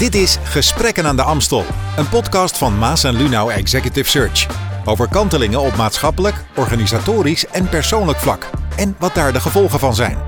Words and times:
Dit 0.00 0.14
is 0.14 0.38
Gesprekken 0.42 1.06
aan 1.06 1.16
de 1.16 1.22
Amstel, 1.22 1.64
een 1.96 2.08
podcast 2.08 2.58
van 2.58 2.78
Maas 2.78 3.04
en 3.04 3.16
Lunau 3.16 3.52
Executive 3.52 4.10
Search. 4.10 4.46
Over 4.84 5.08
kantelingen 5.08 5.60
op 5.60 5.76
maatschappelijk, 5.76 6.44
organisatorisch 6.56 7.46
en 7.46 7.68
persoonlijk 7.68 8.18
vlak. 8.18 8.50
En 8.76 8.96
wat 8.98 9.14
daar 9.14 9.32
de 9.32 9.40
gevolgen 9.40 9.78
van 9.78 9.94
zijn. 9.94 10.18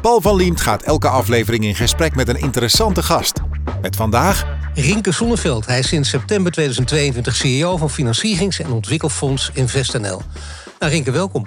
Paul 0.00 0.20
van 0.20 0.36
Liemt 0.36 0.60
gaat 0.60 0.82
elke 0.82 1.08
aflevering 1.08 1.64
in 1.64 1.74
gesprek 1.74 2.14
met 2.14 2.28
een 2.28 2.40
interessante 2.40 3.02
gast. 3.02 3.40
Met 3.82 3.96
vandaag 3.96 4.46
Rinke 4.74 5.12
Zonneveld. 5.12 5.66
Hij 5.66 5.78
is 5.78 5.88
sinds 5.88 6.08
september 6.08 6.52
2022 6.52 7.36
CEO 7.36 7.76
van 7.76 7.90
financierings- 7.90 8.60
en 8.60 8.70
ontwikkelfonds 8.70 9.50
InvestNL. 9.54 10.22
Nou, 10.78 10.92
Rinke, 10.92 11.10
welkom. 11.10 11.46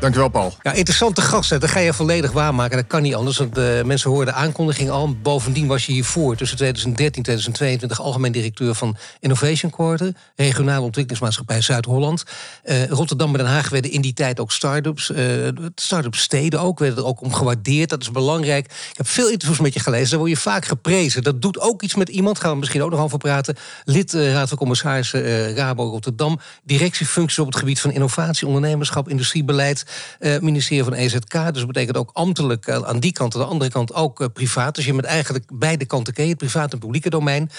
Dankjewel, 0.00 0.28
Paul. 0.28 0.54
Ja, 0.62 0.72
interessante 0.72 1.20
gast. 1.20 1.50
Dat 1.50 1.70
ga 1.70 1.78
je 1.78 1.92
volledig 1.92 2.32
waarmaken. 2.32 2.76
Dat 2.76 2.86
kan 2.86 3.02
niet 3.02 3.14
anders. 3.14 3.36
Want 3.36 3.54
de 3.54 3.82
mensen 3.84 4.10
hoorden 4.10 4.34
de 4.34 4.40
aankondiging 4.40 4.90
al. 4.90 5.16
Bovendien 5.22 5.66
was 5.66 5.86
je 5.86 5.92
hiervoor 5.92 6.36
tussen 6.36 6.56
2013 6.56 7.16
en 7.16 7.22
2022 7.22 8.00
algemeen 8.00 8.32
directeur 8.32 8.74
van 8.74 8.96
Innovation 9.20 9.70
Quarter, 9.70 10.14
regionale 10.36 10.80
ontwikkelingsmaatschappij 10.80 11.60
Zuid-Holland. 11.60 12.24
Uh, 12.64 12.86
Rotterdam 12.86 13.32
en 13.32 13.38
Den 13.38 13.46
Haag 13.46 13.68
werden 13.68 13.90
in 13.90 14.00
die 14.00 14.12
tijd 14.12 14.40
ook 14.40 14.52
start-ups. 14.52 15.10
Uh, 15.10 15.48
start-up 15.74 16.14
steden 16.14 16.60
ook, 16.60 16.78
werden 16.78 16.98
er 16.98 17.06
ook 17.06 17.20
om 17.20 17.32
gewaardeerd. 17.32 17.90
Dat 17.90 18.02
is 18.02 18.10
belangrijk. 18.10 18.64
Ik 18.66 18.96
heb 18.96 19.08
veel 19.08 19.28
interviews 19.28 19.60
met 19.60 19.74
je 19.74 19.80
gelezen. 19.80 20.10
Daar 20.10 20.18
word 20.18 20.30
je 20.30 20.36
vaak 20.36 20.64
geprezen. 20.64 21.22
Dat 21.22 21.42
doet 21.42 21.60
ook 21.60 21.82
iets 21.82 21.94
met 21.94 22.08
iemand. 22.08 22.40
Gaan 22.40 22.52
we 22.52 22.58
misschien 22.58 22.82
ook 22.82 22.90
nog 22.90 23.00
over 23.00 23.18
praten. 23.18 23.56
Lid 23.84 24.12
Raad 24.12 24.48
van 24.48 24.58
Commissarissen 24.58 25.54
Rabo 25.54 25.88
Rotterdam. 25.88 26.40
Directiefuncties 26.64 27.38
op 27.38 27.46
het 27.46 27.56
gebied 27.56 27.80
van 27.80 27.92
innovatie, 27.92 28.46
ondernemerschap, 28.46 29.08
industriebeleid. 29.08 29.86
Uh, 30.20 30.38
ministerie 30.38 30.84
van 30.84 30.92
EZK. 30.92 31.32
Dus 31.32 31.52
dat 31.52 31.66
betekent 31.66 31.96
ook 31.96 32.10
ambtelijk 32.12 32.66
uh, 32.66 32.76
aan 32.82 33.00
die 33.00 33.12
kant. 33.12 33.34
Aan 33.34 33.40
de 33.40 33.46
andere 33.46 33.70
kant 33.70 33.94
ook 33.94 34.20
uh, 34.20 34.26
privaat. 34.32 34.74
Dus 34.74 34.84
je 34.84 34.92
bent 34.92 35.04
eigenlijk 35.04 35.44
beide 35.52 35.84
kanten 35.84 36.14
ken 36.14 36.24
je. 36.24 36.30
Het 36.30 36.38
private 36.38 36.72
en 36.72 36.78
publieke 36.78 37.10
domein. 37.10 37.50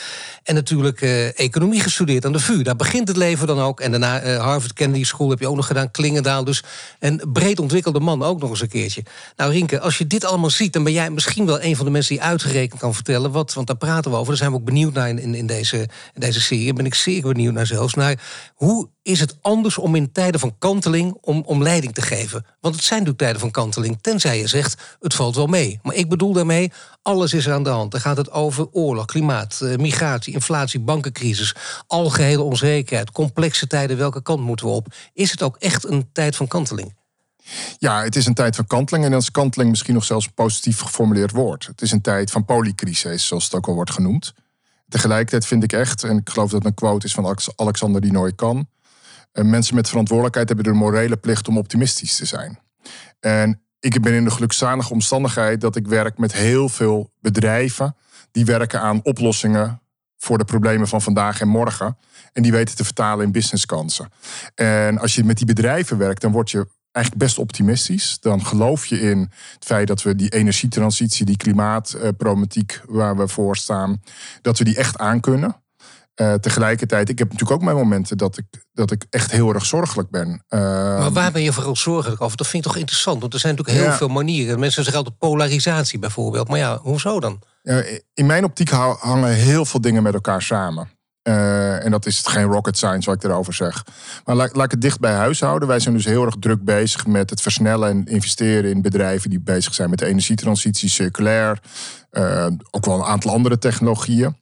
En 0.43 0.55
natuurlijk 0.55 1.01
economie 1.35 1.81
gestudeerd 1.81 2.25
aan 2.25 2.31
de 2.31 2.39
VU. 2.39 2.61
Daar 2.61 2.75
begint 2.75 3.07
het 3.07 3.17
leven 3.17 3.47
dan 3.47 3.59
ook. 3.59 3.79
En 3.79 3.91
daarna 3.91 4.37
Harvard 4.37 4.73
Kennedy 4.73 5.03
School 5.03 5.29
heb 5.29 5.39
je 5.39 5.47
ook 5.47 5.55
nog 5.55 5.67
gedaan. 5.67 5.91
Klingendaal. 5.91 6.43
Dus 6.43 6.63
een 6.99 7.21
breed 7.33 7.59
ontwikkelde 7.59 7.99
man 7.99 8.23
ook 8.23 8.39
nog 8.39 8.49
eens 8.49 8.61
een 8.61 8.67
keertje. 8.67 9.03
Nou 9.35 9.51
Rinke, 9.51 9.79
als 9.79 9.97
je 9.97 10.07
dit 10.07 10.25
allemaal 10.25 10.49
ziet... 10.49 10.73
dan 10.73 10.83
ben 10.83 10.93
jij 10.93 11.09
misschien 11.09 11.45
wel 11.45 11.61
een 11.61 11.75
van 11.75 11.85
de 11.85 11.91
mensen 11.91 12.15
die 12.15 12.23
uitgerekend 12.23 12.79
kan 12.79 12.93
vertellen... 12.93 13.31
Wat, 13.31 13.53
want 13.53 13.67
daar 13.67 13.77
praten 13.77 14.11
we 14.11 14.17
over. 14.17 14.27
Daar 14.27 14.37
zijn 14.37 14.51
we 14.51 14.57
ook 14.57 14.65
benieuwd 14.65 14.93
naar 14.93 15.09
in, 15.09 15.35
in, 15.35 15.45
deze, 15.45 15.89
deze 16.13 16.41
serie. 16.41 16.65
Daar 16.65 16.73
ben 16.73 16.85
ik 16.85 16.93
zeer 16.93 17.21
benieuwd 17.21 17.53
naar 17.53 17.65
zelfs. 17.65 17.93
Naar 17.93 18.19
hoe 18.55 18.89
is 19.09 19.19
het 19.19 19.37
anders 19.41 19.77
om 19.77 19.95
in 19.95 20.11
tijden 20.11 20.39
van 20.39 20.55
kanteling... 20.59 21.17
om, 21.21 21.43
om 21.45 21.63
leiding 21.63 21.93
te 21.93 22.01
geven? 22.01 22.45
Want 22.61 22.75
het 22.75 22.83
zijn 22.83 22.99
natuurlijk 22.99 23.17
tijden 23.17 23.39
van 23.39 23.51
kanteling, 23.51 23.97
tenzij 24.01 24.39
je 24.39 24.47
zegt 24.47 24.97
het 24.99 25.13
valt 25.13 25.35
wel 25.35 25.47
mee. 25.47 25.79
Maar 25.83 25.95
ik 25.95 26.09
bedoel 26.09 26.33
daarmee, 26.33 26.71
alles 27.01 27.33
is 27.33 27.49
aan 27.49 27.63
de 27.63 27.69
hand. 27.69 27.91
Dan 27.91 28.01
gaat 28.01 28.17
het 28.17 28.31
over 28.31 28.67
oorlog, 28.71 29.05
klimaat, 29.05 29.59
migratie, 29.61 30.33
inflatie, 30.33 30.79
bankencrisis, 30.79 31.55
algehele 31.87 32.41
onzekerheid, 32.41 33.11
complexe 33.11 33.67
tijden, 33.67 33.97
welke 33.97 34.21
kant 34.21 34.41
moeten 34.41 34.65
we 34.65 34.71
op? 34.71 34.87
Is 35.13 35.31
het 35.31 35.41
ook 35.43 35.57
echt 35.57 35.85
een 35.85 36.09
tijd 36.11 36.35
van 36.35 36.47
kanteling? 36.47 36.97
Ja, 37.77 38.03
het 38.03 38.15
is 38.15 38.25
een 38.25 38.33
tijd 38.33 38.55
van 38.55 38.67
kanteling. 38.67 39.05
En 39.05 39.11
dan 39.11 39.19
is 39.19 39.31
kanteling 39.31 39.69
misschien 39.69 39.93
nog 39.93 40.03
zelfs 40.03 40.25
een 40.25 40.33
positief 40.33 40.79
geformuleerd 40.79 41.31
woord. 41.31 41.65
Het 41.65 41.81
is 41.81 41.91
een 41.91 42.01
tijd 42.01 42.31
van 42.31 42.45
polycrisis, 42.45 43.27
zoals 43.27 43.43
het 43.43 43.55
ook 43.55 43.67
al 43.67 43.73
wordt 43.73 43.91
genoemd. 43.91 44.33
Tegelijkertijd 44.89 45.45
vind 45.45 45.63
ik 45.63 45.73
echt, 45.73 46.03
en 46.03 46.17
ik 46.17 46.29
geloof 46.29 46.51
dat 46.51 46.65
een 46.65 46.73
quote 46.73 47.05
is 47.05 47.13
van 47.13 47.37
Alexander 47.55 48.01
die 48.01 48.11
nooit 48.11 48.35
kan 48.35 48.67
mensen 49.31 49.75
met 49.75 49.89
verantwoordelijkheid 49.89 50.47
hebben 50.47 50.65
de 50.65 50.79
morele 50.79 51.17
plicht 51.17 51.47
om 51.47 51.57
optimistisch 51.57 52.15
te 52.15 52.25
zijn. 52.25 52.59
En 53.19 53.61
ik 53.79 54.01
ben 54.01 54.13
in 54.13 54.23
de 54.23 54.31
gelukzalige 54.31 54.93
omstandigheid 54.93 55.61
dat 55.61 55.75
ik 55.75 55.87
werk 55.87 56.17
met 56.17 56.33
heel 56.33 56.69
veel 56.69 57.11
bedrijven 57.19 57.95
die 58.31 58.45
werken 58.45 58.81
aan 58.81 58.99
oplossingen 59.03 59.81
voor 60.17 60.37
de 60.37 60.45
problemen 60.45 60.87
van 60.87 61.01
vandaag 61.01 61.41
en 61.41 61.47
morgen. 61.47 61.97
En 62.33 62.41
die 62.41 62.51
weten 62.51 62.75
te 62.75 62.83
vertalen 62.83 63.25
in 63.25 63.31
businesskansen. 63.31 64.09
En 64.55 64.99
als 64.99 65.15
je 65.15 65.23
met 65.23 65.37
die 65.37 65.45
bedrijven 65.45 65.97
werkt, 65.97 66.21
dan 66.21 66.31
word 66.31 66.51
je 66.51 66.67
eigenlijk 66.91 67.25
best 67.25 67.37
optimistisch. 67.37 68.17
Dan 68.19 68.45
geloof 68.45 68.85
je 68.85 69.01
in 69.01 69.19
het 69.53 69.65
feit 69.65 69.87
dat 69.87 70.01
we 70.01 70.15
die 70.15 70.29
energietransitie, 70.29 71.25
die 71.25 71.37
klimaatproblematiek 71.37 72.81
waar 72.87 73.17
we 73.17 73.27
voor 73.27 73.57
staan, 73.57 74.01
dat 74.41 74.57
we 74.57 74.63
die 74.63 74.75
echt 74.75 74.97
aankunnen. 74.97 75.55
Uh, 76.21 76.33
tegelijkertijd, 76.33 77.09
ik 77.09 77.19
heb 77.19 77.31
natuurlijk 77.31 77.59
ook 77.59 77.65
mijn 77.65 77.77
momenten 77.77 78.17
dat 78.17 78.37
ik, 78.37 78.45
dat 78.73 78.91
ik 78.91 79.05
echt 79.09 79.31
heel 79.31 79.53
erg 79.53 79.65
zorgelijk 79.65 80.09
ben. 80.09 80.43
Uh, 80.49 80.59
maar 80.99 81.11
waar 81.11 81.31
ben 81.31 81.41
je 81.41 81.53
vooral 81.53 81.75
zorgelijk 81.75 82.21
over? 82.21 82.37
Dat 82.37 82.47
vind 82.47 82.65
ik 82.65 82.71
toch 82.71 82.79
interessant, 82.79 83.21
want 83.21 83.33
er 83.33 83.39
zijn 83.39 83.55
natuurlijk 83.55 83.85
heel 83.85 83.95
veel 83.97 84.07
manieren. 84.07 84.59
Mensen 84.59 84.83
zeggen 84.83 85.03
altijd 85.03 85.17
polarisatie 85.19 85.99
bijvoorbeeld. 85.99 86.47
Maar 86.47 86.57
ja, 86.57 86.79
hoezo 86.81 87.19
dan? 87.19 87.41
in 88.13 88.25
mijn 88.25 88.43
optiek 88.43 88.69
hangen 88.69 89.33
heel 89.33 89.65
veel 89.65 89.81
dingen 89.81 90.03
met 90.03 90.13
elkaar 90.13 90.41
samen. 90.41 90.89
Uh, 91.23 91.85
en 91.85 91.91
dat 91.91 92.05
is 92.05 92.21
geen 92.25 92.43
rocket 92.43 92.77
science 92.77 93.09
wat 93.09 93.23
ik 93.23 93.29
erover 93.29 93.53
zeg. 93.53 93.85
Maar 94.25 94.35
laat, 94.35 94.55
laat 94.55 94.65
ik 94.65 94.71
het 94.71 94.81
dicht 94.81 94.99
bij 94.99 95.13
huis 95.13 95.39
houden. 95.39 95.67
Wij 95.67 95.79
zijn 95.79 95.95
dus 95.95 96.05
heel 96.05 96.25
erg 96.25 96.35
druk 96.39 96.63
bezig 96.63 97.07
met 97.07 97.29
het 97.29 97.41
versnellen 97.41 97.89
en 97.89 98.05
investeren 98.05 98.71
in 98.71 98.81
bedrijven 98.81 99.29
die 99.29 99.39
bezig 99.39 99.73
zijn 99.73 99.89
met 99.89 99.99
de 99.99 100.05
energietransitie, 100.05 100.89
circulair. 100.89 101.59
ook 102.71 102.85
wel 102.85 102.95
een 102.95 103.03
aantal 103.03 103.31
andere 103.31 103.57
technologieën. 103.57 104.35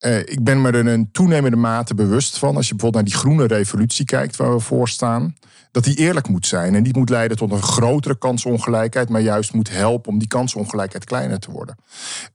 Uh, 0.00 0.18
ik 0.18 0.44
ben 0.44 0.62
me 0.62 0.70
er 0.70 0.86
een 0.86 1.10
toenemende 1.12 1.56
mate 1.56 1.94
bewust 1.94 2.38
van. 2.38 2.56
Als 2.56 2.68
je 2.68 2.74
bijvoorbeeld 2.74 3.04
naar 3.04 3.12
die 3.12 3.22
groene 3.22 3.46
revolutie 3.46 4.04
kijkt 4.04 4.36
waar 4.36 4.52
we 4.52 4.60
voor 4.60 4.88
staan. 4.88 5.34
Dat 5.70 5.84
die 5.84 5.96
eerlijk 5.96 6.28
moet 6.28 6.46
zijn. 6.46 6.74
En 6.74 6.82
niet 6.82 6.96
moet 6.96 7.08
leiden 7.08 7.36
tot 7.36 7.52
een 7.52 7.62
grotere 7.62 8.18
kansongelijkheid. 8.18 9.08
Maar 9.08 9.20
juist 9.20 9.52
moet 9.52 9.70
helpen 9.70 10.12
om 10.12 10.18
die 10.18 10.28
kansongelijkheid 10.28 11.04
kleiner 11.04 11.38
te 11.38 11.50
worden. 11.50 11.76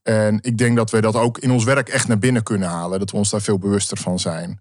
En 0.04 0.40
ik 0.42 0.58
denk 0.58 0.76
dat 0.76 0.92
we 0.92 1.02
dat 1.02 1.16
ook 1.16 1.38
in 1.38 1.52
ons 1.52 1.64
werk 1.64 1.90
echt 1.90 2.08
naar 2.08 2.20
binnen 2.20 2.44
kunnen 2.44 2.70
halen. 2.70 3.00
Dat 3.00 3.12
we 3.12 3.18
ons 3.18 3.30
daar 3.30 3.42
veel 3.42 3.60
bewuster 3.60 3.98
van 3.98 4.20
zijn. 4.20 4.60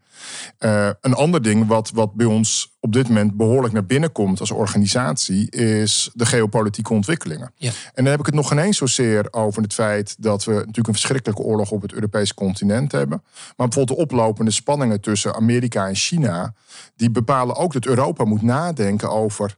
Uh, 0.59 0.89
een 1.01 1.15
ander 1.15 1.43
ding 1.43 1.67
wat, 1.67 1.91
wat 1.95 2.15
bij 2.15 2.27
ons 2.27 2.77
op 2.81 2.93
dit 2.93 3.09
moment 3.09 3.37
behoorlijk 3.37 3.73
naar 3.73 3.87
binnen 3.87 4.13
komt 4.13 4.41
als 4.41 4.51
organisatie, 4.51 5.51
is 5.51 6.11
de 6.15 6.27
geopolitieke 6.27 6.93
ontwikkelingen. 6.93 7.53
Ja. 7.57 7.69
En 7.69 8.05
dan 8.05 8.07
heb 8.07 8.21
ik 8.21 8.27
het 8.27 8.35
nog 8.35 8.49
geen 8.49 8.59
eens 8.59 8.77
zozeer 8.77 9.27
over 9.31 9.63
het 9.63 9.75
feit 9.75 10.17
dat 10.19 10.45
we 10.45 10.53
natuurlijk 10.53 10.87
een 10.87 10.95
verschrikkelijke 10.95 11.43
oorlog 11.43 11.71
op 11.71 11.83
het 11.83 11.93
Europese 11.93 12.35
continent 12.35 12.93
hebben. 12.93 13.23
Maar 13.57 13.69
bijvoorbeeld 13.69 13.99
de 13.99 14.05
oplopende 14.05 14.51
spanningen 14.51 15.01
tussen 15.01 15.35
Amerika 15.35 15.87
en 15.89 15.95
China, 15.95 16.55
die 16.97 17.11
bepalen 17.11 17.57
ook 17.57 17.73
dat 17.73 17.87
Europa 17.87 18.25
moet 18.25 18.43
nadenken 18.43 18.64
over 19.09 19.57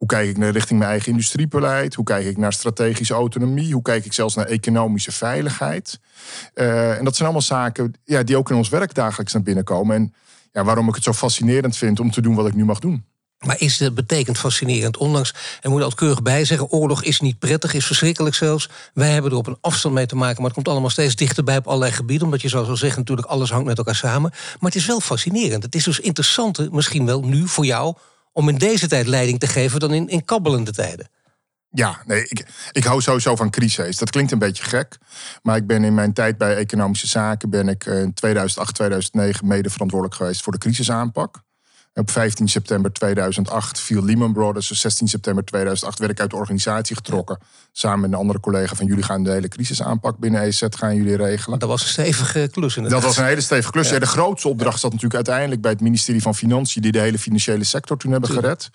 hoe 0.00 0.08
kijk 0.08 0.28
ik 0.28 0.38
naar 0.38 0.50
richting 0.50 0.78
mijn 0.78 0.90
eigen 0.90 1.10
industriebeleid? 1.10 1.94
Hoe 1.94 2.04
kijk 2.04 2.26
ik 2.26 2.36
naar 2.36 2.52
strategische 2.52 3.14
autonomie? 3.14 3.72
Hoe 3.72 3.82
kijk 3.82 4.04
ik 4.04 4.12
zelfs 4.12 4.34
naar 4.34 4.46
economische 4.46 5.12
veiligheid? 5.12 6.00
Uh, 6.54 6.98
en 6.98 7.04
dat 7.04 7.14
zijn 7.16 7.28
allemaal 7.28 7.46
zaken 7.46 7.94
ja, 8.04 8.22
die 8.22 8.36
ook 8.36 8.50
in 8.50 8.56
ons 8.56 8.68
werk 8.68 8.94
dagelijks 8.94 9.32
naar 9.32 9.42
binnen 9.42 9.64
komen. 9.64 9.96
En 9.96 10.14
ja, 10.52 10.64
waarom 10.64 10.88
ik 10.88 10.94
het 10.94 11.04
zo 11.04 11.12
fascinerend 11.12 11.76
vind 11.76 12.00
om 12.00 12.10
te 12.10 12.20
doen 12.20 12.34
wat 12.34 12.46
ik 12.46 12.54
nu 12.54 12.64
mag 12.64 12.78
doen. 12.78 13.04
Maar 13.38 13.60
is 13.60 13.78
het 13.78 13.94
betekent 13.94 14.38
fascinerend? 14.38 14.96
Ondanks, 14.96 15.34
en 15.60 15.70
moet 15.70 15.82
altijd 15.82 16.00
keurig 16.00 16.22
bij 16.22 16.44
zeggen, 16.44 16.70
oorlog 16.70 17.02
is 17.02 17.20
niet 17.20 17.38
prettig, 17.38 17.74
is 17.74 17.86
verschrikkelijk 17.86 18.34
zelfs. 18.34 18.68
Wij 18.94 19.10
hebben 19.10 19.30
er 19.30 19.36
op 19.36 19.46
een 19.46 19.58
afstand 19.60 19.94
mee 19.94 20.06
te 20.06 20.16
maken, 20.16 20.36
maar 20.36 20.44
het 20.44 20.54
komt 20.54 20.68
allemaal 20.68 20.90
steeds 20.90 21.16
dichterbij 21.16 21.56
op 21.56 21.66
allerlei 21.66 21.92
gebieden. 21.92 22.26
Omdat 22.26 22.42
je 22.42 22.48
zou 22.48 22.64
zo 22.64 22.74
zeggen, 22.74 22.98
natuurlijk 22.98 23.28
alles 23.28 23.50
hangt 23.50 23.66
met 23.66 23.78
elkaar 23.78 23.94
samen. 23.94 24.30
Maar 24.30 24.70
het 24.70 24.74
is 24.74 24.86
wel 24.86 25.00
fascinerend. 25.00 25.62
Het 25.62 25.74
is 25.74 25.84
dus 25.84 26.00
interessanter, 26.00 26.68
misschien 26.72 27.06
wel 27.06 27.22
nu 27.22 27.48
voor 27.48 27.64
jou, 27.64 27.94
om 28.32 28.48
in 28.48 28.58
deze 28.58 28.88
tijd 28.88 29.06
leiding 29.06 29.38
te 29.38 29.46
geven 29.46 29.80
dan 29.80 29.92
in, 29.92 30.08
in 30.08 30.24
kabbelende 30.24 30.72
tijden. 30.72 31.08
Ja, 31.72 32.02
nee, 32.06 32.22
ik, 32.28 32.46
ik 32.72 32.84
hou 32.84 33.00
sowieso 33.00 33.36
van 33.36 33.50
crises. 33.50 33.96
Dat 33.96 34.10
klinkt 34.10 34.32
een 34.32 34.38
beetje 34.38 34.62
gek. 34.62 34.98
Maar 35.42 35.56
ik 35.56 35.66
ben 35.66 35.84
in 35.84 35.94
mijn 35.94 36.12
tijd 36.12 36.38
bij 36.38 36.56
economische 36.56 37.06
zaken... 37.06 37.50
ben 37.50 37.68
ik 37.68 37.84
in 37.84 38.14
2008, 38.14 38.74
2009 38.74 39.46
mede 39.46 39.70
verantwoordelijk 39.70 40.20
geweest 40.20 40.42
voor 40.42 40.52
de 40.52 40.58
crisisaanpak. 40.58 41.42
Op 41.94 42.10
15 42.10 42.48
september 42.48 42.92
2008 42.92 43.80
viel 43.80 44.04
Lehman 44.04 44.32
Brothers. 44.32 44.70
16 44.70 45.08
september 45.08 45.44
2008 45.44 45.98
werd 45.98 46.10
ik 46.10 46.20
uit 46.20 46.30
de 46.30 46.36
organisatie 46.36 46.96
getrokken. 46.96 47.38
Samen 47.72 48.00
met 48.00 48.10
een 48.10 48.16
andere 48.16 48.40
collega 48.40 48.74
van 48.74 48.86
jullie 48.86 49.02
gaan 49.02 49.22
de 49.22 49.30
hele 49.30 49.48
crisisaanpak 49.48 50.18
binnen 50.18 50.40
EZ 50.42 50.62
gaan 50.68 50.96
jullie 50.96 51.16
regelen. 51.16 51.58
Dat 51.58 51.68
was 51.68 51.82
een 51.82 51.88
stevige 51.88 52.48
klus 52.52 52.76
inderdaad. 52.76 53.00
Dat 53.00 53.10
was 53.10 53.18
een 53.18 53.28
hele 53.28 53.40
stevige 53.40 53.70
klus. 53.70 53.90
Ja. 53.90 53.98
de 53.98 54.06
grootste 54.06 54.48
opdracht 54.48 54.80
zat 54.80 54.92
natuurlijk 54.92 55.14
uiteindelijk 55.14 55.60
bij 55.60 55.70
het 55.70 55.80
ministerie 55.80 56.22
van 56.22 56.34
Financiën... 56.34 56.82
die 56.82 56.92
de 56.92 56.98
hele 56.98 57.18
financiële 57.18 57.64
sector 57.64 57.96
toen 57.96 58.12
hebben 58.12 58.30
gered. 58.30 58.70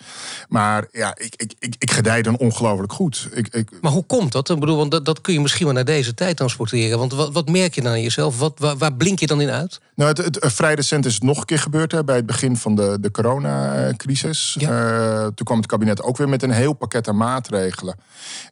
Maar 0.49 0.87
ja, 0.91 1.15
ik, 1.17 1.35
ik, 1.35 1.53
ik, 1.59 1.75
ik 1.79 1.91
gedij 1.91 2.21
dan 2.21 2.37
ongelooflijk 2.37 2.93
goed. 2.93 3.27
Ik, 3.31 3.47
ik... 3.47 3.69
Maar 3.81 3.91
hoe 3.91 4.05
komt 4.05 4.31
dat? 4.31 4.49
Ik 4.49 4.59
bedoel, 4.59 4.77
want 4.77 4.91
dat, 4.91 5.05
dat 5.05 5.21
kun 5.21 5.33
je 5.33 5.39
misschien 5.39 5.65
wel 5.65 5.75
naar 5.75 5.85
deze 5.85 6.13
tijd 6.13 6.37
transporteren. 6.37 6.99
Want 6.99 7.13
wat, 7.13 7.33
wat 7.33 7.49
merk 7.49 7.75
je 7.75 7.81
dan 7.81 7.91
aan 7.91 8.01
jezelf? 8.01 8.39
Wat, 8.39 8.59
waar, 8.59 8.77
waar 8.77 8.93
blink 8.93 9.19
je 9.19 9.27
dan 9.27 9.41
in 9.41 9.49
uit? 9.49 9.79
Nou, 9.95 10.09
het, 10.09 10.17
het, 10.17 10.53
vrij 10.53 10.73
recent 10.73 11.05
is 11.05 11.13
het 11.13 11.23
nog 11.23 11.37
een 11.37 11.45
keer 11.45 11.59
gebeurd 11.59 11.91
hè, 11.91 12.03
bij 12.03 12.15
het 12.15 12.25
begin 12.25 12.57
van 12.57 12.75
de, 12.75 12.97
de 13.05 13.11
coronacrisis. 13.11 14.55
Ja. 14.59 14.69
Uh, 14.69 15.21
toen 15.21 15.45
kwam 15.45 15.57
het 15.57 15.67
kabinet 15.67 16.01
ook 16.01 16.17
weer 16.17 16.29
met 16.29 16.43
een 16.43 16.51
heel 16.51 16.73
pakket 16.73 17.07
aan 17.07 17.17
maatregelen. 17.17 17.95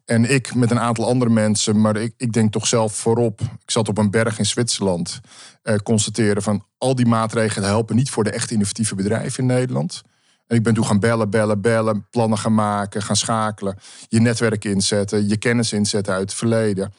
En 0.06 0.34
ik 0.34 0.56
met 0.56 0.72
een 0.72 0.80
aantal 0.80 1.08
andere 1.08 1.32
mensen, 1.32 1.82
maar 1.82 1.96
ik, 1.96 2.14
ik 2.18 2.34
denk 2.34 2.52
toch 2.52 2.68
zelf 2.68 2.94
voorop. 2.94 3.42
Ik 3.42 3.72
zat 3.72 3.88
op 3.88 3.98
een 3.98 4.12
berg 4.12 4.40
in 4.40 4.46
Zwitserland. 4.46 5.20
Uh, 5.64 5.76
constateren 5.76 6.42
van 6.42 6.66
al 6.78 6.96
die 6.96 7.06
maatregelen 7.06 7.70
helpen 7.70 7.96
niet 7.96 8.10
voor 8.10 8.24
de 8.24 8.32
echt 8.32 8.52
innovatieve 8.52 8.96
bedrijven 8.96 9.40
in 9.40 9.46
Nederland. 9.46 10.02
En 10.48 10.56
ik 10.56 10.64
ben 10.64 10.74
toen 10.74 10.86
gaan 10.86 11.00
bellen, 11.00 11.30
bellen, 11.30 11.62
bellen, 11.62 12.08
plannen 12.10 12.38
gaan 12.38 12.54
maken, 12.54 13.02
gaan 13.02 13.16
schakelen. 13.16 13.78
Je 14.08 14.20
netwerk 14.20 14.66
inzetten, 14.66 15.28
je 15.28 15.38
kennis 15.38 15.74
inzetten 15.74 16.14
uit 16.14 16.30
het 16.30 16.34
verleden. 16.34 16.94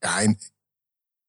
Ja, 0.00 0.20
en 0.20 0.38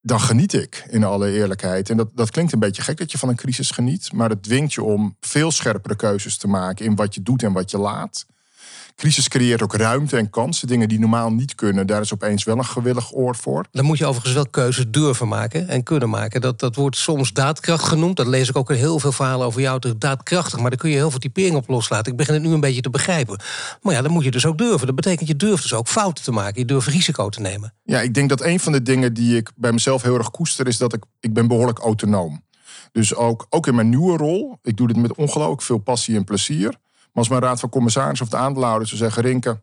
dan 0.09 0.19
geniet 0.19 0.53
ik 0.53 0.85
in 0.89 1.03
alle 1.03 1.31
eerlijkheid. 1.31 1.89
En 1.89 1.97
dat, 1.97 2.09
dat 2.13 2.31
klinkt 2.31 2.53
een 2.53 2.59
beetje 2.59 2.81
gek 2.81 2.97
dat 2.97 3.11
je 3.11 3.17
van 3.17 3.29
een 3.29 3.35
crisis 3.35 3.71
geniet. 3.71 4.13
Maar 4.13 4.29
het 4.29 4.43
dwingt 4.43 4.73
je 4.73 4.83
om 4.83 5.15
veel 5.19 5.51
scherpere 5.51 5.95
keuzes 5.95 6.37
te 6.37 6.47
maken 6.47 6.85
in 6.85 6.95
wat 6.95 7.13
je 7.13 7.21
doet 7.21 7.43
en 7.43 7.53
wat 7.53 7.71
je 7.71 7.77
laat 7.77 8.25
crisis 8.95 9.27
creëert 9.27 9.61
ook 9.61 9.75
ruimte 9.75 10.17
en 10.17 10.29
kansen. 10.29 10.67
Dingen 10.67 10.89
die 10.89 10.99
normaal 10.99 11.31
niet 11.31 11.55
kunnen. 11.55 11.87
Daar 11.87 12.01
is 12.01 12.13
opeens 12.13 12.43
wel 12.43 12.57
een 12.57 12.65
gewillig 12.65 13.13
oor 13.13 13.35
voor. 13.35 13.65
Dan 13.71 13.85
moet 13.85 13.97
je 13.97 14.05
overigens 14.05 14.33
wel 14.33 14.47
keuzes 14.47 14.85
durven 14.87 15.27
maken 15.27 15.67
en 15.67 15.83
kunnen 15.83 16.09
maken. 16.09 16.41
Dat, 16.41 16.59
dat 16.59 16.75
wordt 16.75 16.97
soms 16.97 17.33
daadkracht 17.33 17.83
genoemd. 17.83 18.17
Dat 18.17 18.27
lees 18.27 18.49
ik 18.49 18.55
ook 18.55 18.69
in 18.69 18.75
heel 18.75 18.99
veel 18.99 19.11
verhalen 19.11 19.45
over 19.45 19.61
jou. 19.61 19.79
Daadkrachtig, 19.97 20.59
maar 20.59 20.69
daar 20.69 20.79
kun 20.79 20.89
je 20.89 20.95
heel 20.95 21.11
veel 21.11 21.19
typering 21.19 21.55
op 21.55 21.67
loslaten. 21.67 22.11
Ik 22.11 22.17
begin 22.17 22.33
het 22.33 22.43
nu 22.43 22.49
een 22.49 22.59
beetje 22.59 22.81
te 22.81 22.89
begrijpen. 22.89 23.39
Maar 23.81 23.93
ja, 23.93 24.01
dan 24.01 24.11
moet 24.11 24.23
je 24.23 24.31
dus 24.31 24.45
ook 24.45 24.57
durven. 24.57 24.87
Dat 24.87 24.95
betekent 24.95 25.27
je 25.27 25.35
durft 25.35 25.61
dus 25.61 25.73
ook 25.73 25.87
fouten 25.87 26.23
te 26.23 26.31
maken. 26.31 26.59
Je 26.59 26.65
durft 26.65 26.87
risico 26.87 27.29
te 27.29 27.41
nemen. 27.41 27.73
Ja, 27.83 28.01
ik 28.01 28.13
denk 28.13 28.29
dat 28.29 28.41
een 28.41 28.59
van 28.59 28.71
de 28.71 28.81
dingen 28.81 29.13
die 29.13 29.37
ik 29.37 29.51
bij 29.55 29.71
mezelf 29.71 30.01
heel 30.01 30.17
erg 30.17 30.31
koester... 30.31 30.67
is 30.67 30.77
dat 30.77 30.93
ik, 30.93 31.03
ik 31.19 31.33
ben 31.33 31.47
behoorlijk 31.47 31.79
autonoom. 31.79 32.43
Dus 32.91 33.15
ook, 33.15 33.45
ook 33.49 33.67
in 33.67 33.75
mijn 33.75 33.89
nieuwe 33.89 34.17
rol, 34.17 34.59
ik 34.61 34.77
doe 34.77 34.87
dit 34.87 34.97
met 34.97 35.13
ongelooflijk 35.13 35.61
veel 35.61 35.77
passie 35.77 36.15
en 36.15 36.23
plezier. 36.23 36.73
Maar 37.11 37.23
als 37.23 37.29
mijn 37.29 37.41
raad 37.41 37.59
van 37.59 37.69
commissaris 37.69 38.21
of 38.21 38.29
de 38.29 38.37
aandeelhouder 38.37 38.87
zou 38.87 38.99
zeggen... 38.99 39.23
Rinke, 39.23 39.61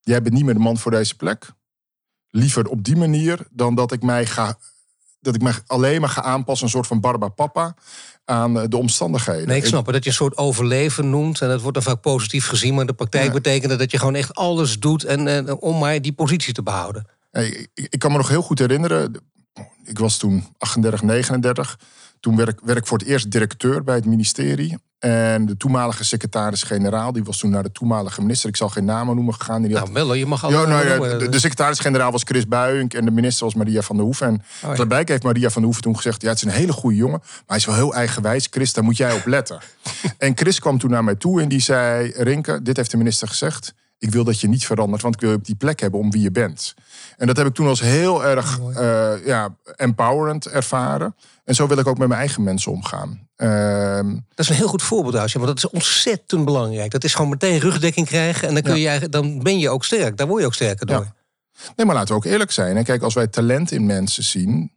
jij 0.00 0.22
bent 0.22 0.34
niet 0.34 0.44
meer 0.44 0.54
de 0.54 0.60
man 0.60 0.78
voor 0.78 0.90
deze 0.90 1.16
plek. 1.16 1.50
Liever 2.30 2.68
op 2.68 2.84
die 2.84 2.96
manier 2.96 3.46
dan 3.50 3.74
dat 3.74 3.92
ik 3.92 4.02
mij 4.02 4.26
ga 4.26 4.58
dat 5.20 5.34
ik 5.34 5.42
mij 5.42 5.52
alleen 5.66 6.00
maar 6.00 6.10
ga 6.10 6.22
aanpassen, 6.22 6.66
een 6.66 6.72
soort 6.72 6.86
van 6.86 7.00
barba 7.00 7.28
papa, 7.28 7.74
aan 8.24 8.60
eh, 8.60 8.68
de 8.68 8.76
omstandigheden. 8.76 9.48
Nee, 9.48 9.56
ik 9.56 9.66
snap 9.66 9.84
het. 9.84 9.94
Dat 9.94 10.04
je 10.04 10.10
een 10.10 10.16
soort 10.16 10.36
overleven 10.36 11.10
noemt. 11.10 11.40
En 11.40 11.48
dat 11.48 11.60
wordt 11.60 11.74
dan 11.74 11.86
vaak 11.86 12.00
positief 12.00 12.46
gezien. 12.46 12.72
Maar 12.72 12.80
in 12.80 12.86
de 12.86 12.92
praktijk 12.92 13.26
ja. 13.26 13.32
betekent 13.32 13.78
dat 13.78 13.90
je 13.90 13.98
gewoon 13.98 14.14
echt 14.14 14.34
alles 14.34 14.78
doet 14.78 15.04
en, 15.04 15.28
en, 15.28 15.60
om 15.60 15.78
maar 15.78 16.02
die 16.02 16.12
positie 16.12 16.52
te 16.52 16.62
behouden. 16.62 17.06
ik, 17.32 17.68
ik, 17.74 17.98
kan 17.98 18.10
me 18.10 18.16
nog 18.16 18.28
heel 18.28 18.42
goed 18.42 18.58
herinneren. 18.58 19.14
Ik 19.84 19.98
was 19.98 20.16
toen 20.16 20.46
38, 20.58 21.02
39. 21.02 21.78
Toen 22.20 22.36
werd 22.36 22.48
ik, 22.48 22.58
werd 22.62 22.78
ik 22.78 22.86
voor 22.86 22.98
het 22.98 23.06
eerst 23.06 23.30
directeur 23.30 23.84
bij 23.84 23.94
het 23.94 24.06
ministerie. 24.06 24.76
En 24.98 25.46
de 25.46 25.56
toenmalige 25.56 26.04
secretaris-generaal, 26.04 27.12
die 27.12 27.24
was 27.24 27.38
toen 27.38 27.50
naar 27.50 27.62
de 27.62 27.72
toenmalige 27.72 28.20
minister. 28.20 28.48
Ik 28.48 28.56
zal 28.56 28.68
geen 28.68 28.84
namen 28.84 29.14
noemen 29.14 29.34
gegaan. 29.34 29.62
Die 29.62 29.70
nou, 29.70 29.92
wel, 29.92 30.14
je 30.14 30.26
mag 30.26 30.44
al. 30.44 30.50
Ja, 30.50 30.66
nou, 30.66 30.86
ja, 30.86 31.18
de, 31.18 31.28
de 31.28 31.38
secretaris-generaal 31.38 32.12
was 32.12 32.22
Chris 32.24 32.48
Buink 32.48 32.94
en 32.94 33.04
de 33.04 33.10
minister 33.10 33.44
was 33.44 33.54
Maria 33.54 33.82
van 33.82 33.96
der 33.96 34.04
Hoeven. 34.04 34.26
En 34.26 34.42
oh, 34.70 34.88
ja. 34.88 35.02
heeft 35.04 35.22
Maria 35.22 35.42
van 35.42 35.52
der 35.52 35.62
Hoeven 35.62 35.82
toen 35.82 35.96
gezegd: 35.96 36.22
Ja, 36.22 36.28
het 36.28 36.36
is 36.36 36.44
een 36.44 36.50
hele 36.50 36.72
goede 36.72 36.96
jongen, 36.96 37.18
maar 37.20 37.42
hij 37.46 37.56
is 37.56 37.64
wel 37.64 37.74
heel 37.74 37.94
eigenwijs. 37.94 38.48
Chris, 38.50 38.72
daar 38.72 38.84
moet 38.84 38.96
jij 38.96 39.12
op 39.12 39.26
letten. 39.26 39.58
en 40.18 40.36
Chris 40.36 40.58
kwam 40.58 40.78
toen 40.78 40.90
naar 40.90 41.04
mij 41.04 41.14
toe 41.14 41.42
en 41.42 41.48
die 41.48 41.60
zei: 41.60 42.12
Rinke, 42.16 42.62
dit 42.62 42.76
heeft 42.76 42.90
de 42.90 42.96
minister 42.96 43.28
gezegd. 43.28 43.74
Ik 43.98 44.10
wil 44.10 44.24
dat 44.24 44.40
je 44.40 44.48
niet 44.48 44.66
verandert, 44.66 45.02
want 45.02 45.14
ik 45.14 45.20
wil 45.20 45.30
je 45.30 45.36
op 45.36 45.44
die 45.44 45.56
plek 45.56 45.80
hebben 45.80 46.00
om 46.00 46.10
wie 46.10 46.22
je 46.22 46.30
bent. 46.30 46.74
En 47.18 47.26
dat 47.26 47.36
heb 47.36 47.46
ik 47.46 47.54
toen 47.54 47.66
als 47.66 47.80
heel 47.80 48.24
erg 48.24 48.58
uh, 48.58 49.26
ja, 49.26 49.56
empowerend 49.76 50.46
ervaren. 50.46 51.14
En 51.44 51.54
zo 51.54 51.66
wil 51.66 51.78
ik 51.78 51.86
ook 51.86 51.98
met 51.98 52.08
mijn 52.08 52.20
eigen 52.20 52.42
mensen 52.42 52.72
omgaan. 52.72 53.28
Ehm, 53.36 54.10
dat 54.12 54.38
is 54.38 54.48
een 54.48 54.54
heel 54.54 54.68
goed 54.68 54.82
voorbeeld, 54.82 55.14
Huisje, 55.14 55.38
want 55.38 55.48
dat 55.48 55.56
is 55.56 55.70
ontzettend 55.70 56.44
belangrijk. 56.44 56.90
Dat 56.90 57.04
is 57.04 57.14
gewoon 57.14 57.30
meteen 57.30 57.58
rugdekking 57.58 58.06
krijgen 58.06 58.48
en 58.48 58.54
dan, 58.54 58.62
kun 58.62 58.78
je, 58.78 59.08
dan 59.08 59.42
ben 59.42 59.58
je 59.58 59.70
ook 59.70 59.84
sterk. 59.84 60.16
Daar 60.16 60.26
word 60.26 60.40
je 60.40 60.46
ook 60.46 60.54
sterker 60.54 60.86
door. 60.86 61.12
Nee, 61.76 61.86
maar 61.86 61.94
laten 61.94 62.08
we 62.08 62.14
ook 62.14 62.24
eerlijk 62.24 62.50
zijn. 62.50 62.76
En 62.76 62.84
kijk, 62.84 63.02
als 63.02 63.14
wij 63.14 63.26
talent 63.26 63.70
in 63.70 63.86
mensen 63.86 64.24
zien, 64.24 64.72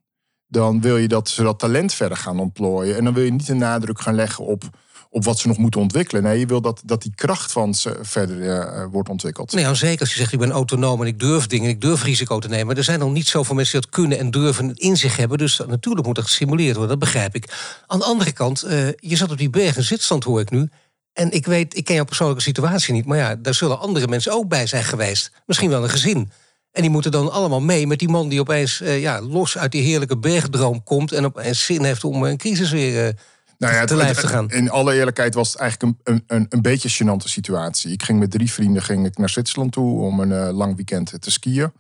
dan 0.48 0.82
wil 0.82 0.98
je 0.98 1.08
dat 1.08 1.30
ze 1.30 1.44
dat 1.44 1.60
talent 1.60 1.94
verder 1.94 2.18
gaan 2.18 2.40
ontplooien. 2.40 2.98
En 2.98 3.04
dan 3.04 3.14
wil 3.14 3.24
je 3.24 3.32
niet 3.32 3.46
de 3.46 3.54
nadruk 3.54 4.02
gaan 4.02 4.16
leggen 4.16 4.46
op 4.46 4.64
op 5.14 5.24
wat 5.24 5.40
ze 5.40 5.48
nog 5.48 5.58
moeten 5.58 5.82
ontwikkelen. 5.82 6.24
Nee, 6.24 6.40
je 6.40 6.46
wil 6.46 6.62
dat, 6.62 6.82
dat 6.86 7.02
die 7.02 7.12
kracht 7.16 7.52
van 7.52 7.74
ze 7.74 7.98
verder 8.02 8.38
uh, 8.38 8.86
wordt 8.92 9.10
ontwikkeld. 9.10 9.52
Nou 9.52 9.76
zeker 9.76 10.00
als 10.00 10.10
je 10.10 10.18
zegt, 10.20 10.34
ik 10.34 10.40
ben 10.40 10.52
autonoom 10.52 11.02
en 11.02 11.08
ik 11.08 11.20
durf 11.20 11.48
dingen, 11.48 11.70
ik 11.70 11.82
durf 11.82 12.04
risico 12.04 12.40
te 12.40 12.48
nemen. 12.48 12.66
Maar 12.68 12.78
er 12.78 12.84
zijn 12.84 13.00
nog 13.00 13.12
niet 13.12 13.28
zoveel 13.28 13.56
mensen 13.56 13.80
die 13.80 13.90
dat 13.90 14.00
kunnen 14.00 14.18
en 14.20 14.32
durven 14.32 14.76
in 14.76 14.98
zich 14.98 15.18
hebben. 15.18 15.38
Dus 15.38 15.62
natuurlijk 15.68 16.06
moet 16.06 16.16
dat 16.16 16.26
gesimuleerd 16.26 16.76
worden, 16.76 17.00
dat 17.00 17.00
begrijp 17.00 17.36
ik. 17.36 17.46
Aan 17.88 18.00
de 18.00 18.06
andere 18.06 18.32
kant, 18.32 18.66
uh, 18.66 18.88
je 18.96 19.16
zat 19.16 19.32
op 19.32 19.38
die 19.38 19.50
berg 19.50 19.78
in 19.78 19.84
zitstand, 19.84 20.24
hoor 20.24 20.40
ik 20.40 20.50
nu. 20.50 20.70
En 21.14 21.32
ik 21.32 21.46
weet, 21.46 21.78
ik 21.78 21.86
ken 21.86 21.96
jouw 21.96 22.06
persoonlijke 22.06 22.44
situatie 22.44 22.94
niet. 22.94 23.06
Maar 23.06 23.18
ja, 23.18 23.36
daar 23.36 23.54
zullen 23.54 23.80
andere 23.80 24.08
mensen 24.08 24.32
ook 24.32 24.48
bij 24.48 24.68
zijn 24.68 24.84
geweest. 24.84 25.32
Misschien 25.46 25.70
wel 25.70 25.84
een 25.84 25.90
gezin. 25.90 26.32
En 26.72 26.82
die 26.82 26.92
moeten 26.92 27.12
dan 27.12 27.32
allemaal 27.32 27.62
mee 27.62 27.88
met 27.88 28.00
die 28.00 28.10
man 28.10 28.30
die 28.30 28.40
opeens 28.40 28.82
uh, 28.82 29.02
ja, 29.02 29.22
los 29.22 29.58
uit 29.58 29.72
die 29.72 29.82
heerlijke 29.82 30.18
bergdroom 30.18 30.84
komt. 30.84 31.12
En 31.12 31.26
opeens 31.26 31.66
zin 31.66 31.84
heeft 31.84 32.04
om 32.04 32.24
een 32.24 32.38
crisis 32.38 32.72
weer 32.72 33.16
nou 33.62 33.74
ja, 33.74 33.86
te 33.86 33.96
lijf 33.96 34.20
te 34.20 34.28
gaan. 34.28 34.50
In 34.50 34.70
alle 34.70 34.94
eerlijkheid 34.94 35.34
was 35.34 35.52
het 35.52 35.62
eigenlijk 35.62 36.00
een, 36.04 36.24
een, 36.28 36.46
een 36.50 36.62
beetje 36.62 36.90
een 36.90 37.20
gênante 37.20 37.30
situatie. 37.30 37.92
Ik 37.92 38.04
ging 38.04 38.20
met 38.20 38.32
drie 38.32 38.52
vrienden 38.52 38.84
ging 38.84 39.06
ik 39.06 39.18
naar 39.18 39.30
Zwitserland 39.30 39.72
toe 39.72 40.02
om 40.02 40.20
een 40.20 40.30
uh, 40.30 40.50
lang 40.58 40.76
weekend 40.76 41.22
te 41.22 41.32
skiën. 41.32 41.72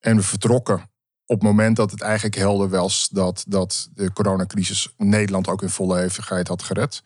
En 0.00 0.16
we 0.16 0.22
vertrokken 0.22 0.74
op 1.26 1.36
het 1.36 1.42
moment 1.42 1.76
dat 1.76 1.90
het 1.90 2.00
eigenlijk 2.00 2.36
helder 2.36 2.68
was 2.68 3.08
dat, 3.12 3.44
dat 3.48 3.88
de 3.94 4.12
coronacrisis 4.12 4.94
Nederland 4.96 5.48
ook 5.48 5.62
in 5.62 5.68
volle 5.68 5.98
hevigheid 5.98 6.48
had 6.48 6.62
gered. 6.62 7.02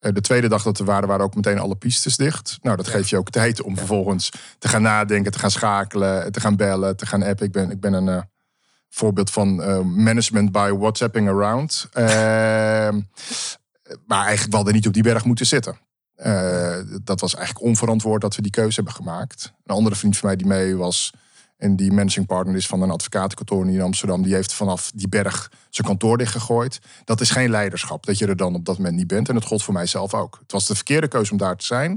Uh, 0.00 0.12
de 0.12 0.20
tweede 0.20 0.48
dag 0.48 0.62
dat 0.62 0.78
we 0.78 0.84
waren, 0.84 1.08
waren 1.08 1.24
ook 1.24 1.34
meteen 1.34 1.58
alle 1.58 1.76
pistes 1.76 2.16
dicht. 2.16 2.58
Nou, 2.62 2.76
dat 2.76 2.88
geeft 2.88 3.08
je 3.08 3.16
ook 3.16 3.30
tijd 3.30 3.62
om 3.62 3.76
vervolgens 3.76 4.32
te 4.58 4.68
gaan 4.68 4.82
nadenken, 4.82 5.32
te 5.32 5.38
gaan 5.38 5.50
schakelen, 5.50 6.32
te 6.32 6.40
gaan 6.40 6.56
bellen, 6.56 6.96
te 6.96 7.06
gaan 7.06 7.22
appen. 7.22 7.46
Ik 7.46 7.52
ben, 7.52 7.70
ik 7.70 7.80
ben 7.80 7.92
een 7.92 8.06
uh, 8.06 8.20
voorbeeld 8.88 9.30
van 9.30 9.54
management 10.02 10.52
by 10.52 10.70
WhatsApping 10.70 11.28
around. 11.28 11.88
Ehm, 11.92 13.00
maar 14.06 14.24
eigenlijk 14.24 14.52
wel 14.52 14.66
er 14.66 14.72
niet 14.72 14.86
op 14.86 14.92
die 14.92 15.02
berg 15.02 15.24
moeten 15.24 15.46
zitten. 15.46 15.78
Uh, 16.16 16.76
dat 17.04 17.20
was 17.20 17.34
eigenlijk 17.34 17.66
onverantwoord 17.66 18.20
dat 18.20 18.36
we 18.36 18.42
die 18.42 18.50
keuze 18.50 18.74
hebben 18.74 18.94
gemaakt. 18.94 19.52
Een 19.64 19.74
andere 19.74 19.96
vriend 19.96 20.16
van 20.16 20.28
mij 20.28 20.36
die 20.36 20.46
mee 20.46 20.76
was 20.76 21.12
en 21.60 21.76
die 21.76 21.92
managing 21.92 22.26
partner 22.26 22.56
is 22.56 22.66
van 22.66 22.82
een 22.82 22.90
advocatenkantoor 22.90 23.66
in 23.66 23.80
Amsterdam, 23.80 24.22
die 24.22 24.34
heeft 24.34 24.52
vanaf 24.52 24.90
die 24.94 25.08
berg 25.08 25.52
zijn 25.70 25.86
kantoor 25.86 26.18
dichtgegooid. 26.18 26.78
Dat 27.04 27.20
is 27.20 27.30
geen 27.30 27.50
leiderschap, 27.50 28.06
dat 28.06 28.18
je 28.18 28.26
er 28.26 28.36
dan 28.36 28.54
op 28.54 28.64
dat 28.64 28.76
moment 28.76 28.96
niet 28.96 29.06
bent. 29.06 29.28
En 29.28 29.34
dat 29.34 29.44
gold 29.44 29.62
voor 29.62 29.74
mijzelf 29.74 30.14
ook. 30.14 30.38
Het 30.42 30.52
was 30.52 30.66
de 30.66 30.74
verkeerde 30.74 31.08
keuze 31.08 31.32
om 31.32 31.38
daar 31.38 31.56
te 31.56 31.64
zijn. 31.64 31.92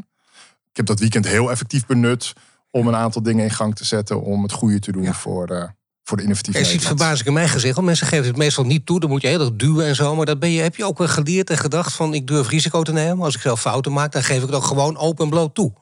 Ik 0.70 0.78
heb 0.78 0.86
dat 0.86 1.00
weekend 1.00 1.28
heel 1.28 1.52
effectief 1.52 1.86
benut 1.86 2.34
om 2.72 2.88
een 2.88 2.96
aantal 2.96 3.24
dingen 3.24 3.44
in 3.44 3.52
gang 3.52 3.76
te 3.76 3.86
zetten 3.86 4.22
om 4.22 4.44
het 4.44 4.52
goede 4.52 4.80
te 4.80 4.92
doen 4.92 5.14
voor, 5.14 5.52
uh, 5.52 5.64
voor 6.04 6.18
de 6.18 6.24
innovativiteit. 6.24 6.66
Je 6.66 6.72
ziet 6.72 6.88
verbazing 6.88 7.28
in 7.28 7.34
mijn 7.34 7.50
gezicht. 7.50 7.76
Want 7.76 7.88
mensen 7.88 8.08
geven 8.08 8.26
het 8.28 8.38
meestal 8.38 8.64
niet 8.64 8.86
toe. 8.86 9.00
Dan 9.00 9.10
moet 9.10 9.22
je 9.22 9.28
heel 9.28 9.40
erg 9.40 9.56
duwen 9.56 9.86
en 9.86 9.96
zo. 9.96 10.16
Maar 10.16 10.26
dat 10.26 10.40
ben 10.40 10.52
je, 10.52 10.62
heb 10.62 10.76
je 10.76 10.86
ook 10.86 10.98
wel 10.98 11.08
geleerd 11.08 11.50
en 11.50 11.58
gedacht 11.58 11.94
van... 11.94 12.14
ik 12.14 12.28
durf 12.28 12.50
risico 12.50 12.84
te 12.84 12.94
nemen. 12.94 13.26
Als 13.26 13.36
ik 13.36 13.42
zelf 13.42 13.62
fouten 13.62 13.94
maak, 13.94 14.12
dan 14.12 14.24
geef 14.24 14.38
ik 14.38 14.46
het 14.46 14.56
ook 14.56 14.64
gewoon 14.64 14.98
open 14.98 15.24
en 15.24 15.30
bloot 15.30 15.56
toe. 15.56 15.74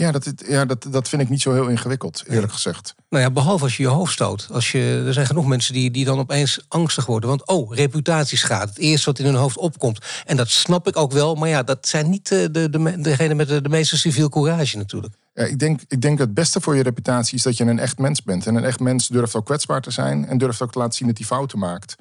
Ja, 0.00 0.12
dat, 0.12 0.32
ja 0.48 0.64
dat, 0.64 0.86
dat 0.90 1.08
vind 1.08 1.22
ik 1.22 1.28
niet 1.28 1.40
zo 1.40 1.52
heel 1.52 1.68
ingewikkeld, 1.68 2.24
eerlijk 2.26 2.52
gezegd. 2.52 2.94
Nou 3.08 3.22
ja, 3.22 3.30
behalve 3.30 3.64
als 3.64 3.76
je 3.76 3.82
je 3.82 3.88
hoofd 3.88 4.12
stoot. 4.12 4.48
Als 4.52 4.72
je, 4.72 5.02
er 5.06 5.12
zijn 5.12 5.26
genoeg 5.26 5.46
mensen 5.46 5.74
die, 5.74 5.90
die 5.90 6.04
dan 6.04 6.18
opeens 6.18 6.64
angstig 6.68 7.06
worden. 7.06 7.28
Want 7.28 7.46
oh, 7.46 7.74
reputatieschade. 7.74 8.68
Het 8.70 8.78
eerste 8.78 9.10
wat 9.10 9.18
in 9.18 9.24
hun 9.24 9.34
hoofd 9.34 9.56
opkomt. 9.56 9.98
En 10.26 10.36
dat 10.36 10.48
snap 10.48 10.88
ik 10.88 10.96
ook 10.96 11.12
wel. 11.12 11.34
Maar 11.34 11.48
ja, 11.48 11.62
dat 11.62 11.88
zijn 11.88 12.10
niet 12.10 12.28
de, 12.28 12.50
de, 12.50 12.70
de, 12.70 13.00
degene 13.00 13.34
met 13.34 13.48
de, 13.48 13.60
de 13.60 13.68
meeste 13.68 13.98
civiel 13.98 14.28
courage 14.28 14.76
natuurlijk. 14.76 15.14
Ja, 15.34 15.44
ik, 15.44 15.58
denk, 15.58 15.80
ik 15.88 16.00
denk 16.00 16.18
het 16.18 16.34
beste 16.34 16.60
voor 16.60 16.76
je 16.76 16.82
reputatie 16.82 17.36
is 17.36 17.42
dat 17.42 17.56
je 17.56 17.64
een 17.64 17.78
echt 17.78 17.98
mens 17.98 18.22
bent. 18.22 18.46
En 18.46 18.54
een 18.54 18.64
echt 18.64 18.80
mens 18.80 19.08
durft 19.08 19.34
ook 19.34 19.46
kwetsbaar 19.46 19.80
te 19.80 19.90
zijn. 19.90 20.26
En 20.26 20.38
durft 20.38 20.62
ook 20.62 20.72
te 20.72 20.78
laten 20.78 20.94
zien 20.94 21.08
dat 21.08 21.18
hij 21.18 21.26
fouten 21.26 21.58
maakt. 21.58 21.96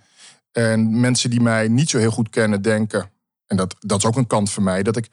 En 0.51 1.00
mensen 1.00 1.29
die 1.29 1.41
mij 1.41 1.68
niet 1.68 1.89
zo 1.89 1.98
heel 1.98 2.12
goed 2.12 2.29
kennen 2.29 2.62
denken... 2.62 3.12
en 3.48 3.58
dat, 3.58 3.75
dat 3.79 3.98
is 3.98 4.06
ook 4.06 4.18
een 4.18 4.27
kant 4.27 4.51
van 4.51 4.63
mij... 4.63 4.84
dat 4.84 4.98
ik 4.98 5.10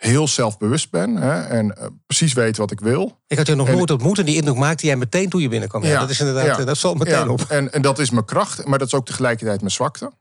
heel 0.00 0.28
zelfbewust 0.28 0.90
ben 0.90 1.16
hè, 1.16 1.40
en 1.40 1.66
uh, 1.78 1.86
precies 2.06 2.32
weet 2.32 2.56
wat 2.56 2.70
ik 2.70 2.80
wil. 2.80 3.20
Ik 3.26 3.36
had 3.36 3.46
je 3.46 3.54
nog 3.54 3.70
nooit 3.70 3.90
ontmoet 3.90 4.18
en 4.18 4.24
die 4.24 4.36
indruk 4.36 4.56
maakte 4.56 4.86
jij 4.86 4.96
meteen 4.96 5.28
toen 5.28 5.40
je 5.40 5.48
binnenkwam. 5.48 5.84
Ja, 5.84 6.00
dat 6.00 6.10
is 6.10 6.20
inderdaad, 6.20 6.58
ja, 6.58 6.64
dat 6.64 6.78
valt 6.78 6.98
meteen 6.98 7.28
op. 7.28 7.44
En, 7.48 7.72
en 7.72 7.82
dat 7.82 7.98
is 7.98 8.10
mijn 8.10 8.24
kracht, 8.24 8.66
maar 8.66 8.78
dat 8.78 8.86
is 8.86 8.94
ook 8.94 9.06
tegelijkertijd 9.06 9.60
mijn 9.60 9.70
zwakte. 9.70 10.12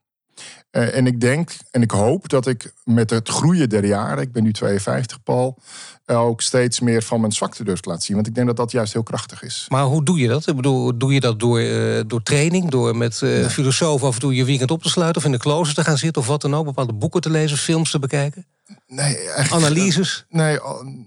Uh, 0.72 0.96
en 0.96 1.08
ik 1.08 1.22
denk 1.22 1.52
en 1.72 1.82
ik 1.82 1.92
hoop 1.92 2.30
dat 2.30 2.48
ik 2.48 2.74
met 2.84 3.10
het 3.10 3.30
groeien 3.30 3.70
der 3.70 3.86
jaren, 3.86 4.24
ik 4.24 4.32
ben 4.32 4.44
nu 4.44 4.54
52 4.54 5.24
Paul, 5.24 5.58
ook 6.06 6.42
steeds 6.42 6.80
meer 6.80 7.04
van 7.04 7.20
mijn 7.20 7.32
zwakte 7.32 7.64
durf 7.64 7.80
te 7.80 7.90
laten 7.90 8.06
zien. 8.06 8.16
Want 8.16 8.28
ik 8.28 8.36
denk 8.36 8.48
dat 8.48 8.58
dat 8.58 8.72
juist 8.72 8.94
heel 8.94 9.04
krachtig 9.04 9.44
is. 9.44 9.66
Maar 9.70 9.84
hoe 9.84 10.04
doe 10.04 10.20
je 10.20 10.28
dat? 10.28 10.48
Ik 10.48 10.56
bedoel, 10.56 10.98
doe 10.98 11.14
je 11.14 11.20
dat 11.20 11.40
door, 11.40 11.62
uh, 11.62 12.02
door 12.08 12.24
training, 12.24 12.70
door 12.70 12.98
met 12.98 13.20
ja. 13.20 13.50
filosofen 13.50 14.08
af 14.08 14.14
en 14.14 14.20
toe 14.20 14.36
je 14.36 14.46
weekend 14.46 14.72
op 14.72 14.84
te 14.84 14.90
sluiten 14.90 15.22
of 15.22 15.26
in 15.28 15.34
de 15.34 15.38
closet 15.38 15.76
te 15.76 15.84
gaan 15.84 15.98
zitten 15.98 16.22
of 16.22 16.28
wat 16.28 16.42
dan 16.42 16.56
ook, 16.56 16.66
bepaalde 16.66 16.94
boeken 16.94 17.22
te 17.22 17.30
lezen, 17.30 17.58
films 17.58 17.92
te 17.92 18.00
bekijken? 18.00 18.46
Nee, 18.88 19.18
Analyses? 19.50 20.26
Nee, 20.30 20.60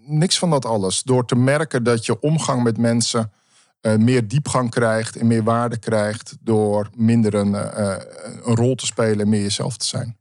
niks 0.07 0.39
van 0.39 0.51
dat 0.51 0.65
alles. 0.65 1.03
Door 1.03 1.27
te 1.27 1.37
merken 1.37 1.83
dat 1.83 2.07
je 2.07 2.21
omgang 2.21 2.63
met 2.63 2.79
mensen 2.79 3.33
uh, 3.83 3.97
meer 3.97 4.29
diepgang 4.29 4.71
krijgt 4.71 5.17
en 5.17 5.27
meer 5.27 5.43
waarde 5.43 5.79
krijgt 5.79 6.37
door 6.41 6.91
minder 6.97 7.35
een, 7.35 7.53
uh, 7.53 7.97
een 8.43 8.55
rol 8.55 8.75
te 8.75 8.87
spelen 8.87 9.21
en 9.21 9.29
meer 9.29 9.43
jezelf 9.43 9.77
te 9.77 9.87
zijn. 9.87 10.17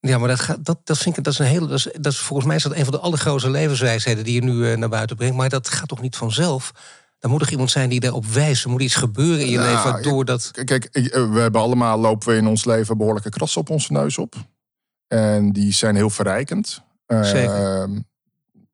Ja, 0.00 0.18
maar 0.18 0.28
dat, 0.28 0.40
gaat, 0.40 0.64
dat, 0.64 0.78
dat 0.84 0.98
vind 0.98 1.16
ik 1.16 1.24
dat 1.24 1.32
is 1.32 1.38
een 1.38 1.46
hele. 1.46 1.66
Dat 1.66 1.78
is, 1.78 1.88
dat 2.00 2.12
is, 2.12 2.18
volgens 2.18 2.48
mij 2.48 2.56
is 2.56 2.62
dat 2.62 2.74
een 2.74 2.84
van 2.84 2.92
de 2.92 2.98
allergrootste 2.98 3.50
levenswijsheden 3.50 4.24
die 4.24 4.34
je 4.34 4.42
nu 4.42 4.52
uh, 4.52 4.76
naar 4.76 4.88
buiten 4.88 5.16
brengt. 5.16 5.36
Maar 5.36 5.48
dat 5.48 5.68
gaat 5.68 5.88
toch 5.88 6.00
niet 6.00 6.16
vanzelf? 6.16 6.72
Dan 7.18 7.30
moet 7.30 7.42
er 7.42 7.50
iemand 7.50 7.70
zijn 7.70 7.88
die 7.88 8.00
daarop 8.00 8.26
wijst. 8.26 8.64
Er 8.64 8.70
moet 8.70 8.82
iets 8.82 8.94
gebeuren 8.94 9.40
in 9.40 9.50
je 9.50 9.58
leven 9.58 9.92
waardoor 9.92 10.24
dat. 10.24 10.50
Kijk, 10.64 10.88
we 11.12 11.38
hebben 11.40 11.60
allemaal 11.60 11.98
lopen 11.98 12.28
we 12.28 12.36
in 12.36 12.46
ons 12.46 12.64
leven 12.64 12.96
behoorlijke 12.96 13.28
kratsen 13.28 13.60
op 13.60 13.70
onze 13.70 13.92
neus 13.92 14.18
op. 14.18 14.34
En 15.08 15.52
die 15.52 15.72
zijn 15.72 15.94
heel 15.94 16.10
verrijkend. 16.10 16.82
Zeker. 17.06 17.88
Uh, 17.88 17.98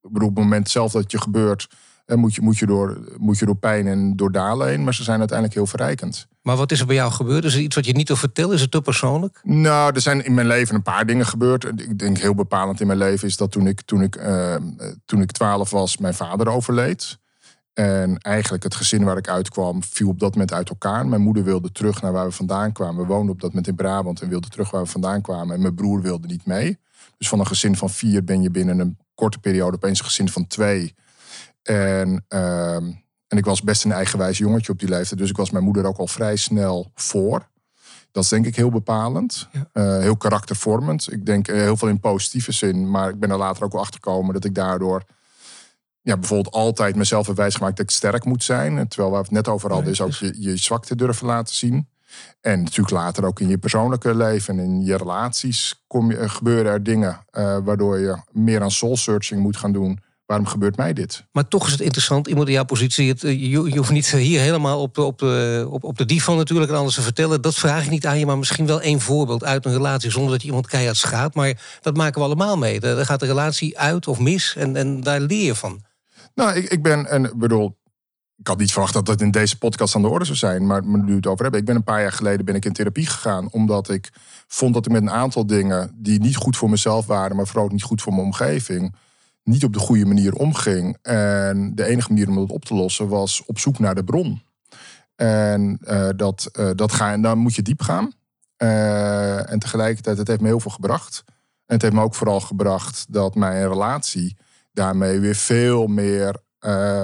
op 0.01 0.15
het 0.15 0.35
moment 0.35 0.71
zelf 0.71 0.93
dat 0.93 1.11
je 1.11 1.21
gebeurt, 1.21 1.69
moet 2.17 2.35
je, 2.35 2.41
moet, 2.41 2.59
je 2.59 2.67
door, 2.67 2.99
moet 3.19 3.39
je 3.39 3.47
door 3.47 3.57
pijn 3.57 3.87
en 3.87 4.17
door 4.17 4.33
dalen 4.33 4.69
heen. 4.69 4.85
Maar 4.85 4.95
ze 4.95 5.03
zijn 5.03 5.19
uiteindelijk 5.19 5.59
heel 5.59 5.67
verrijkend. 5.67 6.27
Maar 6.43 6.57
wat 6.57 6.73
is 6.73 6.81
er 6.81 6.87
bij 6.87 6.95
jou 6.95 7.13
gebeurd? 7.13 7.45
Is 7.45 7.55
er 7.55 7.61
iets 7.61 7.75
wat 7.75 7.87
je 7.87 7.93
niet 7.93 8.09
wil 8.09 8.17
vertellen? 8.17 8.55
Is 8.55 8.61
het 8.61 8.71
te 8.71 8.81
persoonlijk? 8.81 9.41
Nou, 9.43 9.95
er 9.95 10.01
zijn 10.01 10.25
in 10.25 10.35
mijn 10.35 10.47
leven 10.47 10.75
een 10.75 10.83
paar 10.83 11.07
dingen 11.07 11.27
gebeurd. 11.27 11.65
Ik 11.65 11.99
denk 11.99 12.19
heel 12.19 12.35
bepalend 12.35 12.81
in 12.81 12.87
mijn 12.87 12.99
leven 12.99 13.29
is 13.29 13.37
dat 13.37 13.51
toen 13.51 13.67
ik, 13.67 13.81
toen 13.81 14.03
ik, 14.03 14.17
uh, 14.17 14.57
toen 15.05 15.21
ik 15.21 15.33
12 15.33 15.71
was, 15.71 15.97
mijn 15.97 16.15
vader 16.15 16.49
overleed. 16.49 17.19
En 17.75 18.19
eigenlijk 18.19 18.63
het 18.63 18.75
gezin 18.75 19.05
waar 19.05 19.17
ik 19.17 19.29
uitkwam 19.29 19.83
viel 19.83 20.09
op 20.09 20.21
dat 20.21 20.33
moment 20.33 20.53
uit 20.53 20.69
elkaar. 20.69 21.07
Mijn 21.07 21.21
moeder 21.21 21.45
wilde 21.45 21.73
terug 21.73 22.03
naar 22.03 22.13
waar 22.13 22.27
we 22.27 22.33
vandaan 22.33 22.73
kwamen. 22.73 22.97
We 22.97 23.13
woonden 23.13 23.35
op 23.35 23.41
dat 23.41 23.49
moment 23.49 23.69
in 23.69 23.75
Brabant 23.75 24.23
en 24.23 24.29
wilde 24.29 24.49
terug 24.49 24.71
waar 24.71 24.83
we 24.83 24.89
vandaan 24.89 25.21
kwamen. 25.21 25.55
En 25.55 25.63
mijn 25.63 25.75
broer 25.75 26.03
wilde 26.03 26.27
niet 26.27 26.47
mee. 26.47 26.79
Dus 27.19 27.29
van 27.29 27.39
een 27.39 27.47
gezin 27.47 27.77
van 27.77 27.91
vier 27.91 28.25
ben 28.25 28.43
je 28.43 28.51
binnen 28.51 28.79
een 28.79 28.99
korte 29.15 29.39
periode 29.39 29.77
opeens 29.77 29.99
een 29.99 30.05
gezin 30.05 30.29
van 30.29 30.47
twee. 30.47 30.95
En, 31.69 32.25
uh, 32.29 32.75
en 33.27 33.37
ik 33.37 33.45
was 33.45 33.63
best 33.63 33.85
een 33.85 33.93
eigenwijs 33.93 34.39
jongetje 34.39 34.73
op 34.73 34.79
die 34.79 34.89
leeftijd. 34.89 35.21
Dus 35.21 35.31
ik 35.31 35.37
was 35.37 35.51
mijn 35.51 35.65
moeder 35.65 35.87
ook 35.87 35.99
al 35.99 36.07
vrij 36.07 36.37
snel 36.37 36.91
voor. 36.95 37.49
Dat 38.13 38.23
is 38.23 38.29
denk 38.29 38.47
ik 38.47 38.57
heel 38.57 38.71
bepalend. 38.71 39.49
Uh, 39.53 39.99
heel 39.99 40.17
karaktervormend. 40.17 41.13
Ik 41.13 41.27
denk 41.27 41.49
uh, 41.49 41.61
heel 41.61 41.77
veel 41.77 41.89
in 41.89 42.01
positieve 42.01 42.53
zin. 42.53 42.91
Maar 42.91 43.09
ik 43.09 43.19
ben 43.19 43.31
er 43.31 43.37
later 43.37 43.65
ook 43.65 43.73
wel 43.73 43.81
achter 43.81 44.01
gekomen 44.03 44.35
dat 44.35 44.45
ik 44.45 44.55
daardoor 44.55 45.03
ja, 46.01 46.17
bijvoorbeeld 46.17 46.55
altijd 46.55 46.97
mezelf 46.97 47.27
heb 47.27 47.37
wijsgemaakt 47.37 47.77
dat 47.77 47.87
ik 47.87 47.93
sterk 47.93 48.25
moet 48.25 48.45
zijn. 48.45 48.89
Terwijl 48.89 49.11
waar 49.11 49.21
we 49.21 49.27
het 49.27 49.37
net 49.45 49.49
over 49.49 49.73
hadden, 49.73 49.93
is 49.93 50.01
ook 50.01 50.13
je, 50.13 50.35
je 50.39 50.57
zwakte 50.57 50.97
durven 50.97 51.27
laten 51.27 51.55
zien. 51.55 51.89
En 52.41 52.63
natuurlijk 52.63 52.97
later 52.97 53.25
ook 53.25 53.41
in 53.41 53.49
je 53.49 53.59
persoonlijke 53.59 54.15
leven 54.15 54.59
en 54.59 54.65
in 54.65 54.85
je 54.85 54.97
relaties 54.97 55.85
kom 55.87 56.11
je, 56.11 56.29
gebeuren 56.29 56.73
er 56.73 56.83
dingen 56.83 57.25
uh, 57.33 57.59
waardoor 57.65 57.99
je 57.99 58.17
meer 58.33 58.63
aan 58.63 58.71
soul 58.71 58.97
searching 58.97 59.41
moet 59.41 59.57
gaan 59.57 59.73
doen. 59.73 60.01
Waarom 60.29 60.47
gebeurt 60.47 60.77
mij 60.77 60.93
dit? 60.93 61.25
Maar 61.33 61.49
toch 61.49 61.67
is 61.67 61.73
het 61.73 61.81
interessant, 61.81 62.27
iemand 62.27 62.49
in 62.49 62.55
jouw 62.55 62.65
positie. 62.65 63.09
Het, 63.09 63.21
je, 63.21 63.49
je, 63.49 63.77
hoeft 63.77 63.91
niet 63.91 64.11
hier 64.11 64.41
helemaal 64.41 64.81
op, 64.81 64.99
op, 64.99 65.23
op, 65.69 65.85
op 65.85 65.99
de 65.99 66.05
divan 66.05 66.37
natuurlijk 66.37 66.71
en 66.71 66.77
alles 66.77 66.95
te 66.95 67.03
vertellen. 67.03 67.43
Dat 67.43 67.55
vraag 67.55 67.85
ik 67.85 67.91
niet 67.91 68.07
aan 68.07 68.19
je, 68.19 68.27
maar 68.27 68.39
misschien 68.39 68.67
wel 68.67 68.81
één 68.81 69.01
voorbeeld 69.01 69.45
uit 69.45 69.65
een 69.65 69.73
relatie. 69.73 70.11
Zonder 70.11 70.33
dat 70.33 70.41
je 70.41 70.47
iemand 70.47 70.67
keihard 70.67 70.97
schaadt. 70.97 71.35
Maar 71.35 71.79
dat 71.81 71.97
maken 71.97 72.21
we 72.21 72.27
allemaal 72.27 72.57
mee. 72.57 72.81
Dan 72.81 73.07
gaat 73.07 73.21
de 73.21 73.27
relatie 73.27 73.79
uit 73.79 74.09
of 74.09 74.19
mis 74.19 74.55
en, 74.57 74.77
en 74.77 75.01
daar 75.01 75.21
leer 75.21 75.45
je 75.45 75.55
van. 75.55 75.81
Nou, 76.35 76.57
ik, 76.57 76.71
ik 76.71 76.83
ben, 76.83 77.07
en 77.07 77.33
bedoel, 77.35 77.79
ik 78.37 78.47
had 78.47 78.59
niet 78.59 78.73
verwacht 78.73 78.93
dat 78.93 79.07
dat 79.07 79.21
in 79.21 79.31
deze 79.31 79.59
podcast 79.59 79.95
aan 79.95 80.03
de 80.03 80.09
orde 80.09 80.25
zou 80.25 80.37
zijn. 80.37 80.67
Maar 80.67 80.87
nu 80.87 81.17
het 81.17 81.27
over 81.27 81.43
hebben. 81.43 81.61
Ik 81.61 81.67
ben 81.67 81.77
een 81.77 81.85
paar 81.85 82.01
jaar 82.01 82.13
geleden 82.13 82.45
ben 82.45 82.55
ik 82.55 82.65
in 82.65 82.73
therapie 82.73 83.07
gegaan. 83.07 83.49
Omdat 83.51 83.89
ik 83.91 84.11
vond 84.47 84.75
dat 84.75 84.87
ik 84.87 84.93
met 84.93 85.03
een 85.03 85.11
aantal 85.11 85.47
dingen 85.47 85.93
die 85.95 86.21
niet 86.21 86.37
goed 86.37 86.57
voor 86.57 86.71
mezelf 86.71 87.07
waren, 87.07 87.37
maar 87.37 87.47
vooral 87.47 87.65
ook 87.65 87.73
niet 87.73 87.83
goed 87.83 88.03
voor 88.03 88.13
mijn 88.13 88.25
omgeving, 88.25 88.95
niet 89.49 89.65
op 89.65 89.73
de 89.73 89.79
goede 89.79 90.07
manier 90.07 90.33
omging. 90.35 90.97
En 91.03 91.75
de 91.75 91.85
enige 91.85 92.09
manier 92.09 92.29
om 92.29 92.35
dat 92.35 92.51
op 92.51 92.65
te 92.65 92.75
lossen 92.75 93.09
was 93.09 93.45
op 93.45 93.59
zoek 93.59 93.79
naar 93.79 93.95
de 93.95 94.05
bron. 94.05 94.43
En 95.17 95.79
uh, 95.83 96.09
dat, 96.17 96.51
uh, 96.59 96.71
dat 96.75 96.93
ga, 96.93 97.13
en 97.13 97.23
dan 97.23 97.39
moet 97.39 97.55
je 97.55 97.63
diep 97.63 97.81
gaan. 97.81 98.13
Uh, 98.63 99.51
en 99.53 99.59
tegelijkertijd, 99.59 100.19
het 100.19 100.29
heeft 100.29 100.41
me 100.41 100.47
heel 100.47 100.61
veel 100.61 100.71
gebracht. 100.71 101.23
En 101.67 101.75
het 101.75 101.83
heeft 101.83 101.95
me 101.95 102.03
ook 102.03 102.15
vooral 102.15 102.41
gebracht 102.41 103.07
dat 103.09 103.35
mijn 103.35 103.69
relatie 103.69 104.37
daarmee 104.73 105.21
weer 105.21 105.35
veel 105.35 105.87
meer 105.87 106.37
uh, 106.69 107.03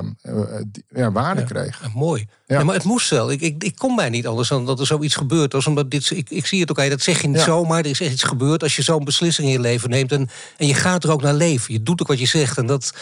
ja, 0.89 1.13
waarde 1.13 1.41
ja, 1.41 1.47
kreeg. 1.47 1.81
mooi. 1.95 2.27
Ja. 2.47 2.65
maar 2.65 2.75
het 2.75 2.85
moest 2.85 3.11
wel. 3.11 3.31
Ik, 3.31 3.41
ik, 3.41 3.65
ik 3.65 3.77
kom 3.77 3.97
bij 3.97 4.09
niet 4.09 4.27
anders 4.27 4.49
dan 4.49 4.67
dat 4.67 4.81
er 4.81 4.87
zoiets 4.87 5.15
gebeurt. 5.15 5.55
Als 5.55 5.67
omdat 5.67 5.91
dit, 5.91 6.11
ik, 6.11 6.31
ik 6.31 6.47
zie 6.47 6.61
het 6.61 6.71
ook, 6.71 6.91
dat 6.91 7.03
zeg 7.03 7.23
je 7.23 7.29
niet 7.29 7.41
zomaar. 7.41 7.79
Er 7.79 7.87
is 7.87 8.01
echt 8.01 8.13
iets 8.13 8.23
gebeurd 8.23 8.63
als 8.63 8.77
je 8.77 8.83
zo'n 8.83 9.05
beslissing 9.05 9.47
in 9.47 9.53
je 9.53 9.61
leven 9.61 9.91
neemt. 9.91 10.13
En, 10.13 10.29
en 10.57 10.67
je 10.67 10.75
gaat 10.75 11.05
er 11.05 11.11
ook 11.11 11.23
naar 11.23 11.35
leven. 11.35 11.73
Je 11.73 11.83
doet 11.83 12.01
ook 12.01 12.09
wat 12.09 12.19
je 12.19 12.27
zegt. 12.27 12.59
En 12.59 12.67
dat, 12.67 12.93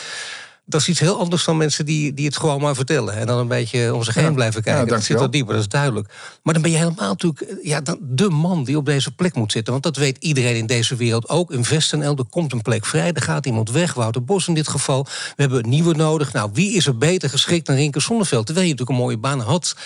dat 0.64 0.80
is 0.80 0.88
iets 0.88 1.00
heel 1.00 1.18
anders 1.18 1.44
dan 1.44 1.56
mensen 1.56 1.86
die, 1.86 2.14
die 2.14 2.26
het 2.26 2.36
gewoon 2.36 2.60
maar 2.60 2.74
vertellen. 2.74 3.14
En 3.14 3.26
dan 3.26 3.38
een 3.38 3.48
beetje 3.48 3.94
om 3.94 4.02
zich 4.02 4.14
heen 4.14 4.34
blijven 4.34 4.62
kijken. 4.62 4.88
dat 4.88 5.02
zit 5.02 5.18
wat 5.18 5.32
dieper, 5.32 5.52
dat 5.52 5.62
is 5.62 5.68
duidelijk. 5.68 6.12
Maar 6.42 6.54
dan 6.54 6.62
ben 6.62 6.72
je 6.72 6.76
helemaal 6.76 7.08
natuurlijk 7.08 7.56
ja, 7.62 7.80
dan 7.80 7.98
de 8.00 8.28
man 8.28 8.64
die 8.64 8.76
op 8.76 8.86
deze 8.86 9.14
plek 9.14 9.34
moet 9.34 9.52
zitten. 9.52 9.72
Want 9.72 9.84
dat 9.84 9.96
weet 9.96 10.16
iedereen 10.18 10.56
in 10.56 10.66
deze 10.66 10.96
wereld. 10.96 11.28
Ook 11.28 11.50
in 11.50 11.64
Vestenel, 11.64 12.16
er 12.16 12.24
komt 12.24 12.52
een 12.52 12.62
plek 12.62 12.86
vrij. 12.86 13.12
Er 13.12 13.22
gaat 13.22 13.46
iemand 13.46 13.70
weg, 13.70 13.94
Wouter 13.94 14.24
Bos 14.24 14.48
in 14.48 14.54
dit 14.54 14.68
geval. 14.68 15.04
We 15.04 15.42
hebben 15.42 15.64
een 15.64 15.70
nieuwe 15.70 15.94
nodig. 15.94 16.32
Nou, 16.32 16.50
wie 16.52 16.72
is 16.72 16.86
er 16.86 16.98
beter 16.98 17.30
geschikt 17.30 17.66
dan 17.66 17.76
Rinke 17.76 18.00
Zonneveld? 18.00 18.46
Terwijl 18.46 18.66
je 18.66 18.72
natuurlijk 18.72 18.98
een 18.98 19.04
mooie 19.04 19.18
baan 19.18 19.40
had. 19.40 19.76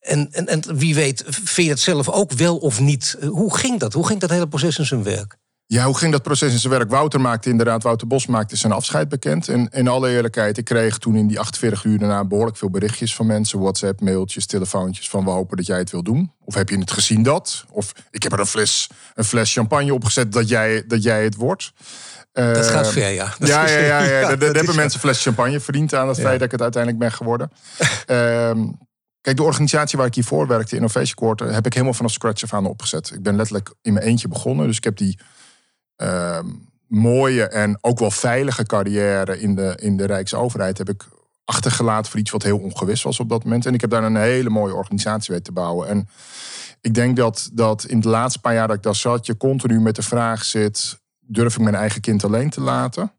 En, 0.00 0.28
en, 0.32 0.46
en 0.46 0.76
wie 0.76 0.94
weet, 0.94 1.24
vind 1.26 1.66
je 1.66 1.72
het 1.72 1.80
zelf 1.80 2.08
ook 2.08 2.32
wel 2.32 2.56
of 2.56 2.80
niet? 2.80 3.16
Hoe 3.28 3.56
ging 3.56 3.80
dat? 3.80 3.92
Hoe 3.92 4.06
ging 4.06 4.20
dat 4.20 4.30
hele 4.30 4.48
proces 4.48 4.78
in 4.78 4.86
zijn 4.86 5.02
werk? 5.02 5.36
Ja, 5.68 5.84
hoe 5.84 5.96
ging 5.96 6.12
dat 6.12 6.22
proces 6.22 6.52
in 6.52 6.58
zijn 6.58 6.72
werk? 6.72 6.90
Wouter 6.90 7.20
maakte 7.20 7.50
inderdaad, 7.50 7.82
Wouter 7.82 8.06
Bos 8.06 8.26
maakte 8.26 8.56
zijn 8.56 8.72
afscheid 8.72 9.08
bekend. 9.08 9.48
En 9.48 9.68
in 9.68 9.88
alle 9.88 10.10
eerlijkheid, 10.10 10.58
ik 10.58 10.64
kreeg 10.64 10.98
toen 10.98 11.16
in 11.16 11.26
die 11.26 11.38
48 11.38 11.84
uur 11.84 11.98
daarna 11.98 12.24
behoorlijk 12.24 12.56
veel 12.56 12.70
berichtjes 12.70 13.14
van 13.14 13.26
mensen. 13.26 13.60
WhatsApp, 13.60 14.00
mailtjes, 14.00 14.46
telefoontjes 14.46 15.08
van 15.08 15.24
we 15.24 15.30
hopen 15.30 15.56
dat 15.56 15.66
jij 15.66 15.78
het 15.78 15.90
wil 15.90 16.02
doen. 16.02 16.32
Of 16.44 16.54
heb 16.54 16.68
je 16.68 16.78
het 16.78 16.90
gezien 16.90 17.22
dat? 17.22 17.64
Of 17.70 17.92
ik 18.10 18.22
heb 18.22 18.32
er 18.32 18.40
een 18.40 18.46
fles, 18.46 18.90
een 19.14 19.24
fles 19.24 19.52
champagne 19.52 19.94
opgezet 19.94 20.32
dat 20.32 20.48
jij, 20.48 20.84
dat 20.86 21.02
jij 21.02 21.24
het 21.24 21.34
wordt. 21.34 21.72
Dat 22.32 22.66
gaat 22.66 22.92
ver, 22.92 23.10
ja. 23.10 23.34
Dat 23.38 23.48
ja, 23.48 23.68
ja, 23.68 23.78
ja, 23.78 24.02
ja. 24.02 24.18
ja, 24.20 24.26
hebben 24.26 24.64
mensen 24.64 24.84
een 24.84 25.00
fles 25.00 25.22
champagne 25.22 25.60
verdiend 25.60 25.94
aan 25.94 26.08
het 26.08 26.20
feit 26.20 26.38
dat 26.38 26.42
ik 26.42 26.50
het 26.50 26.62
uiteindelijk 26.62 27.02
ben 27.02 27.12
geworden. 27.12 27.50
um, 28.06 28.78
Kijk, 29.20 29.38
de 29.38 29.44
organisatie 29.44 29.98
waar 29.98 30.06
ik 30.06 30.14
hiervoor 30.14 30.46
werkte, 30.46 30.76
Innovation 30.76 31.14
Quarter, 31.14 31.52
heb 31.52 31.66
ik 31.66 31.72
helemaal 31.72 31.94
vanaf 31.94 32.12
scratch 32.12 32.42
af 32.42 32.54
aan 32.54 32.66
opgezet. 32.66 33.10
Ik 33.14 33.22
ben 33.22 33.36
letterlijk 33.36 33.74
in 33.82 33.92
mijn 33.92 34.06
eentje 34.06 34.28
begonnen. 34.28 34.66
Dus 34.66 34.76
ik 34.76 34.84
heb 34.84 34.96
die 34.96 35.18
uh, 36.02 36.38
mooie 36.86 37.48
en 37.48 37.78
ook 37.80 37.98
wel 37.98 38.10
veilige 38.10 38.66
carrière 38.66 39.40
in 39.40 39.54
de, 39.54 39.76
in 39.80 39.96
de 39.96 40.04
Rijksoverheid 40.04 40.78
heb 40.78 40.88
ik 40.88 41.04
achtergelaten 41.44 42.10
voor 42.10 42.20
iets 42.20 42.30
wat 42.30 42.42
heel 42.42 42.58
ongewis 42.58 43.02
was 43.02 43.20
op 43.20 43.28
dat 43.28 43.44
moment. 43.44 43.66
En 43.66 43.74
ik 43.74 43.80
heb 43.80 43.90
daar 43.90 44.04
een 44.04 44.16
hele 44.16 44.50
mooie 44.50 44.74
organisatie 44.74 45.34
weten 45.34 45.54
te 45.54 45.60
bouwen. 45.60 45.88
En 45.88 46.08
ik 46.80 46.94
denk 46.94 47.16
dat, 47.16 47.50
dat 47.52 47.84
in 47.84 48.00
de 48.00 48.08
laatste 48.08 48.40
paar 48.40 48.54
jaar 48.54 48.66
dat 48.66 48.76
ik 48.76 48.82
daar 48.82 48.94
zat, 48.94 49.26
je 49.26 49.36
continu 49.36 49.80
met 49.80 49.96
de 49.96 50.02
vraag 50.02 50.44
zit: 50.44 51.00
durf 51.20 51.56
ik 51.56 51.62
mijn 51.62 51.74
eigen 51.74 52.00
kind 52.00 52.24
alleen 52.24 52.50
te 52.50 52.60
laten? 52.60 53.12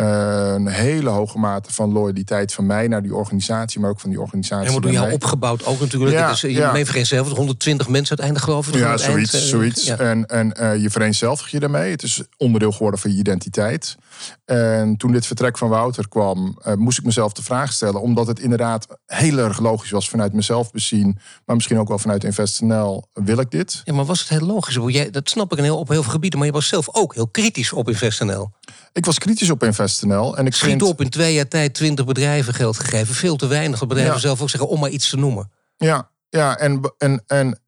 Uh, 0.00 0.52
een 0.54 0.66
hele 0.66 1.10
hoge 1.10 1.38
mate 1.38 1.72
van 1.72 1.92
loyaliteit 1.92 2.52
van 2.52 2.66
mij 2.66 2.88
naar 2.88 3.02
die 3.02 3.14
organisatie, 3.14 3.80
maar 3.80 3.90
ook 3.90 4.00
van 4.00 4.10
die 4.10 4.20
organisatie. 4.20 4.68
Helemaal 4.68 4.90
door 4.90 5.00
jou 5.00 5.12
opgebouwd 5.12 5.66
ook 5.66 5.80
natuurlijk. 5.80 6.16
Ja, 6.16 6.30
is, 6.30 6.40
je 6.40 6.52
ja. 6.52 6.84
vereenzelvigt 6.84 7.36
120 7.36 7.88
mensen 7.88 8.18
uiteindelijk 8.18 8.44
geloof 8.50 8.68
ik. 8.68 8.74
Ja, 8.74 8.96
zoiets. 8.96 9.32
Eind, 9.32 9.46
zoiets. 9.46 9.84
Ja. 9.84 9.96
En, 9.96 10.26
en 10.26 10.54
uh, 10.60 10.82
je 10.82 10.90
vereenzelvigt 10.90 11.50
je 11.50 11.60
daarmee. 11.60 11.90
Het 11.90 12.02
is 12.02 12.22
onderdeel 12.36 12.72
geworden 12.72 13.00
van 13.00 13.12
je 13.12 13.16
identiteit. 13.16 13.96
En 14.44 14.96
toen 14.96 15.12
dit 15.12 15.26
vertrek 15.26 15.58
van 15.58 15.68
Wouter 15.68 16.08
kwam, 16.08 16.58
uh, 16.66 16.74
moest 16.74 16.98
ik 16.98 17.04
mezelf 17.04 17.32
de 17.32 17.42
vraag 17.42 17.72
stellen. 17.72 18.00
Omdat 18.00 18.26
het 18.26 18.40
inderdaad 18.40 18.86
heel 19.06 19.38
erg 19.38 19.58
logisch 19.58 19.90
was 19.90 20.08
vanuit 20.08 20.32
mezelf 20.32 20.70
bezien. 20.70 21.18
Maar 21.44 21.56
misschien 21.56 21.78
ook 21.78 21.88
wel 21.88 21.98
vanuit 21.98 22.24
InvestNL. 22.24 23.08
Wil 23.12 23.40
ik 23.40 23.50
dit? 23.50 23.80
Ja, 23.84 23.94
maar 23.94 24.04
was 24.04 24.20
het 24.20 24.28
heel 24.28 24.46
logisch? 24.46 24.78
Jij, 24.86 25.10
dat 25.10 25.28
snap 25.28 25.52
ik 25.52 25.58
heel, 25.58 25.78
op 25.78 25.88
heel 25.88 26.02
veel 26.02 26.12
gebieden. 26.12 26.38
Maar 26.38 26.48
je 26.48 26.54
was 26.54 26.68
zelf 26.68 26.88
ook 26.94 27.14
heel 27.14 27.28
kritisch 27.28 27.72
op 27.72 27.88
InvestNL. 27.88 28.50
Ik 28.98 29.06
was 29.06 29.18
kritisch 29.18 29.50
op 29.50 29.62
InvestNL. 29.62 30.36
En 30.36 30.46
ik 30.46 30.54
Schiet 30.54 30.68
vind... 30.68 30.82
op 30.82 31.00
in 31.00 31.08
twee 31.08 31.34
jaar 31.34 31.48
tijd 31.48 31.74
20 31.74 32.04
bedrijven 32.04 32.54
geld 32.54 32.78
gegeven. 32.78 33.14
Veel 33.14 33.36
te 33.36 33.46
weinig. 33.46 33.78
Dat 33.78 33.88
bedrijven 33.88 34.14
ja. 34.14 34.20
zelf 34.20 34.42
ook 34.42 34.50
zeggen 34.50 34.70
om 34.70 34.80
maar 34.80 34.90
iets 34.90 35.10
te 35.10 35.16
noemen. 35.16 35.50
Ja, 35.76 36.10
ja 36.28 36.56
en, 36.56 36.94
en, 36.98 37.22
en 37.26 37.60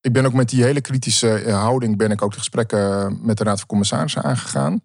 ik 0.00 0.12
ben 0.12 0.26
ook 0.26 0.32
met 0.32 0.48
die 0.48 0.62
hele 0.62 0.80
kritische 0.80 1.50
houding... 1.50 1.96
ben 1.96 2.10
ik 2.10 2.22
ook 2.22 2.32
de 2.32 2.38
gesprekken 2.38 3.18
met 3.22 3.38
de 3.38 3.44
Raad 3.44 3.58
van 3.58 3.66
Commissarissen 3.66 4.22
aangegaan. 4.22 4.80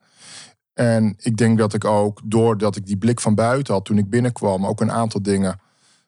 En 0.73 1.15
ik 1.17 1.37
denk 1.37 1.57
dat 1.57 1.73
ik 1.73 1.85
ook, 1.85 2.21
doordat 2.23 2.75
ik 2.75 2.85
die 2.85 2.97
blik 2.97 3.19
van 3.19 3.35
buiten 3.35 3.73
had 3.73 3.85
toen 3.85 3.97
ik 3.97 4.09
binnenkwam, 4.09 4.65
ook 4.65 4.81
een 4.81 4.91
aantal 4.91 5.21
dingen 5.21 5.59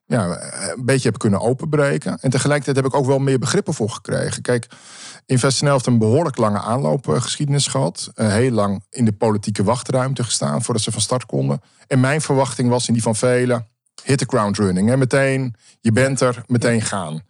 ja, 0.05 0.41
een 0.75 0.85
beetje 0.85 1.09
heb 1.09 1.17
kunnen 1.17 1.41
openbreken. 1.41 2.17
En 2.21 2.29
tegelijkertijd 2.29 2.75
heb 2.75 2.85
ik 2.85 2.93
ook 2.93 3.05
wel 3.05 3.19
meer 3.19 3.39
begrippen 3.39 3.73
voor 3.73 3.89
gekregen. 3.89 4.41
Kijk, 4.41 4.67
InvestNL 5.25 5.71
heeft 5.71 5.85
een 5.85 5.97
behoorlijk 5.97 6.37
lange 6.37 6.59
aanloopgeschiedenis 6.59 7.67
gehad. 7.67 8.11
Uh, 8.15 8.27
heel 8.27 8.51
lang 8.51 8.83
in 8.89 9.05
de 9.05 9.13
politieke 9.13 9.63
wachtruimte 9.63 10.23
gestaan 10.23 10.63
voordat 10.63 10.83
ze 10.83 10.91
van 10.91 11.01
start 11.01 11.25
konden. 11.25 11.61
En 11.87 11.99
mijn 11.99 12.21
verwachting 12.21 12.69
was 12.69 12.87
in 12.87 12.93
die 12.93 13.03
van 13.03 13.15
velen, 13.15 13.67
hit 14.03 14.17
the 14.17 14.25
ground 14.27 14.57
running. 14.57 14.89
Hè? 14.89 14.97
Meteen, 14.97 15.55
je 15.81 15.91
bent 15.91 16.21
er, 16.21 16.43
meteen 16.47 16.81
gaan 16.81 17.21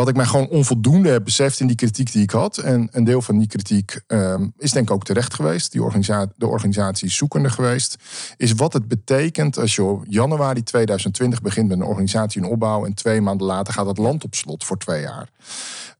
wat 0.00 0.08
ik 0.08 0.16
mij 0.16 0.26
gewoon 0.26 0.48
onvoldoende 0.48 1.08
heb 1.08 1.24
beseft 1.24 1.60
in 1.60 1.66
die 1.66 1.76
kritiek 1.76 2.12
die 2.12 2.22
ik 2.22 2.30
had. 2.30 2.58
En 2.58 2.88
een 2.90 3.04
deel 3.04 3.22
van 3.22 3.38
die 3.38 3.46
kritiek 3.46 4.00
um, 4.06 4.52
is 4.58 4.72
denk 4.72 4.88
ik 4.88 4.94
ook 4.94 5.04
terecht 5.04 5.34
geweest. 5.34 5.72
Die 5.72 5.82
organisatie, 5.82 6.32
de 6.36 6.46
organisatie 6.46 7.08
is 7.08 7.16
zoekende 7.16 7.50
geweest. 7.50 7.96
Is 8.36 8.52
wat 8.52 8.72
het 8.72 8.88
betekent 8.88 9.58
als 9.58 9.74
je 9.74 9.82
op 9.82 10.04
januari 10.08 10.62
2020 10.62 11.42
begint 11.42 11.68
met 11.68 11.78
een 11.78 11.84
organisatie 11.84 12.42
in 12.42 12.48
opbouw. 12.48 12.84
En 12.84 12.94
twee 12.94 13.20
maanden 13.20 13.46
later 13.46 13.72
gaat 13.72 13.86
het 13.86 13.98
land 13.98 14.24
op 14.24 14.34
slot 14.34 14.64
voor 14.64 14.78
twee 14.78 15.00
jaar. 15.00 15.28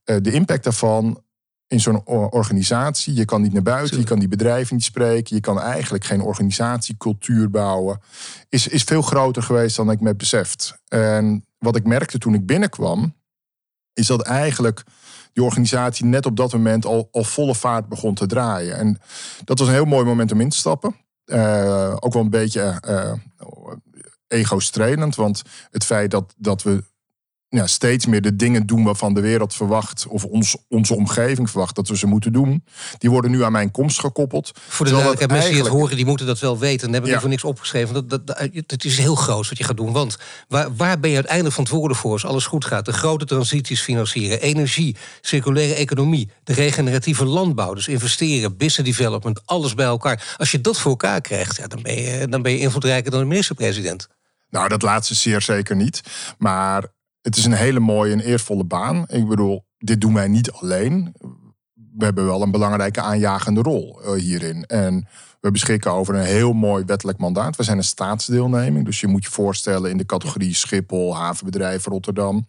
Uh, 0.05 0.17
de 0.21 0.33
impact 0.33 0.65
daarvan 0.65 1.23
in 1.67 1.81
zo'n 1.81 2.07
organisatie. 2.07 3.15
Je 3.15 3.25
kan 3.25 3.43
niet 3.43 3.53
naar 3.53 3.63
buiten, 3.63 3.99
je 3.99 4.05
kan 4.05 4.19
die 4.19 4.29
bedrijven 4.29 4.75
niet 4.75 4.85
spreken. 4.85 5.37
Je 5.37 5.43
kan 5.43 5.61
eigenlijk 5.61 6.05
geen 6.05 6.21
organisatiecultuur 6.21 7.51
bouwen. 7.51 8.01
Is, 8.49 8.69
is 8.69 8.83
veel 8.83 9.03
groter 9.03 9.43
geweest 9.43 9.77
dan 9.77 9.91
ik 9.91 10.01
me 10.01 10.15
beseft. 10.15 10.79
En 10.89 11.45
wat 11.59 11.77
ik 11.77 11.85
merkte 11.85 12.19
toen 12.19 12.35
ik 12.35 12.47
binnenkwam 12.47 13.19
is 13.95 14.07
dat 14.07 14.23
eigenlijk 14.23 14.85
die 15.33 15.45
organisatie 15.45 16.05
net 16.05 16.27
op 16.27 16.37
dat 16.37 16.53
moment 16.53 16.85
al, 16.85 17.09
volle 17.11 17.55
vaart 17.55 17.89
begon 17.89 18.15
te 18.15 18.27
draaien. 18.27 18.77
En 18.77 18.99
dat 19.45 19.59
was 19.59 19.69
een 19.69 19.75
heel 19.75 19.85
mooi 19.85 20.05
moment 20.05 20.33
om 20.33 20.41
in 20.41 20.49
te 20.49 20.57
stappen. 20.57 20.97
Uh, 21.27 21.97
ook 21.99 22.13
wel 22.13 22.23
een 22.23 22.31
beetje 22.31 22.83
uh, 22.89 23.13
ego-strainend, 24.27 25.15
want 25.15 25.43
het 25.71 25.85
feit 25.85 26.11
dat, 26.11 26.35
dat 26.37 26.63
we 26.63 26.85
ja, 27.51 27.67
steeds 27.67 28.07
meer 28.07 28.21
de 28.21 28.37
dingen 28.37 28.67
doen 28.67 28.85
waarvan 28.85 29.15
de 29.15 29.21
wereld 29.21 29.55
verwacht, 29.55 30.07
of 30.07 30.25
ons, 30.25 30.57
onze 30.69 30.95
omgeving 30.95 31.51
verwacht 31.51 31.75
dat 31.75 31.89
we 31.89 31.97
ze 31.97 32.07
moeten 32.07 32.33
doen. 32.33 32.65
Die 32.99 33.11
worden 33.11 33.31
nu 33.31 33.45
aan 33.45 33.53
mijn 33.53 33.71
komst 33.71 34.01
gekoppeld. 34.01 34.53
Voor 34.69 34.85
de 34.85 34.91
duidelijkheid, 34.91 35.31
mensen 35.31 35.53
die 35.53 35.63
het 35.63 35.71
horen, 35.71 35.97
die 35.97 36.07
moeten 36.07 36.27
dat 36.27 36.39
wel 36.39 36.59
weten. 36.59 36.81
Dan 36.81 36.93
hebben 36.93 37.11
ja. 37.11 37.21
voor 37.21 37.29
niks 37.29 37.45
opgeschreven. 37.45 37.95
Dat, 37.95 38.11
dat, 38.11 38.27
dat, 38.27 38.49
het 38.67 38.85
is 38.85 38.99
heel 38.99 39.15
groot 39.15 39.49
wat 39.49 39.59
je 39.59 39.65
gaat 39.65 39.77
doen. 39.77 39.93
Want 39.93 40.19
waar, 40.49 40.77
waar 40.77 41.01
ben 41.01 41.11
je 41.11 41.17
uiteindelijk 41.17 41.55
verantwoordelijk 41.55 42.01
voor 42.01 42.13
als 42.13 42.25
alles 42.25 42.47
goed 42.47 42.65
gaat? 42.65 42.85
De 42.85 42.93
grote 42.93 43.25
transities 43.25 43.81
financieren, 43.81 44.41
energie, 44.41 44.97
circulaire 45.21 45.75
economie, 45.75 46.31
de 46.45 46.53
regeneratieve 46.53 47.25
landbouw. 47.25 47.75
Dus 47.75 47.89
investeren, 47.89 48.57
business 48.57 48.97
development, 48.97 49.47
alles 49.47 49.75
bij 49.75 49.87
elkaar. 49.87 50.35
Als 50.37 50.51
je 50.51 50.61
dat 50.61 50.79
voor 50.79 50.91
elkaar 50.91 51.21
krijgt, 51.21 51.57
ja, 51.57 51.67
dan, 51.67 51.83
ben 51.83 52.03
je, 52.03 52.29
dan 52.29 52.43
ben 52.43 52.53
je 52.53 52.59
invloedrijker 52.59 53.11
dan 53.11 53.21
de 53.21 53.27
minister-president. 53.27 54.09
Nou, 54.51 54.69
dat 54.69 54.83
laatste 54.83 55.15
zeer 55.15 55.41
zeker 55.41 55.77
niet. 55.77 56.03
Maar 56.39 56.85
het 57.23 57.37
is 57.37 57.45
een 57.45 57.53
hele 57.53 57.81
mooie 57.81 58.13
en 58.13 58.21
eervolle 58.21 58.65
baan. 58.65 59.05
Ik 59.09 59.29
bedoel, 59.29 59.65
dit 59.79 60.01
doen 60.01 60.15
wij 60.15 60.29
niet 60.29 60.51
alleen. 60.51 61.15
We 61.97 62.05
hebben 62.05 62.25
wel 62.25 62.43
een 62.43 62.51
belangrijke 62.51 63.01
aanjagende 63.01 63.63
rol 63.63 64.01
uh, 64.05 64.21
hierin. 64.21 64.65
En 64.65 65.09
we 65.41 65.51
beschikken 65.51 65.93
over 65.93 66.15
een 66.15 66.25
heel 66.25 66.53
mooi 66.53 66.85
wettelijk 66.85 67.19
mandaat. 67.19 67.57
We 67.57 67.63
zijn 67.63 67.77
een 67.77 67.85
staatsdeelneming. 67.85 68.85
Dus 68.85 69.01
je 69.01 69.07
moet 69.07 69.25
je 69.25 69.31
voorstellen 69.31 69.91
in 69.91 69.97
de 69.97 70.07
categorie 70.07 70.55
Schiphol, 70.55 71.17
havenbedrijf 71.17 71.85
Rotterdam. 71.85 72.47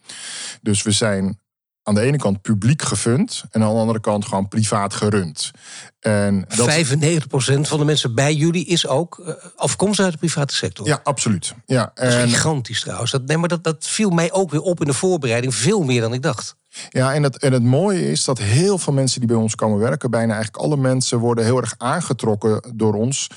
Dus 0.62 0.84
we 0.84 0.92
zijn 0.92 1.41
aan 1.84 1.94
de 1.94 2.02
ene 2.02 2.18
kant 2.18 2.42
publiek 2.42 2.82
gefund 2.82 3.44
en 3.52 3.64
aan 3.64 3.74
de 3.74 3.80
andere 3.80 4.00
kant 4.00 4.26
gewoon 4.26 4.48
privaat 4.48 4.94
gerund. 4.94 5.52
En 6.00 6.46
dat... 6.56 6.70
95% 6.70 7.62
van 7.62 7.80
de 7.80 7.86
mensen 7.86 8.16
bij 8.16 8.34
jullie 8.34 8.66
is 8.66 8.88
ook 8.88 9.22
uh, 9.26 9.34
afkomstig 9.56 10.06
uit 10.06 10.14
de 10.14 10.20
private 10.20 10.56
sector. 10.56 10.88
Ja, 10.88 11.00
absoluut. 11.04 11.54
Ja, 11.66 11.92
en... 11.96 12.10
Dat 12.10 12.28
is 12.28 12.34
gigantisch 12.34 12.82
trouwens. 12.82 13.12
Dat, 13.12 13.26
nee, 13.26 13.38
maar 13.38 13.50
dat, 13.50 13.64
dat 13.64 13.88
viel 13.88 14.10
mij 14.10 14.32
ook 14.32 14.52
weer 14.52 14.62
op 14.62 14.80
in 14.80 14.88
de 14.88 14.94
voorbereiding, 14.94 15.56
veel 15.56 15.84
meer 15.84 16.02
dan 16.02 16.14
ik 16.14 16.22
dacht. 16.22 16.56
Ja, 16.90 17.14
en 17.14 17.24
het, 17.24 17.38
en 17.38 17.54
het 17.54 17.64
mooie 17.64 18.12
is 18.12 18.24
dat 18.24 18.38
heel 18.38 18.78
veel 18.78 18.94
mensen 18.94 19.20
die 19.20 19.30
bij 19.30 19.38
ons 19.38 19.56
komen 19.56 19.80
werken, 19.80 20.12
bijna 20.12 20.34
eigenlijk 20.34 20.64
alle 20.64 20.78
mensen 20.78 21.20
worden 21.20 21.44
heel 21.44 21.62
erg 21.62 21.74
aangetrokken 21.78 22.74
door 22.76 22.94
ons, 22.94 23.28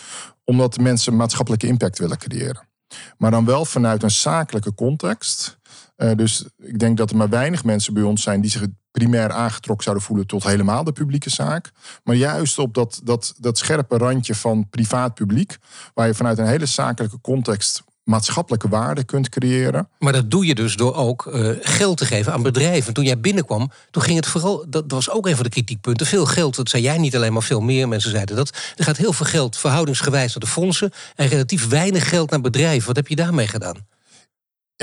omdat 0.44 0.74
de 0.74 0.82
mensen 0.82 1.16
maatschappelijke 1.16 1.66
impact 1.66 1.98
willen 1.98 2.18
creëren. 2.18 2.68
Maar 3.18 3.30
dan 3.30 3.44
wel 3.44 3.64
vanuit 3.64 4.02
een 4.02 4.10
zakelijke 4.10 4.74
context. 4.74 5.58
Uh, 5.96 6.10
dus 6.16 6.44
ik 6.56 6.78
denk 6.78 6.96
dat 6.96 7.10
er 7.10 7.16
maar 7.16 7.28
weinig 7.28 7.64
mensen 7.64 7.94
bij 7.94 8.02
ons 8.02 8.22
zijn 8.22 8.40
die 8.40 8.50
zich 8.50 8.66
primair 8.90 9.32
aangetrokken 9.32 9.84
zouden 9.84 10.04
voelen 10.04 10.26
tot 10.26 10.44
helemaal 10.44 10.84
de 10.84 10.92
publieke 10.92 11.30
zaak. 11.30 11.70
Maar 12.04 12.16
juist 12.16 12.58
op 12.58 12.74
dat, 12.74 13.00
dat, 13.04 13.34
dat 13.38 13.58
scherpe 13.58 13.96
randje 13.96 14.34
van 14.34 14.68
privaat-publiek, 14.68 15.58
waar 15.94 16.06
je 16.06 16.14
vanuit 16.14 16.38
een 16.38 16.46
hele 16.46 16.66
zakelijke 16.66 17.20
context 17.20 17.82
maatschappelijke 18.04 18.68
waarde 18.68 19.04
kunt 19.04 19.28
creëren. 19.28 19.88
Maar 19.98 20.12
dat 20.12 20.30
doe 20.30 20.46
je 20.46 20.54
dus 20.54 20.76
door 20.76 20.94
ook 20.94 21.26
uh, 21.26 21.50
geld 21.60 21.96
te 21.96 22.06
geven 22.06 22.32
aan 22.32 22.42
bedrijven. 22.42 22.94
Toen 22.94 23.04
jij 23.04 23.20
binnenkwam, 23.20 23.70
toen 23.90 24.02
ging 24.02 24.16
het 24.16 24.26
vooral, 24.26 24.64
dat 24.68 24.84
was 24.88 25.10
ook 25.10 25.26
een 25.26 25.34
van 25.34 25.44
de 25.44 25.50
kritiekpunten, 25.50 26.06
veel 26.06 26.26
geld, 26.26 26.56
dat 26.56 26.68
zei 26.68 26.82
jij 26.82 26.98
niet 26.98 27.16
alleen, 27.16 27.32
maar 27.32 27.42
veel 27.42 27.60
meer 27.60 27.88
mensen 27.88 28.10
zeiden 28.10 28.36
dat. 28.36 28.56
Er 28.76 28.84
gaat 28.84 28.96
heel 28.96 29.12
veel 29.12 29.26
geld 29.26 29.56
verhoudingsgewijs 29.56 30.34
naar 30.34 30.44
de 30.44 30.50
fondsen 30.50 30.92
en 31.14 31.28
relatief 31.28 31.68
weinig 31.68 32.08
geld 32.08 32.30
naar 32.30 32.40
bedrijven. 32.40 32.86
Wat 32.86 32.96
heb 32.96 33.08
je 33.08 33.16
daarmee 33.16 33.48
gedaan? 33.48 33.86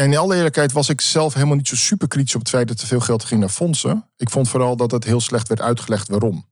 In 0.02 0.18
alle 0.18 0.36
eerlijkheid 0.36 0.72
was 0.72 0.90
ik 0.90 1.02
zelf 1.02 1.34
helemaal 1.34 1.56
niet 1.56 1.68
zo 1.68 1.76
super 1.76 2.08
kritisch 2.08 2.36
op 2.36 2.42
het 2.42 2.50
feit 2.50 2.68
dat 2.68 2.82
er 2.82 2.88
veel 2.88 3.00
geld 3.00 3.24
ging 3.24 3.40
naar 3.40 3.50
fondsen. 3.50 4.10
Ik 4.18 4.30
vond 4.30 4.50
vooral 4.50 4.76
dat 4.76 4.92
het 4.92 5.04
heel 5.04 5.22
slecht 5.22 5.48
werd 5.48 5.62
uitgelegd 5.62 6.08
waarom. 6.08 6.46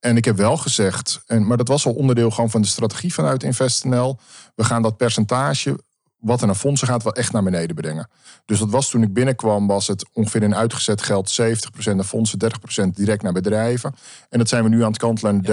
En 0.00 0.16
ik 0.16 0.24
heb 0.24 0.36
wel 0.36 0.56
gezegd, 0.56 1.22
en, 1.26 1.46
maar 1.46 1.56
dat 1.56 1.68
was 1.68 1.86
al 1.86 1.92
onderdeel 1.92 2.30
gewoon 2.30 2.50
van 2.50 2.62
de 2.62 2.68
strategie 2.68 3.14
vanuit 3.14 3.42
InvestNL. 3.42 4.18
We 4.54 4.64
gaan 4.64 4.82
dat 4.82 4.96
percentage 4.96 5.78
wat 6.16 6.40
er 6.40 6.46
naar 6.46 6.56
fondsen 6.56 6.88
gaat 6.88 7.02
wel 7.02 7.12
echt 7.12 7.32
naar 7.32 7.42
beneden 7.42 7.76
brengen. 7.76 8.08
Dus 8.44 8.58
dat 8.58 8.70
was 8.70 8.90
toen 8.90 9.02
ik 9.02 9.12
binnenkwam, 9.12 9.66
was 9.66 9.86
het 9.86 10.08
ongeveer 10.12 10.42
in 10.42 10.54
uitgezet 10.54 11.02
geld 11.02 11.40
70% 11.40 11.94
naar 11.94 12.04
fondsen, 12.04 12.38
30% 12.84 12.88
direct 12.94 13.22
naar 13.22 13.32
bedrijven. 13.32 13.94
En 14.28 14.38
dat 14.38 14.48
zijn 14.48 14.62
we 14.62 14.68
nu 14.68 14.82
aan 14.82 14.90
het 14.90 14.98
kantelen, 14.98 15.46
30% 15.46 15.50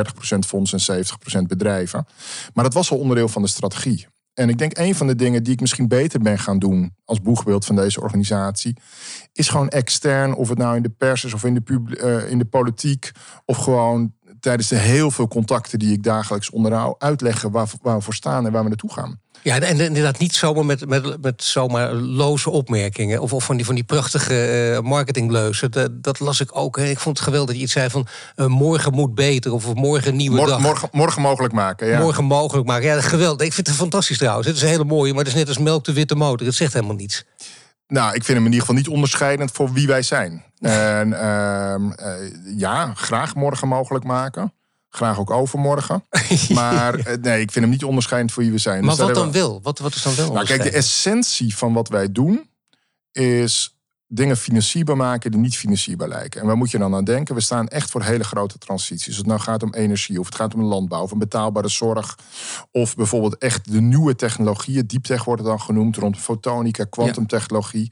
fondsen 0.48 0.96
en 0.96 1.06
70% 1.44 1.48
bedrijven. 1.48 2.08
Maar 2.54 2.64
dat 2.64 2.74
was 2.74 2.92
al 2.92 2.98
onderdeel 2.98 3.28
van 3.28 3.42
de 3.42 3.48
strategie. 3.48 4.08
En 4.34 4.50
ik 4.50 4.58
denk 4.58 4.78
een 4.78 4.96
van 4.96 5.08
de 5.08 5.16
dingen 5.16 5.44
die 5.44 5.54
ik 5.54 5.60
misschien 5.60 5.88
beter 5.88 6.20
ben 6.20 6.40
gaan 6.40 6.60
doen 6.60 6.96
als 7.06 7.22
boegbeeld 7.22 7.66
van 7.66 7.76
deze 7.76 8.02
organisatie, 8.02 8.78
is 9.34 9.50
gewoon 9.50 9.70
extern, 9.70 10.36
of 10.36 10.50
het 10.50 10.58
nou 10.58 10.76
in 10.76 10.82
de 10.82 10.90
pers 10.90 11.24
is 11.24 11.34
of 11.34 11.44
in 11.44 11.54
de, 11.54 11.62
uh, 11.88 12.32
in 12.32 12.38
de 12.38 12.46
politiek, 12.46 13.12
of 13.46 13.58
gewoon 13.58 14.14
tijdens 14.44 14.68
de 14.68 14.76
heel 14.76 15.12
veel 15.12 15.28
contacten 15.28 15.80
die 15.80 15.94
ik 15.94 16.04
dagelijks 16.04 16.50
onderhoud, 16.50 16.96
uitleggen 16.98 17.52
waar, 17.52 17.68
waar 17.82 17.98
we 17.98 18.04
voor 18.04 18.14
staan 18.14 18.46
en 18.46 18.52
waar 18.52 18.64
we 18.64 18.68
naartoe 18.68 18.94
gaan. 18.94 19.20
Ja, 19.42 19.60
en 19.60 19.80
inderdaad 19.80 20.20
niet 20.20 20.36
zomaar 20.36 20.66
met, 20.66 20.88
met, 20.88 21.22
met 21.22 21.44
zomaar 21.44 21.94
loze 21.94 22.50
opmerkingen. 22.50 23.22
Of, 23.22 23.34
of 23.34 23.44
van, 23.44 23.56
die, 23.56 23.66
van 23.66 23.76
die 23.76 23.84
prachtige 23.84 24.72
uh, 24.72 24.90
marketingleuzen. 24.90 25.72
Dat, 25.72 26.04
dat, 26.04 26.20
las 26.20 26.40
ik 26.40 26.50
ook. 26.58 26.78
Hè. 26.78 26.86
Ik 26.86 27.00
vond 27.00 27.18
het 27.18 27.26
geweldig 27.26 27.50
dat 27.50 27.58
je 27.58 27.64
iets 27.64 27.74
zei 27.74 27.90
van... 27.90 28.08
Uh, 28.36 28.46
morgen 28.46 28.94
moet 28.94 29.16
beter 29.16 29.54
of 29.54 29.74
morgen 29.74 30.16
nieuwe 30.16 30.46
dag. 30.46 30.60
Morgen, 30.60 30.90
morgen 30.92 31.22
mogelijk 31.22 31.54
maken, 31.54 31.88
ja. 31.88 32.00
Morgen 32.00 32.24
mogelijk 32.24 32.68
maken. 32.68 32.88
Ja, 32.88 33.02
geweldig. 33.02 33.48
Ik 33.48 33.54
vind 33.54 33.68
het 33.68 33.76
fantastisch 33.76 34.18
trouwens. 34.18 34.48
Het 34.48 34.56
is 34.56 34.62
een 34.62 34.68
hele 34.68 34.84
mooie, 34.84 35.14
maar 35.14 35.24
het 35.24 35.34
is 35.34 35.40
net 35.40 35.48
als 35.48 35.58
melk 35.58 35.86
de 35.86 35.94
witte 35.94 36.16
motor. 36.16 36.48
Het 36.48 36.56
zegt 36.56 36.74
helemaal 36.74 36.96
niets. 36.96 37.26
Nou, 37.88 38.14
ik 38.14 38.24
vind 38.24 38.38
hem 38.38 38.38
in 38.38 38.52
ieder 38.54 38.60
geval 38.60 38.76
niet 38.76 38.88
onderscheidend 38.88 39.52
voor 39.52 39.74
wie 39.74 39.88
wij 39.88 40.02
zijn. 40.02 40.44
En 40.64 41.10
uh, 41.10 41.76
ja, 42.58 42.94
graag 42.94 43.36
morgen 43.36 43.68
mogelijk 43.68 44.06
maken. 44.06 44.54
Graag 44.90 45.20
ook 45.20 45.32
overmorgen. 45.32 46.06
Maar 46.50 46.96
eh, 46.96 47.18
nee, 47.22 47.42
ik 47.42 47.52
vind 47.52 47.66
hem 47.66 47.74
niet 47.74 47.84
onderscheidend 47.84 48.32
voor 48.32 48.44
wie 48.44 48.52
we 48.52 48.58
zijn. 48.58 48.86
Maar 48.86 48.96
dus 48.96 49.06
wat 49.06 49.16
dan 49.16 49.32
wel? 49.32 49.60
Wat, 49.62 49.80
wat 49.80 49.96
is 49.96 50.02
dan 50.02 50.16
wel 50.16 50.34
Nou, 50.34 50.46
kijk, 50.46 50.64
de 50.64 50.72
essentie 50.72 51.58
van 51.58 51.74
wat 51.74 51.90
wij 51.90 52.12
doen 52.12 52.50
is 53.12 53.78
dingen 54.16 54.38
financierbaar 54.38 54.98
maken 54.98 55.32
die 55.32 55.40
niet 55.40 55.58
financierbaar 55.58 56.08
lijken. 56.08 56.42
En 56.42 56.48
waar 56.48 56.58
moet 56.58 56.72
je 56.72 56.78
dan 56.78 56.96
aan 56.96 57.04
denken? 57.04 57.36
We 57.36 57.42
staan 57.42 57.68
echt 57.68 57.90
voor 57.92 58.02
hele 58.02 58.24
grote 58.24 58.58
transities. 58.58 59.18
Het 59.18 59.26
nou 59.26 59.40
gaat 59.40 59.64
om 59.64 59.74
energie, 59.74 60.20
of 60.20 60.26
het 60.26 60.36
gaat 60.36 60.54
om 60.54 60.64
landbouw, 60.64 61.02
of 61.02 61.12
een 61.12 61.18
betaalbare 61.18 61.68
zorg, 61.68 62.18
of 62.72 62.96
bijvoorbeeld 62.96 63.38
echt 63.38 63.72
de 63.72 63.82
nieuwe 63.82 64.16
technologieën, 64.16 64.88
dieptech 64.88 65.24
wordt 65.24 65.42
het 65.42 65.50
dan 65.50 65.62
genoemd, 65.62 65.96
rond 65.96 66.18
fotonica, 66.18 66.84
kwantumtechnologie. 66.84 67.92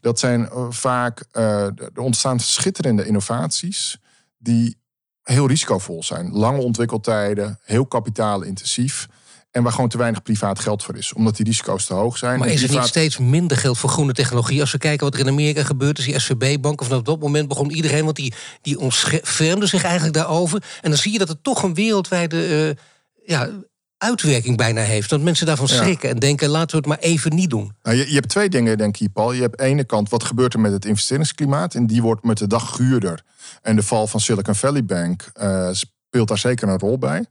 Dat 0.00 0.18
zijn 0.18 0.40
uh, 0.40 0.66
vaak, 0.70 1.24
uh, 1.32 1.64
er 1.64 2.00
ontstaan 2.00 2.40
schitterende 2.40 3.06
innovaties 3.06 3.98
die 4.38 4.78
heel 5.22 5.46
risicovol 5.46 6.02
zijn. 6.02 6.32
Lange 6.32 6.60
ontwikkeltijden, 6.60 7.58
heel 7.62 7.86
kapitaalintensief. 7.86 9.08
En 9.56 9.62
waar 9.62 9.72
gewoon 9.72 9.88
te 9.88 9.98
weinig 9.98 10.22
privaat 10.22 10.58
geld 10.58 10.82
voor 10.82 10.96
is. 10.96 11.12
Omdat 11.12 11.36
die 11.36 11.46
risico's 11.46 11.86
te 11.86 11.94
hoog 11.94 12.18
zijn. 12.18 12.38
Maar 12.38 12.48
is 12.48 12.62
er 12.62 12.70
niet 12.70 12.86
steeds 12.86 13.18
minder 13.18 13.56
geld 13.56 13.78
voor 13.78 13.90
groene 13.90 14.12
technologie? 14.12 14.60
Als 14.60 14.72
we 14.72 14.78
kijken 14.78 15.04
wat 15.04 15.14
er 15.14 15.20
in 15.20 15.28
Amerika 15.28 15.62
gebeurt, 15.62 15.98
is 15.98 16.04
die 16.04 16.18
SVB-bank. 16.18 16.84
Vanaf 16.84 17.02
dat 17.02 17.20
moment 17.20 17.48
begon 17.48 17.70
iedereen, 17.70 18.04
want 18.04 18.16
die, 18.16 18.34
die 18.62 18.78
ontfermde 18.78 19.66
zich 19.66 19.82
eigenlijk 19.82 20.14
daarover. 20.14 20.62
En 20.80 20.90
dan 20.90 20.98
zie 20.98 21.12
je 21.12 21.18
dat 21.18 21.28
het 21.28 21.42
toch 21.42 21.62
een 21.62 21.74
wereldwijde 21.74 22.48
uh, 22.48 23.28
ja, 23.28 23.50
uitwerking 23.98 24.56
bijna 24.56 24.80
heeft. 24.80 25.10
Dat 25.10 25.20
mensen 25.20 25.46
daarvan 25.46 25.68
schrikken 25.68 26.10
en 26.10 26.18
denken, 26.18 26.48
laten 26.48 26.70
we 26.70 26.76
het 26.76 26.86
maar 26.86 27.10
even 27.10 27.34
niet 27.34 27.50
doen. 27.50 27.72
Nou, 27.82 27.96
je, 27.96 28.08
je, 28.08 28.14
hebt 28.14 28.28
twee 28.28 28.48
dingen, 28.48 28.78
denk 28.78 28.96
ik, 28.96 29.12
Paul. 29.12 29.32
Je 29.32 29.40
hebt 29.40 29.60
aan 29.60 29.66
de 29.66 29.72
ene 29.72 29.84
kant, 29.84 30.08
wat 30.08 30.24
gebeurt 30.24 30.54
er 30.54 30.60
met 30.60 30.72
het 30.72 30.84
investeringsklimaat? 30.84 31.74
En 31.74 31.86
die 31.86 32.02
wordt 32.02 32.24
met 32.24 32.38
de 32.38 32.46
dag 32.46 32.74
guurder. 32.74 33.22
En 33.62 33.76
de 33.76 33.82
val 33.82 34.06
van 34.06 34.20
Silicon 34.20 34.54
Valley 34.54 34.84
Bank 34.84 35.30
uh, 35.40 35.68
speelt 35.72 36.28
daar 36.28 36.38
zeker 36.38 36.68
een 36.68 36.78
rol 36.78 36.98
bij. 36.98 37.26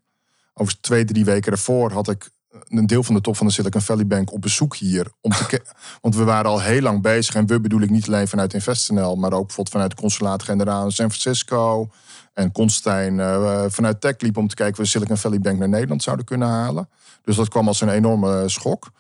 Over 0.58 0.82
twee, 0.82 1.06
drie 1.06 1.26
weken 1.26 1.52
ervoor 1.52 1.92
had 1.92 2.10
ik 2.10 2.30
een 2.68 2.88
deel 2.88 3.04
van 3.04 3.16
de 3.16 3.22
top 3.22 3.36
van 3.36 3.48
de 3.48 3.54
Silicon 3.54 3.82
Valley 3.82 4.08
Bank 4.08 4.34
op 4.34 4.42
bezoek 4.42 4.76
hier. 4.76 5.12
Om 5.22 5.32
te 5.32 5.62
want 6.02 6.16
we 6.16 6.24
waren 6.24 6.52
al 6.52 6.62
heel 6.62 6.82
lang 6.82 7.02
bezig. 7.02 7.36
En 7.36 7.48
we 7.48 7.60
bedoel 7.60 7.82
ik 7.82 7.90
niet 7.90 8.08
alleen 8.08 8.28
vanuit 8.28 8.54
InvestNL, 8.54 9.16
maar 9.16 9.34
ook 9.34 9.46
bijvoorbeeld 9.46 9.70
vanuit 9.70 9.94
consulaat-generaal 9.94 10.86
in 10.86 10.92
San 10.92 11.12
Francisco. 11.12 11.90
En 12.34 12.52
Constijn 12.52 13.18
uh, 13.18 13.66
vanuit 13.68 14.02
TechLeap 14.02 14.38
om 14.38 14.48
te 14.48 14.56
kijken 14.56 14.74
of 14.74 14.80
we 14.80 14.86
Silicon 14.86 15.18
Valley 15.18 15.40
Bank 15.40 15.60
naar 15.60 15.70
Nederland 15.70 16.04
zouden 16.04 16.26
kunnen 16.26 16.48
halen. 16.48 16.90
Dus 17.24 17.36
dat 17.36 17.50
kwam 17.50 17.68
als 17.68 17.82
een 17.82 17.90
enorme 17.90 18.50
schok. 18.50 18.92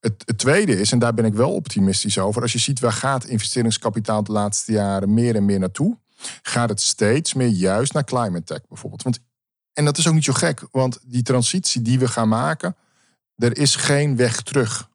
Het, 0.00 0.22
het, 0.24 0.38
tweede 0.38 0.80
is, 0.80 0.92
en 0.92 0.98
daar 0.98 1.14
ben 1.14 1.24
ik 1.24 1.34
wel 1.34 1.54
optimistisch 1.54 2.18
over, 2.18 2.42
als 2.42 2.52
je 2.52 2.58
ziet 2.58 2.80
waar 2.80 2.92
gaat 2.92 3.24
investeringskapitaal 3.24 4.24
de 4.24 4.32
laatste 4.32 4.72
jaren 4.72 5.14
meer 5.14 5.34
en 5.34 5.44
meer 5.44 5.58
naartoe, 5.58 5.98
gaat 6.42 6.68
het 6.68 6.80
steeds 6.80 7.34
meer 7.34 7.48
juist 7.48 7.92
naar 7.92 8.04
climate 8.04 8.44
tech 8.44 8.60
bijvoorbeeld. 8.68 9.02
Want, 9.02 9.18
en 9.72 9.84
dat 9.84 9.98
is 9.98 10.08
ook 10.08 10.14
niet 10.14 10.24
zo 10.24 10.32
gek, 10.32 10.66
want 10.70 10.98
die 11.02 11.22
transitie 11.22 11.82
die 11.82 11.98
we 11.98 12.08
gaan 12.08 12.28
maken, 12.28 12.76
er 13.36 13.58
is 13.58 13.76
geen 13.76 14.16
weg 14.16 14.40
terug. 14.40 14.90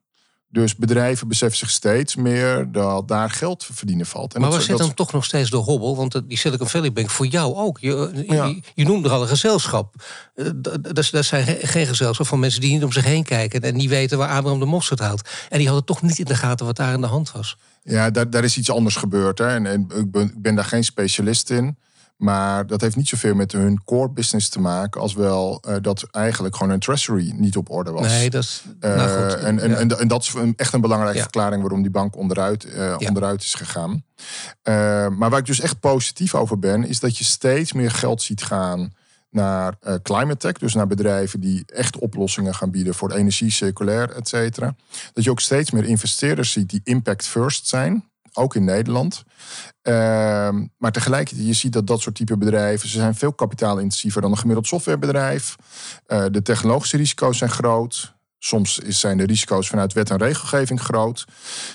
Dus 0.50 0.76
bedrijven 0.76 1.28
beseffen 1.28 1.58
zich 1.58 1.70
steeds 1.70 2.16
meer 2.16 2.72
dat 2.72 3.08
daar 3.08 3.30
geld 3.30 3.66
verdienen 3.72 4.06
valt. 4.06 4.34
En 4.34 4.42
maar 4.42 4.50
waar 4.50 4.62
zit 4.62 4.78
dan 4.78 4.94
toch 4.94 5.12
nog 5.12 5.26
steeds 5.26 5.50
de 5.50 5.58
hobbel? 5.58 5.96
Want 5.96 6.22
die 6.28 6.38
Silicon 6.38 6.68
Valley 6.68 6.94
Bank 6.94 7.10
voor 7.10 7.26
jou 7.26 7.56
ook. 7.56 7.80
Je, 7.80 8.12
je, 8.28 8.62
je 8.76 8.86
noemde 8.86 9.08
er 9.08 9.14
al 9.14 9.22
een 9.22 9.28
gezelschap. 9.28 9.96
Eh, 10.36 10.46
dat, 10.56 10.94
dat 11.12 11.26
zijn 11.26 11.46
geen 11.46 11.88
gezelschap 11.88 12.28
van 12.28 12.40
mensen 12.40 12.62
die 12.62 12.74
niet 12.74 12.84
om 12.84 12.92
zich 12.92 13.04
heen 13.04 13.24
kijken... 13.24 13.62
en 13.62 13.76
niet 13.76 13.90
weten 13.90 14.18
waar 14.18 14.30
Abraham 14.30 14.60
de 14.60 14.66
Mosterd 14.66 15.00
haalt. 15.00 15.30
En 15.50 15.58
die 15.58 15.68
hadden 15.68 15.86
toch 15.86 16.02
niet 16.02 16.20
in 16.20 16.26
de 16.26 16.36
gaten 16.36 16.66
wat 16.66 16.76
daar 16.76 16.94
aan 16.94 17.02
de 17.02 17.08
hand 17.08 17.32
was. 17.32 17.58
Ja, 17.84 18.10
daar, 18.10 18.30
daar 18.30 18.44
is 18.44 18.58
iets 18.58 18.72
anders 18.72 18.96
gebeurd. 18.96 19.38
Hè. 19.38 19.48
En, 19.48 19.66
en 19.66 19.88
ik, 19.96 20.12
ben, 20.12 20.24
ik 20.24 20.42
ben 20.42 20.56
daar 20.56 20.66
geen 20.66 20.84
specialist 20.84 21.50
in. 21.50 21.78
Maar 22.18 22.68
dat 22.68 22.82
heeft 22.82 22.96
niet 22.96 23.08
zoveel 23.08 23.36
met 23.36 23.52
hun 23.52 23.84
core 23.84 24.10
business 24.10 24.50
te 24.50 24.60
maken, 24.60 25.02
als 25.02 25.14
wel 25.14 25.64
uh, 25.68 25.76
dat 25.82 26.08
eigenlijk 26.12 26.56
gewoon 26.56 26.74
een 26.74 26.80
treasury 26.80 27.34
niet 27.36 27.58
op 27.58 27.70
orde 27.70 27.92
was. 27.92 28.08
Nee, 28.08 28.30
dat 28.30 28.44
is. 28.44 28.64
Uh, 28.80 28.96
nou 28.96 29.10
goed, 29.10 29.40
en, 29.40 29.60
en, 29.60 29.78
en, 29.78 30.00
en, 30.00 30.08
dat 30.08 30.24
is 30.24 30.34
echt 30.56 30.74
een 30.74 30.82
belangrijke 30.82 31.22
verklaring 31.22 31.62
waarom 31.62 31.82
die 31.82 31.92
bank 31.92 32.16
onderuit, 32.16 32.66
uh, 32.66 32.96
onderuit 33.00 33.44
is 33.44 33.54
gegaan. 33.54 34.04
maar 35.18 35.30
waar 35.30 35.40
ik 35.40 35.46
dus 35.46 35.60
echt 35.60 35.80
positief 35.80 36.36
over 36.36 36.60
ben, 36.60 36.88
is 36.88 37.00
dat 37.00 37.18
je 37.18 37.24
steeds 37.24 37.74
meer 37.74 37.92
geld 37.92 38.22
ziet 38.22 38.44
gaan 38.44 38.94
naar 39.30 39.74
climate 40.04 40.38
tech, 40.38 40.54
dus 40.54 40.74
naar 40.74 40.88
bedrijven 40.88 41.40
die 41.40 41.64
echt 41.66 41.98
oplossingen 41.98 42.56
gaan 42.56 42.72
bieden 42.72 42.94
voor 42.94 43.12
energie, 43.12 43.52
circulair, 43.52 44.12
et 44.12 44.28
cetera. 44.28 44.76
Dat 45.14 45.24
je 45.24 45.30
ook 45.30 45.40
steeds 45.40 45.72
meer 45.72 45.84
investeerders 45.84 46.52
ziet 46.52 46.70
die 46.70 46.82
impact 46.84 47.28
first 47.28 47.68
zijn, 47.68 48.10
ook 48.38 48.56
in 48.56 48.64
Nederland. 48.64 49.24
Uh, 49.84 49.94
maar 50.78 50.92
tegelijkertijd, 50.92 51.48
je 51.48 51.54
ziet 51.54 51.74
dat 51.74 51.88
dat 51.88 52.02
soort 52.02 52.16
type 52.16 52.38
bedrijven, 52.38 52.90
ze 52.90 53.00
zijn 53.00 53.16
veel 53.16 53.34
kapitaalintensiever 53.34 54.22
dan 54.22 54.32
een 54.32 54.38
gemiddeld 54.38 54.68
softwarebedrijf. 54.68 55.56
Uh, 56.08 56.26
de 56.32 56.42
technologische 56.42 56.98
risico's 56.98 57.38
zijn 57.38 57.50
groot. 57.50 58.16
Soms 58.40 58.78
zijn 58.78 59.18
de 59.18 59.26
risico's 59.26 59.68
vanuit 59.68 59.94
wet 59.94 60.10
en 60.10 60.18
regelgeving 60.18 60.82
groot. 60.82 61.26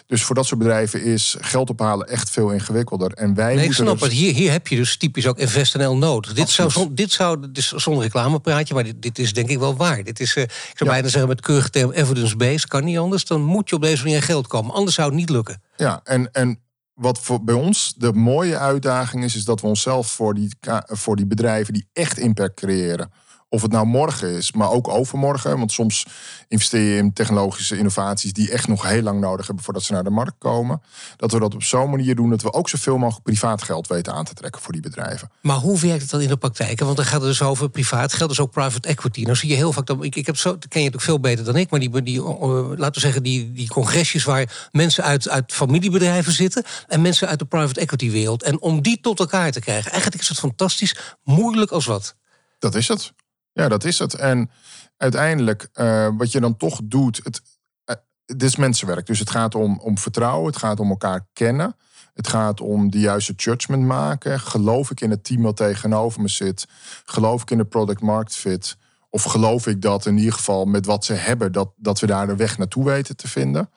Dus 0.07 0.22
voor 0.22 0.35
dat 0.35 0.46
soort 0.46 0.61
bedrijven 0.61 1.03
is 1.03 1.37
geld 1.40 1.70
ophalen 1.70 2.09
echt 2.09 2.31
veel 2.31 2.51
ingewikkelder. 2.51 3.12
En 3.12 3.35
wij 3.35 3.55
nee, 3.55 3.64
ik 3.64 3.72
snap 3.72 3.98
dus... 3.98 4.09
het. 4.09 4.12
Hier, 4.12 4.35
hier 4.35 4.51
heb 4.51 4.68
je 4.68 4.77
dus 4.77 4.96
typisch 4.96 5.27
ook 5.27 5.38
InvestNL 5.38 5.96
nood. 5.96 6.37
Dit 6.37 6.51
zou, 6.51 6.88
dit 6.90 7.12
zou, 7.12 7.48
is 7.53 7.68
zonder 7.68 8.03
reclamepraatje, 8.03 8.75
maar 8.75 8.85
dit, 8.85 9.03
dit, 9.03 9.18
is 9.18 9.33
denk 9.33 9.48
ik 9.48 9.59
wel 9.59 9.77
waar. 9.77 10.05
Dit 10.05 10.20
is, 10.20 10.37
uh, 10.37 10.42
ik 10.42 10.72
zou 10.75 10.90
bijna 10.90 11.09
zeggen 11.09 11.29
met 11.29 11.40
keurig 11.40 11.68
term 11.68 11.90
evidence-based, 11.90 12.68
kan 12.68 12.85
niet 12.85 12.98
anders. 12.98 13.25
Dan 13.25 13.40
moet 13.40 13.68
je 13.68 13.77
op 13.77 13.83
deze 13.83 14.03
manier 14.03 14.22
geld 14.22 14.46
komen. 14.46 14.75
Anders 14.75 14.94
zou 14.94 15.09
het 15.09 15.18
niet 15.18 15.31
lukken. 15.31 15.62
Ja, 15.77 16.01
en, 16.05 16.33
en 16.33 16.61
wat 16.94 17.18
voor, 17.18 17.44
bij 17.44 17.55
ons 17.55 17.94
de 17.96 18.12
mooie 18.12 18.59
uitdaging 18.59 19.25
is, 19.25 19.37
is 19.37 19.44
dat 19.44 19.61
we 19.61 19.66
onszelf 19.66 20.11
voor 20.11 20.35
die, 20.35 20.57
voor 20.85 21.16
die 21.16 21.27
bedrijven 21.27 21.72
die 21.72 21.88
echt 21.92 22.18
impact 22.18 22.55
creëren 22.55 23.11
of 23.53 23.62
het 23.62 23.73
nou 23.73 23.87
morgen 23.87 24.37
is, 24.37 24.53
maar 24.53 24.71
ook 24.71 24.88
overmorgen. 24.88 25.59
Want 25.59 25.73
soms 25.73 26.07
investeer 26.49 26.81
je 26.81 26.97
in 26.97 27.12
technologische 27.12 27.77
innovaties 27.77 28.33
die 28.33 28.51
echt 28.51 28.69
nog 28.69 28.83
heel 28.83 29.03
lang 29.03 29.21
nodig 29.21 29.47
hebben 29.47 29.65
voordat 29.65 29.83
ze 29.83 29.93
naar 29.93 30.05
de 30.05 30.11
markt 30.11 30.38
komen. 30.38 30.83
Dat 31.17 31.33
we 31.33 31.38
dat 31.38 31.55
op 31.55 31.62
zo'n 31.62 31.91
manier 31.91 32.15
doen 32.15 32.31
dat 32.31 32.43
we 32.43 32.53
ook 32.53 32.69
zoveel 32.69 32.99
mogelijk 32.99 33.25
privaat 33.25 33.62
geld 33.62 33.87
weten 33.87 34.12
aan 34.12 34.25
te 34.25 34.35
trekken 34.35 34.62
voor 34.62 34.73
die 34.73 34.83
bedrijven. 34.83 35.31
Maar 35.43 35.57
hoe 35.57 35.79
werkt 35.79 36.01
het 36.01 36.11
dan 36.11 36.21
in 36.21 36.29
de 36.29 36.37
praktijk? 36.37 36.81
Want 36.81 36.97
dan 36.97 37.05
gaat 37.05 37.21
het 37.21 37.29
dus 37.29 37.43
over 37.43 37.71
privaat 37.71 38.12
geld, 38.12 38.29
dus 38.29 38.41
ook 38.41 38.51
private 38.51 38.88
equity. 38.88 39.23
Nou 39.23 39.37
zie 39.37 39.49
je 39.49 39.55
heel 39.55 39.73
vaak, 39.73 39.87
dat, 39.87 40.05
ik, 40.05 40.17
ik 40.17 40.27
heb 40.27 40.37
zo, 40.37 40.57
ken 40.69 40.81
je 40.81 40.87
het 40.87 40.95
ook 40.95 41.03
veel 41.03 41.21
beter 41.21 41.45
dan 41.45 41.57
ik, 41.57 41.71
maar 41.71 41.81
die, 41.81 42.03
die 42.03 42.21
uh, 42.21 42.69
laten 42.77 42.95
we 42.95 43.01
zeggen, 43.01 43.23
die, 43.23 43.53
die 43.53 43.69
congresjes 43.69 44.25
waar 44.25 44.69
mensen 44.71 45.05
uit, 45.05 45.29
uit 45.29 45.53
familiebedrijven 45.53 46.33
zitten 46.33 46.65
en 46.87 47.03
mensen 47.03 47.29
uit 47.29 47.38
de 47.38 47.45
private 47.45 47.81
equity 47.81 48.11
wereld. 48.11 48.43
En 48.43 48.61
om 48.61 48.83
die 48.83 49.01
tot 49.01 49.19
elkaar 49.19 49.51
te 49.51 49.61
krijgen, 49.61 49.91
eigenlijk 49.91 50.23
is 50.23 50.29
het 50.29 50.38
fantastisch, 50.38 50.97
moeilijk 51.25 51.71
als 51.71 51.87
wat. 51.87 52.15
Dat 52.59 52.75
is 52.75 52.88
het. 52.88 53.12
Ja, 53.53 53.69
dat 53.69 53.85
is 53.85 53.99
het. 53.99 54.15
En 54.15 54.51
uiteindelijk, 54.97 55.69
uh, 55.75 56.09
wat 56.17 56.33
je 56.33 56.41
dan 56.41 56.57
toch 56.57 56.81
doet, 56.85 57.21
het, 57.23 57.43
uh, 57.91 57.97
het 58.27 58.43
is 58.43 58.57
mensenwerk. 58.57 59.07
Dus 59.07 59.19
het 59.19 59.31
gaat 59.31 59.55
om, 59.55 59.79
om 59.79 59.99
vertrouwen, 59.99 60.47
het 60.47 60.57
gaat 60.57 60.81
om 60.81 60.91
elkaar 60.91 61.27
kennen. 61.33 61.77
Het 62.15 62.29
gaat 62.29 62.61
om 62.61 62.91
de 62.91 62.99
juiste 62.99 63.33
judgment 63.33 63.85
maken. 63.85 64.41
Geloof 64.41 64.91
ik 64.91 65.01
in 65.01 65.11
het 65.11 65.25
team 65.25 65.43
wat 65.43 65.57
tegenover 65.57 66.21
me 66.21 66.29
zit? 66.29 66.69
Geloof 67.05 67.43
ik 67.43 67.51
in 67.51 67.59
de 67.59 67.65
product 67.65 68.01
market 68.01 68.35
fit? 68.35 68.77
Of 69.11 69.23
geloof 69.23 69.67
ik 69.67 69.83
dat 69.83 70.07
in 70.07 70.19
ieder 70.19 70.33
geval 70.33 70.65
met 70.65 70.87
wat 70.87 71.05
ze 71.05 71.12
hebben, 71.12 71.53
dat, 71.53 71.73
dat 71.77 72.01
we 72.01 72.07
daar 72.07 72.27
de 72.27 72.37
weg 72.37 72.59
naartoe 72.59 72.85
weten 72.85 73.17
te 73.17 73.29
vinden? 73.29 73.71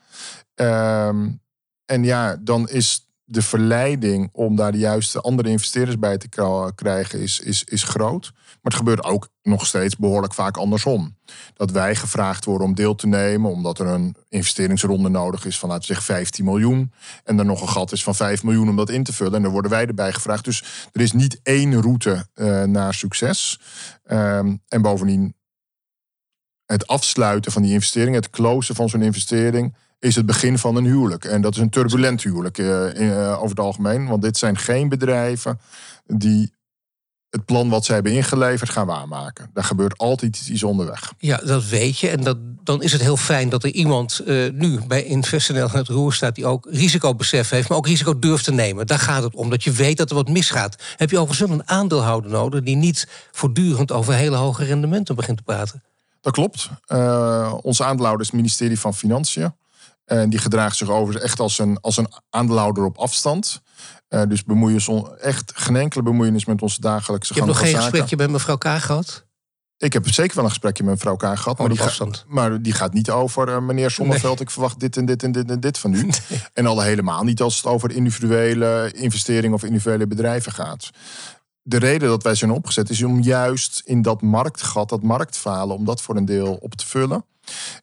Um, 0.56 1.42
en 1.86 2.04
ja, 2.04 2.36
dan 2.40 2.70
is 2.70 3.05
de 3.26 3.42
verleiding 3.42 4.30
om 4.32 4.56
daar 4.56 4.72
de 4.72 4.78
juiste 4.78 5.22
andere 5.22 5.50
investeerders 5.50 6.00
bij 6.00 6.18
te 6.18 6.28
krijgen, 6.76 7.20
is, 7.20 7.40
is, 7.40 7.64
is 7.64 7.84
groot. 7.84 8.32
Maar 8.34 8.74
het 8.74 8.74
gebeurt 8.74 9.04
ook 9.04 9.30
nog 9.42 9.66
steeds 9.66 9.96
behoorlijk 9.96 10.34
vaak 10.34 10.58
andersom. 10.58 11.18
Dat 11.54 11.72
wij 11.72 11.96
gevraagd 11.96 12.46
worden 12.46 12.68
om 12.68 12.76
deel 12.76 12.96
te 12.96 13.08
nemen, 13.08 13.52
omdat 13.52 13.80
er 13.80 13.88
een 13.88 14.16
investeringsronde 14.30 15.10
nodig 15.10 15.46
is 15.46 15.60
van, 15.60 15.70
laten 15.70 15.88
we 15.88 15.94
zeggen, 15.94 16.16
15 16.16 16.46
miljoen. 16.46 16.92
En 17.24 17.40
er 17.40 17.46
nog 17.46 17.62
een 17.62 17.70
gat 17.70 17.92
is 17.92 18.04
van 18.04 18.16
5 18.16 18.44
miljoen 18.44 18.70
om 18.70 18.76
dat 18.76 18.90
in 18.90 19.04
te 19.04 19.14
vullen. 19.14 19.36
En 19.36 19.42
dan 19.42 19.52
worden 19.52 19.72
wij 19.72 19.86
erbij 19.86 20.14
gevraagd. 20.14 20.44
Dus 20.44 20.90
er 20.92 21.02
is 21.02 21.12
niet 21.12 21.40
één 21.44 21.82
route 21.82 22.28
uh, 22.36 22.64
naar 22.64 22.94
succes. 22.94 23.60
Um, 24.08 24.62
en 24.68 24.82
bovendien, 24.82 25.36
het 26.66 26.88
afsluiten 26.88 27.52
van 27.52 27.62
die 27.62 27.74
investering, 27.74 28.16
het 28.16 28.30
closen 28.30 28.76
van 28.76 28.90
zo'n 28.90 29.02
investering, 29.02 29.76
is 30.06 30.15
het 30.15 30.26
begin 30.26 30.58
van 30.58 30.76
een 30.76 30.86
huwelijk. 30.86 31.26
En 31.26 31.41
dat 31.41 31.56
is 31.56 31.62
een 31.62 31.70
turbulent 31.70 32.24
huwelijk 32.24 32.58
uh, 32.58 32.68
uh, 32.94 33.32
over 33.34 33.50
het 33.50 33.60
algemeen. 33.60 34.08
Want 34.08 34.22
dit 34.22 34.38
zijn 34.38 34.58
geen 34.58 34.89
bedrijven 34.89 35.60
die 36.06 36.54
het 37.30 37.46
plan 37.46 37.70
wat 37.70 37.86
ze 37.86 37.94
hebben 37.94 38.12
ingeleverd 38.12 38.70
gaan 38.70 38.88
waarmaken. 38.88 39.50
Daar 39.54 39.63
gebeurt 39.63 39.98
altijd 39.98 40.48
iets 40.48 40.63
onderweg. 40.63 41.13
Ja, 41.18 41.38
dat 41.38 41.68
weet 41.68 42.00
je. 42.00 42.10
En 42.10 42.24
dat, 42.24 42.38
dan 42.63 42.82
is 42.84 42.91
het 42.91 43.02
heel 43.02 43.18
fijn 43.18 43.50
dat 43.50 43.63
er 43.63 43.72
iemand 43.72 44.22
uh, 44.26 44.52
nu 44.52 44.80
bij 44.88 45.04
InvestNL 45.04 45.70
aan 45.70 45.78
het 45.78 45.88
roer 45.88 46.13
staat... 46.13 46.36
die 46.36 46.46
ook 46.46 46.68
risicobesef 46.70 47.50
heeft, 47.50 47.70
maar 47.70 47.78
ook 47.78 47.88
risico 47.88 48.20
durft 48.20 48.44
te 48.44 48.52
nemen. 48.52 48.88
Daar 48.88 49.00
gaat 49.00 49.24
het 49.24 49.36
om, 49.36 49.50
dat 49.50 49.63
je 49.63 49.72
weet 49.72 49.98
dat 49.98 50.10
er 50.10 50.15
wat 50.15 50.30
misgaat. 50.30 50.84
Heb 50.96 51.10
je 51.10 51.20
overigens 51.20 51.52
een 51.52 51.68
aandeelhouder 51.68 52.32
nodig... 52.32 52.63
die 52.63 52.76
niet 52.76 53.08
voortdurend 53.32 53.91
over 53.91 54.13
hele 54.13 54.36
hoge 54.36 54.63
rendementen 54.63 55.15
begint 55.15 55.38
te 55.38 55.44
praten? 55.44 55.84
Dat 56.22 56.34
klopt. 56.34 56.70
Uh, 56.88 57.54
onze 57.62 57.84
aandeelhouder 57.84 58.22
is 58.22 58.32
het 58.32 58.36
ministerie 58.36 58.80
van 58.80 58.94
Financiën. 58.94 59.54
En 60.06 60.30
die 60.30 60.39
gedraagt 60.39 60.78
zich 60.78 60.89
over 60.89 61.22
echt 61.22 61.39
als 61.39 61.60
een, 61.60 61.78
als 61.82 61.98
een 61.98 62.08
aandeelhouder 62.30 62.86
op 62.86 62.98
afstand. 62.98 63.62
Uh, 64.10 64.22
dus 64.28 64.44
bemoeien 64.44 64.82
ze 64.82 65.18
echt 65.22 65.52
geen 65.56 65.76
enkele 65.76 66.04
bemoeienis 66.04 66.46
met 66.46 66.62
onze 66.62 66.82
dagelijkse 66.82 67.34
gang 67.34 67.46
van 67.46 67.56
zaken. 67.56 67.70
Je 67.70 67.74
hebt 67.74 67.84
nog 67.84 67.94
geen 67.94 68.02
gesprekje 68.02 68.28
met 68.28 68.36
mevrouw 68.48 68.78
K 68.78 68.82
gehad? 68.82 69.26
Ik 69.78 69.94
heb 69.94 70.10
zeker 70.10 70.36
wel 70.36 70.44
een 70.44 70.50
gesprekje 70.50 70.84
met 70.84 70.94
mevrouw 70.94 71.15
K 71.15 71.22
gehad. 71.22 71.48
Oh, 71.48 71.60
maar, 71.60 71.70
die 71.70 71.78
gaat, 71.78 72.24
maar, 72.28 72.62
die 72.62 72.74
gaat 72.74 72.94
niet 72.94 73.10
over 73.10 73.50
uh, 73.50 73.60
meneer 73.60 73.91
Sommerveld. 73.91 74.34
Nee. 74.34 74.48
Ik 74.48 74.50
verwacht 74.50 74.80
dit 74.80 74.98
en 74.98 75.06
dit 75.06 75.24
en 75.24 75.32
dit 75.32 75.50
en 75.50 75.60
dit 75.60 75.78
van 75.78 75.94
u. 75.94 76.02
Nee. 76.04 76.41
En 76.54 76.65
al 76.65 76.82
helemaal 76.82 77.24
niet 77.24 77.41
als 77.41 77.58
het 77.58 77.65
over 77.65 77.91
individuele 77.91 78.91
investeringen 78.96 79.56
of 79.56 79.63
individuele 79.63 80.08
bedrijven 80.08 80.52
gaat. 80.52 80.89
De 81.67 81.78
reden 81.78 82.10
dat 82.10 82.23
wij 82.23 82.36
zijn 82.36 82.51
opgezet 82.51 82.89
is 82.89 83.04
om 83.04 83.21
juist 83.21 83.82
in 83.86 84.01
dat 84.01 84.21
marktgat, 84.21 84.89
dat 84.89 85.01
marktfalen, 85.01 85.75
om 85.75 85.86
dat 85.86 86.01
voor 86.01 86.15
een 86.15 86.25
deel 86.25 86.54
op 86.54 86.75
te 86.75 86.88
vullen. 86.88 87.25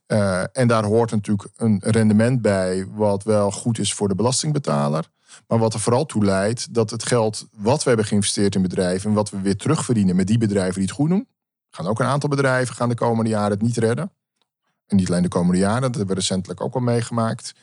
Uh, 0.07 0.42
en 0.53 0.68
daar 0.68 0.85
hoort 0.85 1.11
natuurlijk 1.11 1.49
een 1.57 1.81
rendement 1.85 2.42
bij, 2.42 2.87
wat 2.95 3.23
wel 3.23 3.51
goed 3.51 3.79
is 3.79 3.95
voor 3.95 4.09
de 4.09 4.14
belastingbetaler. 4.14 5.09
Maar 5.47 5.59
wat 5.59 5.75
er 5.75 5.81
vooral 5.81 6.07
toe 6.07 6.25
leidt 6.25 6.75
dat 6.75 6.90
het 6.90 7.07
geld 7.07 7.47
wat 7.53 7.83
we 7.83 7.88
hebben 7.88 8.07
geïnvesteerd 8.07 8.55
in 8.55 8.62
bedrijven 8.62 9.09
en 9.09 9.16
wat 9.16 9.31
we 9.31 9.40
weer 9.40 9.57
terugverdienen 9.57 10.16
met 10.16 10.27
die 10.27 10.38
bedrijven 10.38 10.75
die 10.75 10.85
het 10.85 10.97
goed 10.97 11.09
doen, 11.09 11.29
gaan 11.71 11.87
ook 11.87 12.01
een 12.01 12.07
aantal 12.07 12.29
bedrijven 12.29 12.75
gaan 12.75 12.88
de 12.88 12.95
komende 12.95 13.31
jaren 13.31 13.51
het 13.51 13.62
niet 13.62 13.77
redden. 13.77 14.12
En 14.93 14.99
niet 14.99 15.09
alleen 15.09 15.23
de 15.23 15.29
komende 15.29 15.59
jaren, 15.59 15.81
dat 15.81 15.95
hebben 15.95 16.15
we 16.15 16.21
recentelijk 16.21 16.61
ook 16.61 16.75
al 16.75 16.81
meegemaakt. 16.81 17.55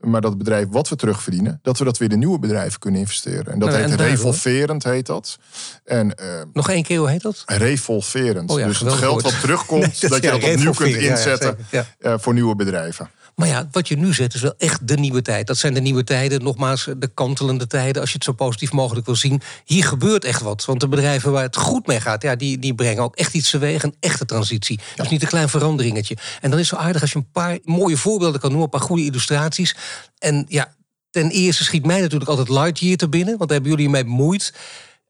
Maar 0.00 0.20
dat 0.20 0.38
bedrijf 0.38 0.66
wat 0.70 0.88
we 0.88 0.96
terugverdienen, 0.96 1.58
dat 1.62 1.78
we 1.78 1.84
dat 1.84 1.98
weer 1.98 2.12
in 2.12 2.18
nieuwe 2.18 2.38
bedrijven 2.38 2.78
kunnen 2.78 3.00
investeren. 3.00 3.52
En 3.52 3.58
dat 3.58 3.68
nou, 3.68 3.82
heet 3.82 3.90
en 3.90 3.96
revolverend, 3.96 4.84
heet 4.84 5.06
dat. 5.06 5.38
En, 5.84 6.14
uh, 6.20 6.26
Nog 6.52 6.70
één 6.70 6.82
keer, 6.82 6.98
hoe 6.98 7.10
heet 7.10 7.22
dat? 7.22 7.42
Revolverend. 7.46 8.50
Oh 8.50 8.58
ja, 8.58 8.66
dus 8.66 8.80
het 8.80 8.92
geld 8.92 9.22
wat 9.22 9.40
terugkomt, 9.40 9.80
nee, 10.02 10.10
dat, 10.10 10.22
je 10.22 10.30
dat 10.30 10.42
opnieuw 10.42 10.72
kunt 10.72 10.94
inzetten 10.94 11.56
ja, 11.70 11.86
uh, 12.00 12.14
voor 12.18 12.34
nieuwe 12.34 12.56
bedrijven. 12.56 13.10
Maar 13.36 13.48
ja, 13.48 13.68
wat 13.70 13.88
je 13.88 13.96
nu 13.96 14.14
zet 14.14 14.34
is 14.34 14.40
wel 14.40 14.54
echt 14.58 14.88
de 14.88 14.96
nieuwe 14.96 15.22
tijd. 15.22 15.46
Dat 15.46 15.56
zijn 15.56 15.74
de 15.74 15.80
nieuwe 15.80 16.04
tijden, 16.04 16.42
nogmaals, 16.42 16.88
de 16.98 17.08
kantelende 17.14 17.66
tijden, 17.66 18.00
als 18.00 18.10
je 18.10 18.14
het 18.14 18.24
zo 18.24 18.32
positief 18.32 18.72
mogelijk 18.72 19.06
wil 19.06 19.16
zien. 19.16 19.40
Hier 19.64 19.84
gebeurt 19.84 20.24
echt 20.24 20.40
wat. 20.40 20.64
Want 20.64 20.80
de 20.80 20.88
bedrijven 20.88 21.32
waar 21.32 21.42
het 21.42 21.56
goed 21.56 21.86
mee 21.86 22.00
gaat, 22.00 22.22
ja, 22.22 22.36
die, 22.36 22.58
die 22.58 22.74
brengen 22.74 23.02
ook 23.02 23.16
echt 23.16 23.34
iets 23.34 23.50
teweeg. 23.50 23.82
Een 23.82 23.94
echte 24.00 24.24
transitie. 24.24 24.78
Ja. 24.94 25.02
Dus 25.02 25.12
niet 25.12 25.22
een 25.22 25.28
klein 25.28 25.48
veranderingetje. 25.48 26.16
En 26.40 26.50
dan 26.50 26.58
is 26.58 26.70
het 26.70 26.78
zo 26.78 26.84
aardig 26.84 27.00
als 27.00 27.12
je 27.12 27.18
een 27.18 27.30
paar 27.30 27.58
mooie 27.64 27.96
voorbeelden 27.96 28.40
kan 28.40 28.50
noemen, 28.50 28.68
een 28.72 28.78
paar 28.78 28.88
goede 28.88 29.04
illustraties. 29.04 29.76
En 30.18 30.46
ja, 30.48 30.74
ten 31.10 31.30
eerste 31.30 31.64
schiet 31.64 31.86
mij 31.86 32.00
natuurlijk 32.00 32.30
altijd 32.30 32.48
Lightyear 32.48 32.96
te 32.96 33.08
binnen, 33.08 33.36
want 33.38 33.50
daar 33.50 33.58
hebben 33.58 33.70
jullie 33.76 33.90
mee 33.90 34.04
bemoeid. 34.04 34.54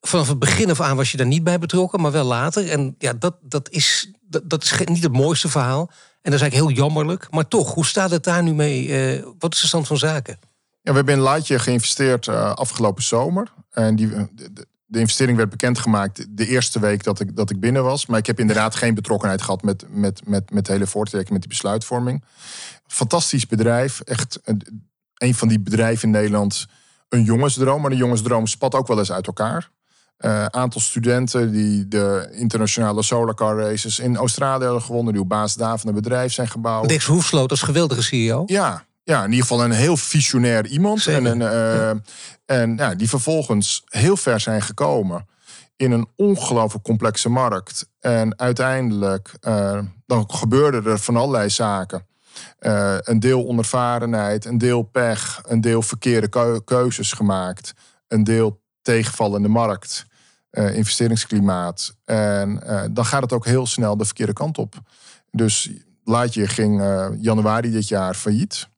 Vanaf 0.01 0.29
het 0.29 0.39
begin 0.39 0.71
af 0.71 0.81
aan 0.81 0.97
was 0.97 1.11
je 1.11 1.17
daar 1.17 1.27
niet 1.27 1.45
bij 1.45 1.59
betrokken, 1.59 2.01
maar 2.01 2.12
wel 2.12 2.25
later. 2.25 2.71
En 2.71 2.95
ja, 2.99 3.12
dat, 3.12 3.37
dat, 3.43 3.71
is, 3.71 4.11
dat, 4.29 4.43
dat 4.51 4.62
is 4.62 4.73
niet 4.85 5.03
het 5.03 5.12
mooiste 5.12 5.49
verhaal. 5.49 5.91
En 6.27 6.33
dat 6.33 6.41
is 6.41 6.47
eigenlijk 6.47 6.71
heel 6.71 6.85
jammerlijk. 6.85 7.31
Maar 7.31 7.49
toch, 7.49 7.75
hoe 7.75 7.87
staat 7.87 8.11
het 8.11 8.25
daar 8.25 8.43
nu 8.43 8.55
mee? 8.55 8.87
Uh, 9.17 9.27
wat 9.39 9.55
is 9.55 9.61
de 9.61 9.67
stand 9.67 9.87
van 9.87 9.97
zaken? 9.97 10.39
Ja, 10.83 10.91
we 10.91 10.97
hebben 10.97 11.15
in 11.15 11.23
Lightje 11.23 11.59
geïnvesteerd 11.59 12.27
uh, 12.27 12.53
afgelopen 12.53 13.03
zomer. 13.03 13.53
En 13.71 13.97
die, 13.97 14.09
de, 14.09 14.67
de, 14.87 14.99
investering 14.99 15.37
werd 15.37 15.51
bekendgemaakt 15.51 16.27
de 16.37 16.47
eerste 16.47 16.81
week 16.81 17.05
dat 17.05 17.21
ik, 17.21 17.37
dat 17.37 17.51
ik 17.51 17.61
binnen 17.61 17.85
was. 17.85 18.07
Maar 18.07 18.19
ik 18.19 18.27
heb 18.27 18.41
inderdaad 18.41 18.75
geen 18.75 18.95
betrokkenheid 18.95 19.43
gehad 19.43 19.62
met, 19.62 19.85
met, 19.89 20.27
met, 20.27 20.51
met 20.51 20.67
de 20.67 20.73
hele 20.73 20.87
voortrekking, 20.87 21.33
met 21.33 21.41
die 21.41 21.51
besluitvorming. 21.51 22.25
Fantastisch 22.87 23.47
bedrijf. 23.47 24.01
Echt 24.01 24.41
een, 24.45 24.89
een 25.15 25.35
van 25.35 25.49
die 25.49 25.61
bedrijven 25.61 26.05
in 26.05 26.11
Nederland. 26.11 26.67
Een 27.09 27.23
jongensdroom, 27.23 27.81
maar 27.81 27.91
de 27.91 27.97
jongensdroom 27.97 28.47
spat 28.47 28.75
ook 28.75 28.87
wel 28.87 28.99
eens 28.99 29.12
uit 29.12 29.27
elkaar. 29.27 29.71
Uh, 30.18 30.44
aantal 30.46 30.81
studenten 30.81 31.52
die 31.52 31.88
de 31.88 32.29
internationale 32.33 33.02
solarcar 33.02 33.59
races 33.59 33.98
in 33.98 34.16
Australië 34.16 34.64
hebben 34.64 34.83
gewonnen, 34.83 35.12
die 35.12 35.22
op 35.22 35.29
basis 35.29 35.57
daarvan 35.57 35.88
een 35.88 35.94
bedrijf 35.94 36.33
zijn 36.33 36.48
gebouwd. 36.48 36.88
Dex 36.88 37.05
Hoefsloot 37.05 37.50
als 37.50 37.62
geweldige 37.62 38.02
CEO. 38.02 38.42
Ja, 38.46 38.85
ja, 39.05 39.24
in 39.24 39.31
ieder 39.31 39.46
geval 39.46 39.64
een 39.64 39.70
heel 39.70 39.96
visionair 39.96 40.66
iemand. 40.66 41.07
En, 41.07 41.26
en, 41.26 41.40
uh, 41.40 41.90
en 42.44 42.76
ja, 42.76 42.94
die 42.94 43.09
vervolgens 43.09 43.85
heel 43.87 44.16
ver 44.16 44.40
zijn 44.40 44.62
gekomen. 44.62 45.26
in 45.76 45.92
een 45.92 46.09
ongelooflijk 46.16 46.85
complexe 46.85 47.29
markt. 47.29 47.88
En 48.00 48.38
uiteindelijk, 48.38 49.35
uh, 49.48 49.79
dan 50.07 50.31
gebeurde 50.31 50.90
er 50.90 50.98
van 50.98 51.16
allerlei 51.16 51.50
zaken. 51.50 52.07
Uh, 52.61 52.96
een 52.98 53.20
deel 53.20 53.46
onervarenheid, 53.46 54.44
een 54.44 54.59
deel 54.59 54.83
pech, 54.83 55.42
een 55.46 55.61
deel 55.61 55.83
verkeerde 55.83 56.62
keuzes 56.64 57.12
gemaakt, 57.12 57.72
een 58.09 58.24
deel 58.24 58.61
tegenval 58.87 59.37
in 59.37 59.42
de 59.42 59.49
markt, 59.49 60.07
uh, 60.51 60.77
investeringsklimaat. 60.77 61.96
En 62.05 62.62
dan 62.92 63.05
gaat 63.05 63.22
het 63.22 63.33
ook 63.33 63.44
heel 63.44 63.66
snel 63.66 63.96
de 63.96 64.05
verkeerde 64.05 64.33
kant 64.33 64.59
op. 64.59 64.75
Dus 65.31 65.70
Laatje 66.05 66.46
ging 66.46 66.83
januari 67.20 67.70
dit 67.70 67.88
jaar 67.88 68.14
failliet. 68.14 68.68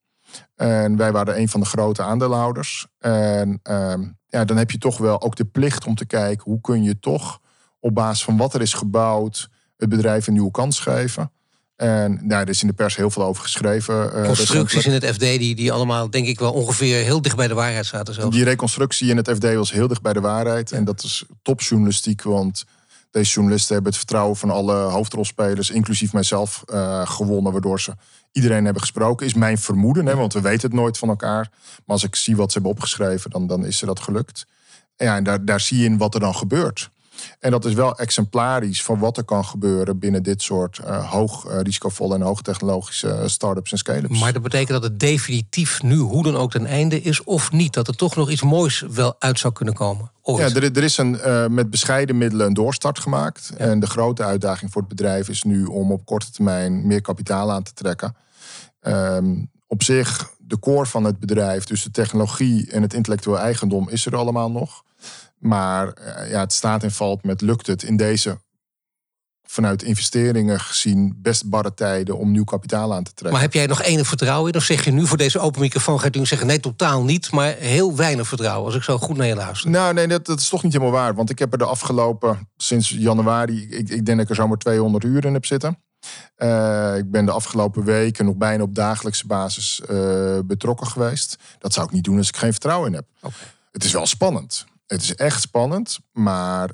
En 0.55 0.97
wij 0.97 1.12
waren 1.12 1.38
een 1.38 1.49
van 1.49 1.61
de 1.61 1.66
grote 1.66 2.03
aandeelhouders. 2.03 2.87
En 2.99 3.61
ehm, 3.62 4.07
ja, 4.27 4.44
dan 4.44 4.57
heb 4.57 4.71
je 4.71 4.79
toch 4.79 4.99
wel 4.99 5.23
ook 5.23 5.37
de 5.37 5.44
plicht 5.44 5.87
om 5.87 5.94
te 5.94 6.07
kijken 6.07 6.44
hoe 6.44 6.61
kun 6.61 6.83
je 6.83 6.99
toch 6.99 7.40
op 7.81 7.94
basis 7.94 8.25
van 8.25 8.37
wat 8.37 8.55
er 8.55 8.61
is 8.61 8.73
gebouwd 8.73 9.49
het 9.79 9.88
bedrijf 9.88 10.27
een 10.27 10.33
nieuwe 10.33 10.51
kans 10.51 10.81
geven. 10.81 11.33
En 11.79 12.19
nou, 12.23 12.43
er 12.43 12.49
is 12.49 12.62
in 12.62 12.69
de 12.69 12.75
pers 12.75 12.97
heel 12.97 13.11
veel 13.11 13.25
over 13.25 13.43
geschreven. 13.43 14.11
Uh, 14.14 14.27
Constructies 14.27 14.87
in 14.87 14.93
het 14.93 15.05
FD 15.05 15.21
die, 15.21 15.55
die 15.55 15.73
allemaal 15.73 16.11
denk 16.11 16.27
ik 16.27 16.38
wel 16.38 16.53
ongeveer 16.53 17.05
heel 17.05 17.23
dicht 17.23 17.37
bij 17.37 17.49
de 17.49 17.55
waarheid 17.55 17.87
zaten 17.87 18.14
zelfs. 18.14 18.35
Die 18.35 18.45
reconstructie 18.45 19.11
in 19.11 19.17
het 19.17 19.31
FD 19.31 19.55
was 19.55 19.73
heel 19.73 19.88
dicht 19.88 20.03
bij 20.03 20.12
de 20.12 20.21
waarheid. 20.21 20.73
En 20.73 20.85
dat 20.85 21.03
is 21.03 21.25
topjournalistiek, 21.43 22.23
want 22.23 22.64
deze 23.11 23.33
journalisten 23.33 23.75
hebben 23.75 23.91
het 23.91 24.01
vertrouwen 24.01 24.37
van 24.37 24.51
alle 24.51 24.75
hoofdrolspelers, 24.75 25.71
inclusief 25.71 26.12
mijzelf, 26.12 26.62
uh, 26.67 27.07
gewonnen. 27.07 27.53
Waardoor 27.53 27.81
ze 27.81 27.93
iedereen 28.33 28.64
hebben 28.64 28.83
gesproken. 28.83 29.27
Is 29.27 29.35
mijn 29.35 29.59
vermoeden, 29.59 30.07
hè, 30.07 30.17
want 30.17 30.33
we 30.33 30.41
weten 30.41 30.69
het 30.71 30.79
nooit 30.79 30.99
van 30.99 31.09
elkaar. 31.09 31.51
Maar 31.51 31.97
als 31.97 32.05
ik 32.05 32.17
zie 32.17 32.37
wat 32.37 32.49
ze 32.49 32.53
hebben 32.53 32.77
opgeschreven, 32.77 33.31
dan, 33.31 33.47
dan 33.47 33.67
is 33.67 33.79
ze 33.79 33.87
dat 33.87 34.01
gelukt. 34.01 34.47
Ja, 34.97 35.17
en 35.17 35.25
daar, 35.25 35.45
daar 35.45 35.61
zie 35.61 35.79
je 35.79 35.85
in 35.85 35.99
wat 35.99 36.14
er 36.14 36.21
dan 36.21 36.35
gebeurt. 36.35 36.91
En 37.40 37.50
dat 37.50 37.64
is 37.64 37.74
wel 37.74 37.98
exemplarisch 37.98 38.83
van 38.83 38.98
wat 38.98 39.16
er 39.16 39.24
kan 39.24 39.44
gebeuren 39.44 39.98
binnen 39.98 40.22
dit 40.22 40.42
soort 40.42 40.81
uh, 40.85 41.11
hoog 41.11 41.46
uh, 41.46 41.61
risicovolle 41.61 42.14
en 42.14 42.20
hoogtechnologische 42.20 43.09
uh, 43.09 43.26
start-ups 43.26 43.72
en 43.72 43.78
scale-ups. 43.78 44.20
Maar 44.20 44.33
dat 44.33 44.42
betekent 44.42 44.81
dat 44.81 44.83
het 44.83 45.00
definitief 45.00 45.83
nu 45.83 45.96
hoe 45.96 46.22
dan 46.22 46.37
ook 46.37 46.50
ten 46.50 46.66
einde 46.66 47.02
is, 47.02 47.24
of 47.24 47.52
niet? 47.52 47.72
Dat 47.72 47.88
er 47.88 47.96
toch 47.96 48.16
nog 48.16 48.31
iets 48.31 48.42
moois 48.42 48.85
wel 48.90 49.16
uit 49.18 49.38
zou 49.38 49.52
kunnen 49.52 49.74
komen? 49.74 50.11
Ja, 50.22 50.38
er, 50.38 50.76
er, 50.76 50.83
is 50.83 50.96
een, 50.96 51.18
met 51.54 51.70
bescheiden 51.70 52.18
middelen 52.18 52.46
een 52.46 52.54
doorstart 52.54 52.98
gemaakt. 52.98 53.52
En 53.57 53.81
de 53.81 53.87
grote 53.87 54.24
uitdaging 54.24 54.72
voor 54.72 54.81
het 54.81 54.90
bedrijf 54.90 55.28
is 55.28 55.42
nu 55.42 55.64
om 55.64 55.92
op 55.92 56.04
korte 56.04 56.31
termijn 56.31 56.87
meer 56.87 57.00
kapitaal 57.00 57.52
aan 57.52 57.62
te 57.62 57.72
trekken. 57.72 58.16
Um, 58.83 59.50
op 59.66 59.83
zich, 59.83 60.31
de 60.38 60.59
core 60.59 60.87
van 60.87 61.04
het 61.04 61.18
bedrijf, 61.18 61.64
dus 61.64 61.83
de 61.83 61.90
technologie 61.90 62.70
en 62.70 62.83
het 62.83 62.94
intellectueel 62.94 63.38
eigendom, 63.38 63.88
is 63.88 64.07
er 64.07 64.16
allemaal 64.16 64.50
nog. 64.50 64.83
Maar 65.38 65.87
uh, 65.87 66.31
ja, 66.31 66.40
het 66.40 66.53
staat 66.53 66.83
en 66.83 66.90
valt 66.90 67.24
met 67.24 67.40
lukt 67.40 67.66
het 67.66 67.83
in 67.83 67.96
deze 67.96 68.38
vanuit 69.51 69.83
investeringen 69.83 70.61
gezien 70.61 71.18
best 71.22 71.48
barre 71.48 71.74
tijden 71.74 72.18
om 72.18 72.31
nieuw 72.31 72.44
kapitaal 72.44 72.94
aan 72.94 73.03
te 73.03 73.12
trekken. 73.12 73.33
Maar 73.33 73.40
heb 73.40 73.53
jij 73.53 73.66
nog 73.66 73.83
enig 73.83 74.07
vertrouwen 74.07 74.53
in? 74.53 74.59
Of 74.59 74.64
zeg 74.64 74.85
je 74.85 74.90
nu 74.90 75.07
voor 75.07 75.16
deze 75.16 75.38
open 75.38 75.61
microfoon 75.61 76.01
gaat 76.01 76.16
u 76.16 76.27
zeggen 76.27 76.46
nee, 76.46 76.61
totaal 76.61 77.03
niet, 77.05 77.31
maar 77.31 77.55
heel 77.55 77.96
weinig 77.96 78.29
vertrouwen 78.29 78.66
als 78.66 78.74
ik 78.74 78.83
zo 78.83 78.98
goed 78.98 79.16
naar 79.16 79.27
je 79.27 79.35
luister? 79.35 79.70
Nou, 79.70 79.94
nee, 79.94 80.07
dat, 80.07 80.27
dat 80.27 80.40
is 80.40 80.48
toch 80.48 80.62
niet 80.62 80.72
helemaal 80.72 80.94
waar. 80.94 81.14
Want 81.14 81.31
ik 81.31 81.38
heb 81.38 81.53
er 81.53 81.59
de 81.59 81.64
afgelopen, 81.64 82.48
sinds 82.57 82.88
januari, 82.88 83.68
ik, 83.70 83.88
ik 83.88 84.07
denk 84.07 84.07
dat 84.07 84.20
ik 84.20 84.29
er 84.29 84.35
zomaar 84.35 84.59
200 84.59 85.05
uur 85.05 85.24
in 85.24 85.33
heb 85.33 85.46
zitten. 85.46 85.79
Uh, 86.37 86.96
ik 86.96 87.11
ben 87.11 87.24
de 87.24 87.33
afgelopen 87.33 87.85
weken 87.85 88.24
nog 88.24 88.37
bijna 88.37 88.62
op 88.62 88.74
dagelijkse 88.74 89.27
basis 89.27 89.83
uh, 89.90 90.38
betrokken 90.44 90.87
geweest. 90.87 91.37
Dat 91.59 91.72
zou 91.72 91.87
ik 91.87 91.92
niet 91.92 92.05
doen 92.05 92.16
als 92.16 92.29
ik 92.29 92.37
geen 92.37 92.53
vertrouwen 92.53 92.88
in 92.88 92.94
heb. 92.94 93.07
Okay. 93.20 93.38
Het 93.72 93.85
is 93.85 93.92
wel 93.92 94.07
spannend. 94.07 94.66
Het 94.88 95.03
is 95.03 95.14
echt 95.14 95.40
spannend, 95.40 95.98
maar 96.12 96.70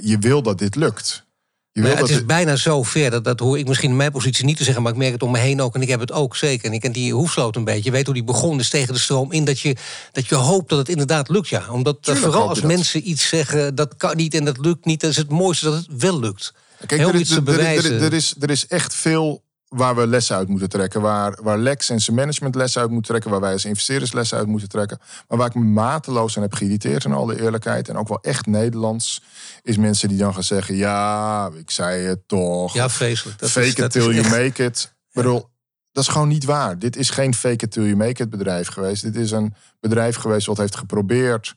je 0.00 0.18
wil 0.18 0.42
dat 0.42 0.58
dit 0.58 0.74
lukt. 0.74 1.26
Je 1.72 1.82
wil 1.82 1.96
het 1.96 2.08
is 2.08 2.24
bijna 2.24 2.56
zo 2.56 2.82
ver, 2.82 3.10
dat, 3.10 3.24
dat 3.24 3.40
hoor 3.40 3.58
ik 3.58 3.68
misschien 3.68 3.90
in 3.90 3.96
mijn 3.96 4.12
positie 4.12 4.44
niet 4.44 4.56
te 4.56 4.64
zeggen... 4.64 4.82
maar 4.82 4.92
ik 4.92 4.98
merk 4.98 5.12
het 5.12 5.22
om 5.22 5.30
me 5.30 5.38
heen 5.38 5.60
ook 5.60 5.74
en 5.74 5.82
ik 5.82 5.88
heb 5.88 6.00
het 6.00 6.12
ook 6.12 6.36
zeker. 6.36 6.66
En 6.66 6.72
ik 6.72 6.80
ken 6.80 6.92
die 6.92 7.12
hoefsloot 7.12 7.56
een 7.56 7.64
beetje. 7.64 7.84
Je 7.84 7.90
weet 7.90 8.04
hoe 8.04 8.14
die 8.14 8.24
begon 8.24 8.60
is 8.60 8.68
tegen 8.68 8.94
de 8.94 9.00
stroom 9.00 9.32
in... 9.32 9.44
dat 9.44 9.60
je, 9.60 9.76
dat 10.12 10.26
je 10.26 10.34
hoopt 10.34 10.68
dat 10.68 10.78
het 10.78 10.88
inderdaad 10.88 11.28
lukt, 11.28 11.48
ja. 11.48 11.70
Omdat 11.70 12.02
Tuurlijk 12.02 12.26
vooral 12.26 12.48
als 12.48 12.60
mensen 12.60 13.08
iets 13.08 13.28
zeggen... 13.28 13.74
dat 13.74 13.96
kan 13.96 14.16
niet 14.16 14.34
en 14.34 14.44
dat 14.44 14.58
lukt 14.58 14.84
niet... 14.84 15.00
dan 15.00 15.10
is 15.10 15.16
het 15.16 15.30
mooiste 15.30 15.64
dat 15.64 15.74
het 15.74 15.86
wel 15.98 16.20
lukt. 16.20 16.54
Kijk, 16.86 17.00
er, 17.00 17.14
is, 17.14 17.30
er, 17.30 17.48
er, 17.48 18.02
er, 18.02 18.12
is, 18.12 18.34
er 18.40 18.50
is 18.50 18.66
echt 18.66 18.94
veel 18.94 19.42
waar 19.68 19.96
we 19.96 20.06
lessen 20.06 20.36
uit 20.36 20.48
moeten 20.48 20.68
trekken. 20.68 21.00
Waar, 21.00 21.38
waar 21.42 21.58
Lex 21.58 21.90
en 21.90 22.00
zijn 22.00 22.16
management 22.16 22.54
lessen 22.54 22.80
uit 22.80 22.90
moeten 22.90 23.10
trekken. 23.10 23.30
Waar 23.30 23.40
wij 23.40 23.52
als 23.52 23.64
investeerders 23.64 24.12
lessen 24.12 24.38
uit 24.38 24.46
moeten 24.46 24.68
trekken. 24.68 24.98
Maar 25.28 25.38
waar 25.38 25.46
ik 25.46 25.54
me 25.54 25.64
mateloos 25.64 26.36
aan 26.36 26.42
heb 26.42 26.54
geïrriteerd 26.54 27.04
in 27.04 27.12
alle 27.12 27.40
eerlijkheid. 27.40 27.88
En 27.88 27.96
ook 27.96 28.08
wel 28.08 28.22
echt 28.22 28.46
Nederlands. 28.46 29.22
Is 29.62 29.76
mensen 29.76 30.08
die 30.08 30.18
dan 30.18 30.34
gaan 30.34 30.42
zeggen. 30.42 30.76
Ja, 30.76 31.50
ik 31.58 31.70
zei 31.70 32.02
het 32.02 32.28
toch. 32.28 32.74
Ja, 32.74 32.88
vreselijk. 32.88 33.38
Dat 33.38 33.50
fake 33.50 33.66
is, 33.66 33.74
it 33.74 33.90
till 33.90 34.14
you 34.14 34.28
make 34.28 34.64
it. 34.64 34.92
Ja. 35.08 35.22
Bedoel, 35.22 35.48
dat 35.92 36.02
is 36.02 36.08
gewoon 36.08 36.28
niet 36.28 36.44
waar. 36.44 36.78
Dit 36.78 36.96
is 36.96 37.10
geen 37.10 37.34
fake 37.34 37.64
it 37.64 37.70
till 37.70 37.84
you 37.84 37.96
make 37.96 38.22
it 38.22 38.30
bedrijf 38.30 38.68
geweest. 38.68 39.02
Dit 39.02 39.16
is 39.16 39.30
een 39.30 39.54
bedrijf 39.80 40.16
geweest 40.16 40.46
wat 40.46 40.56
heeft 40.56 40.76
geprobeerd 40.76 41.54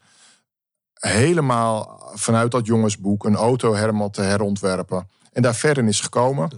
helemaal 1.01 2.01
vanuit 2.13 2.51
dat 2.51 2.65
jongensboek 2.65 3.25
een 3.25 3.35
auto 3.35 3.73
helemaal 3.73 4.09
te 4.09 4.21
herontwerpen. 4.21 5.09
En 5.31 5.41
daar 5.41 5.55
ver 5.55 5.77
in 5.77 5.87
is 5.87 5.99
gekomen. 5.99 6.49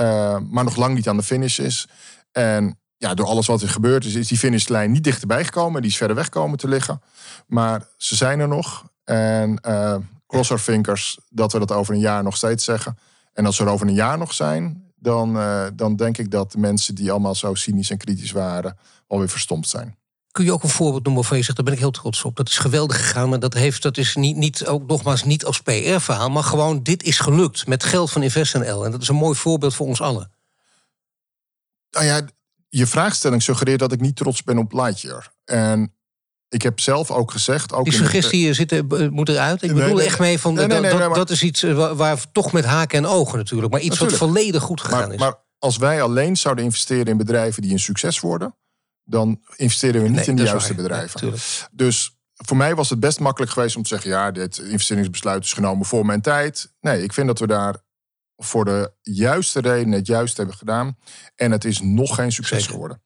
Uh, 0.00 0.38
maar 0.50 0.64
nog 0.64 0.76
lang 0.76 0.94
niet 0.94 1.08
aan 1.08 1.16
de 1.16 1.22
finish 1.22 1.58
is. 1.58 1.88
En 2.32 2.78
ja, 2.96 3.14
door 3.14 3.26
alles 3.26 3.46
wat 3.46 3.62
er 3.62 3.68
gebeurd 3.68 4.04
is, 4.04 4.14
is 4.14 4.28
die 4.28 4.38
finishlijn 4.38 4.90
niet 4.90 5.04
dichterbij 5.04 5.44
gekomen. 5.44 5.82
Die 5.82 5.90
is 5.90 5.96
verder 5.96 6.16
weg 6.16 6.28
komen 6.28 6.58
te 6.58 6.68
liggen. 6.68 7.02
Maar 7.46 7.88
ze 7.96 8.16
zijn 8.16 8.40
er 8.40 8.48
nog. 8.48 8.84
En 9.04 9.58
uh, 9.68 9.96
cross 10.26 10.50
our 10.50 10.60
fingers 10.60 11.18
dat 11.28 11.52
we 11.52 11.58
dat 11.58 11.72
over 11.72 11.94
een 11.94 12.00
jaar 12.00 12.22
nog 12.22 12.36
steeds 12.36 12.64
zeggen. 12.64 12.98
En 13.32 13.46
als 13.46 13.58
we 13.58 13.64
er 13.64 13.70
over 13.70 13.86
een 13.86 13.94
jaar 13.94 14.18
nog 14.18 14.32
zijn, 14.32 14.92
dan, 14.96 15.36
uh, 15.36 15.66
dan 15.74 15.96
denk 15.96 16.18
ik 16.18 16.30
dat 16.30 16.52
de 16.52 16.58
mensen 16.58 16.94
die 16.94 17.10
allemaal 17.10 17.34
zo 17.34 17.54
cynisch 17.54 17.90
en 17.90 17.98
kritisch 17.98 18.32
waren, 18.32 18.78
alweer 19.06 19.28
verstomd 19.28 19.68
zijn. 19.68 19.96
Kun 20.38 20.46
je 20.46 20.52
ook 20.52 20.62
een 20.62 20.68
voorbeeld 20.68 21.02
noemen 21.04 21.20
waarvan 21.20 21.38
je 21.38 21.44
zegt, 21.44 21.56
daar 21.56 21.64
ben 21.64 21.74
ik 21.74 21.80
heel 21.80 21.90
trots 21.90 22.24
op. 22.24 22.36
Dat 22.36 22.48
is 22.48 22.58
geweldig 22.58 22.96
gegaan, 22.96 23.28
maar 23.28 23.38
dat, 23.38 23.54
heeft, 23.54 23.82
dat 23.82 23.96
is 23.96 24.16
niet, 24.16 24.36
niet, 24.36 24.66
ook 24.66 24.86
nogmaals 24.86 25.24
niet 25.24 25.44
als 25.44 25.60
PR-verhaal... 25.60 26.30
maar 26.30 26.42
gewoon, 26.42 26.82
dit 26.82 27.02
is 27.02 27.18
gelukt 27.18 27.66
met 27.66 27.84
geld 27.84 28.10
van 28.10 28.22
InvestNL. 28.22 28.84
En 28.84 28.90
dat 28.90 29.02
is 29.02 29.08
een 29.08 29.14
mooi 29.14 29.36
voorbeeld 29.36 29.74
voor 29.74 29.86
ons 29.86 30.00
allen. 30.00 30.32
Nou 31.90 32.06
ja, 32.06 32.20
je 32.68 32.86
vraagstelling 32.86 33.42
suggereert 33.42 33.78
dat 33.78 33.92
ik 33.92 34.00
niet 34.00 34.16
trots 34.16 34.42
ben 34.42 34.58
op 34.58 34.72
Lightyear. 34.72 35.32
En 35.44 35.94
ik 36.48 36.62
heb 36.62 36.80
zelf 36.80 37.10
ook 37.10 37.30
gezegd... 37.30 37.72
Ook 37.72 37.84
Die 37.84 37.92
suggestie 37.92 38.52
zit, 38.52 38.72
eh, 38.72 39.08
moet 39.08 39.28
eruit. 39.28 39.62
Ik 39.62 39.74
bedoel 39.74 40.00
echt 40.00 40.18
mee 40.18 40.38
van... 40.38 40.54
dat, 40.54 41.14
dat, 41.14 41.30
is 41.30 41.42
iets 41.42 41.62
eh, 41.62 41.92
waar, 41.92 42.24
toch 42.32 42.52
met 42.52 42.64
haken 42.64 42.98
en 42.98 43.06
ogen 43.06 43.38
natuurlijk... 43.38 43.72
maar 43.72 43.80
iets 43.80 43.98
wat 43.98 44.12
volledig 44.12 44.62
goed 44.62 44.80
gegaan 44.80 45.12
is. 45.12 45.18
Maar 45.18 45.34
als 45.58 45.76
wij 45.76 46.02
alleen 46.02 46.36
zouden 46.36 46.64
investeren 46.64 47.06
in 47.06 47.16
bedrijven 47.16 47.62
die 47.62 47.72
een 47.72 47.78
succes 47.78 48.20
worden 48.20 48.54
dan 49.08 49.40
investeren 49.56 50.02
we 50.02 50.08
niet 50.08 50.26
in 50.26 50.36
de 50.36 50.42
juiste 50.42 50.74
bedrijven. 50.74 51.34
dus 51.72 52.16
voor 52.34 52.56
mij 52.56 52.74
was 52.74 52.90
het 52.90 53.00
best 53.00 53.20
makkelijk 53.20 53.52
geweest 53.52 53.76
om 53.76 53.82
te 53.82 53.88
zeggen: 53.88 54.10
ja, 54.10 54.30
dit 54.30 54.58
investeringsbesluit 54.58 55.44
is 55.44 55.52
genomen 55.52 55.86
voor 55.86 56.06
mijn 56.06 56.20
tijd. 56.20 56.72
Nee, 56.80 57.02
ik 57.02 57.12
vind 57.12 57.26
dat 57.26 57.38
we 57.38 57.46
daar 57.46 57.76
voor 58.36 58.64
de 58.64 58.92
juiste 59.02 59.60
reden 59.60 59.92
het 59.92 60.06
juist 60.06 60.36
hebben 60.36 60.54
gedaan. 60.54 60.96
En 61.34 61.50
het 61.50 61.64
is 61.64 61.80
nog 61.80 62.14
geen 62.14 62.32
succes 62.32 62.66
geworden. 62.66 63.02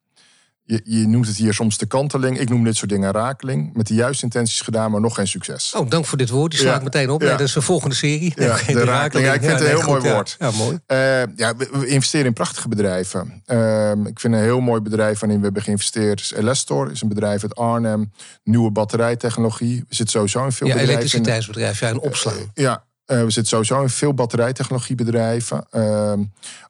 Je, 0.65 0.81
je, 0.83 1.07
noemt 1.07 1.27
het 1.27 1.37
hier 1.37 1.53
soms 1.53 1.77
de 1.77 1.85
kanteling. 1.85 2.39
Ik 2.39 2.49
noem 2.49 2.63
dit 2.63 2.75
soort 2.75 2.89
dingen 2.89 3.11
rakeling. 3.11 3.73
Met 3.73 3.87
de 3.87 3.93
juiste 3.93 4.23
intenties 4.23 4.61
gedaan, 4.61 4.91
maar 4.91 5.01
nog 5.01 5.15
geen 5.15 5.27
succes. 5.27 5.73
Oh, 5.75 5.89
dank 5.89 6.05
voor 6.05 6.17
dit 6.17 6.29
woord. 6.29 6.51
Die 6.51 6.59
sla 6.59 6.75
ik 6.75 6.83
meteen 6.83 7.09
op. 7.09 7.21
Ja. 7.21 7.27
Nee, 7.27 7.37
dat 7.37 7.47
is 7.47 7.53
de 7.53 7.61
volgende 7.61 7.95
serie. 7.95 8.33
Ja, 8.35 8.57
de, 8.67 8.83
rakeling. 8.83 9.27
Ja, 9.27 9.33
ik 9.33 9.41
vind 9.41 9.51
het 9.51 9.61
een 9.61 9.67
heel 9.67 9.81
mooi 9.81 10.11
woord. 10.11 10.35
Ja, 10.39 10.51
mooi. 10.51 10.79
Uh, 10.87 11.35
ja, 11.35 11.55
we, 11.55 11.87
investeren 11.87 12.25
in 12.25 12.33
prachtige 12.33 12.67
bedrijven. 12.67 13.43
Uh, 13.47 13.91
ik 13.91 14.19
vind 14.19 14.33
een 14.33 14.39
heel 14.39 14.59
mooi 14.59 14.81
bedrijf 14.81 15.19
waarin 15.19 15.37
we 15.37 15.43
hebben 15.43 15.63
geïnvesteerd. 15.63 16.33
Elestor. 16.35 16.91
Is 16.91 17.01
een 17.01 17.07
bedrijf 17.07 17.41
uit 17.41 17.55
Arnhem. 17.55 18.11
Nieuwe 18.43 18.71
batterijtechnologie. 18.71 19.79
We 19.87 19.95
zitten 19.95 20.15
sowieso 20.15 20.45
in 20.45 20.51
veel 20.51 20.67
ja, 20.67 20.73
bedrijven. 20.73 20.99
elektriciteitsbedrijf. 20.99 21.79
Ja, 21.79 21.89
een 21.89 21.99
opslag. 21.99 22.37
Uh, 22.37 22.43
ja, 22.53 22.83
uh, 23.07 23.17
we 23.17 23.31
zitten 23.31 23.45
sowieso 23.45 23.81
in 23.81 23.89
veel 23.89 24.13
batterijtechnologiebedrijven. 24.13 25.65
Uh, 25.71 26.13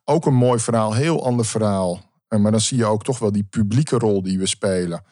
ook 0.03 0.25
een 0.25 0.33
mooi 0.33 0.59
verhaal, 0.59 0.93
heel 0.93 1.25
ander 1.25 1.45
verhaal. 1.45 2.11
Eh, 2.33 2.39
maar 2.39 2.51
dan 2.51 2.61
zie 2.61 2.77
je 2.77 2.85
ook 2.85 3.03
toch 3.03 3.19
wel 3.19 3.31
die 3.31 3.43
publieke 3.43 3.97
rol 3.97 4.21
die 4.21 4.39
we 4.39 4.45
spelen. 4.45 5.03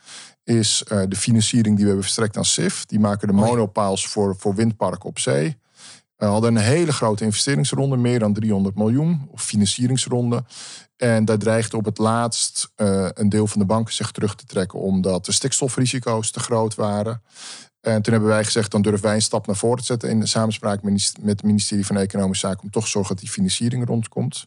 Is 0.43 0.83
uh, 0.91 1.01
de 1.07 1.15
financiering 1.15 1.75
die 1.75 1.83
we 1.83 1.89
hebben 1.89 2.03
verstrekt 2.03 2.37
aan 2.37 2.45
SIF. 2.45 2.85
Die 2.85 2.99
maken 2.99 3.27
de 3.27 3.33
monopiles 3.33 4.07
voor, 4.07 4.35
voor 4.37 4.55
windparken 4.55 5.09
op 5.09 5.19
zee. 5.19 5.57
We 6.15 6.25
hadden 6.25 6.55
een 6.55 6.61
hele 6.61 6.93
grote 6.93 7.23
investeringsronde, 7.23 7.97
meer 7.97 8.19
dan 8.19 8.33
300 8.33 8.75
miljoen, 8.75 9.27
of 9.31 9.41
financieringsronde. 9.41 10.43
En 10.97 11.25
daar 11.25 11.37
dreigde 11.37 11.77
op 11.77 11.85
het 11.85 11.97
laatst 11.97 12.71
uh, 12.75 13.07
een 13.13 13.29
deel 13.29 13.47
van 13.47 13.59
de 13.59 13.65
banken 13.65 13.93
zich 13.93 14.11
terug 14.11 14.35
te 14.35 14.45
trekken, 14.45 14.79
omdat 14.79 15.25
de 15.25 15.31
stikstofrisico's 15.31 16.31
te 16.31 16.39
groot 16.39 16.75
waren. 16.75 17.21
En 17.79 18.01
toen 18.01 18.13
hebben 18.13 18.31
wij 18.31 18.43
gezegd, 18.43 18.71
dan 18.71 18.81
durven 18.81 19.03
wij 19.03 19.15
een 19.15 19.21
stap 19.21 19.47
naar 19.47 19.55
voren 19.55 19.77
te 19.77 19.85
zetten 19.85 20.09
in 20.09 20.19
de 20.19 20.27
samenspraak 20.27 20.83
met 20.83 21.15
het 21.25 21.43
ministerie 21.43 21.85
van 21.85 21.97
Economische 21.97 22.47
Zaken, 22.47 22.63
om 22.63 22.69
toch 22.69 22.83
te 22.83 22.89
zorgen 22.89 23.15
dat 23.15 23.23
die 23.23 23.33
financiering 23.33 23.85
rondkomt. 23.87 24.45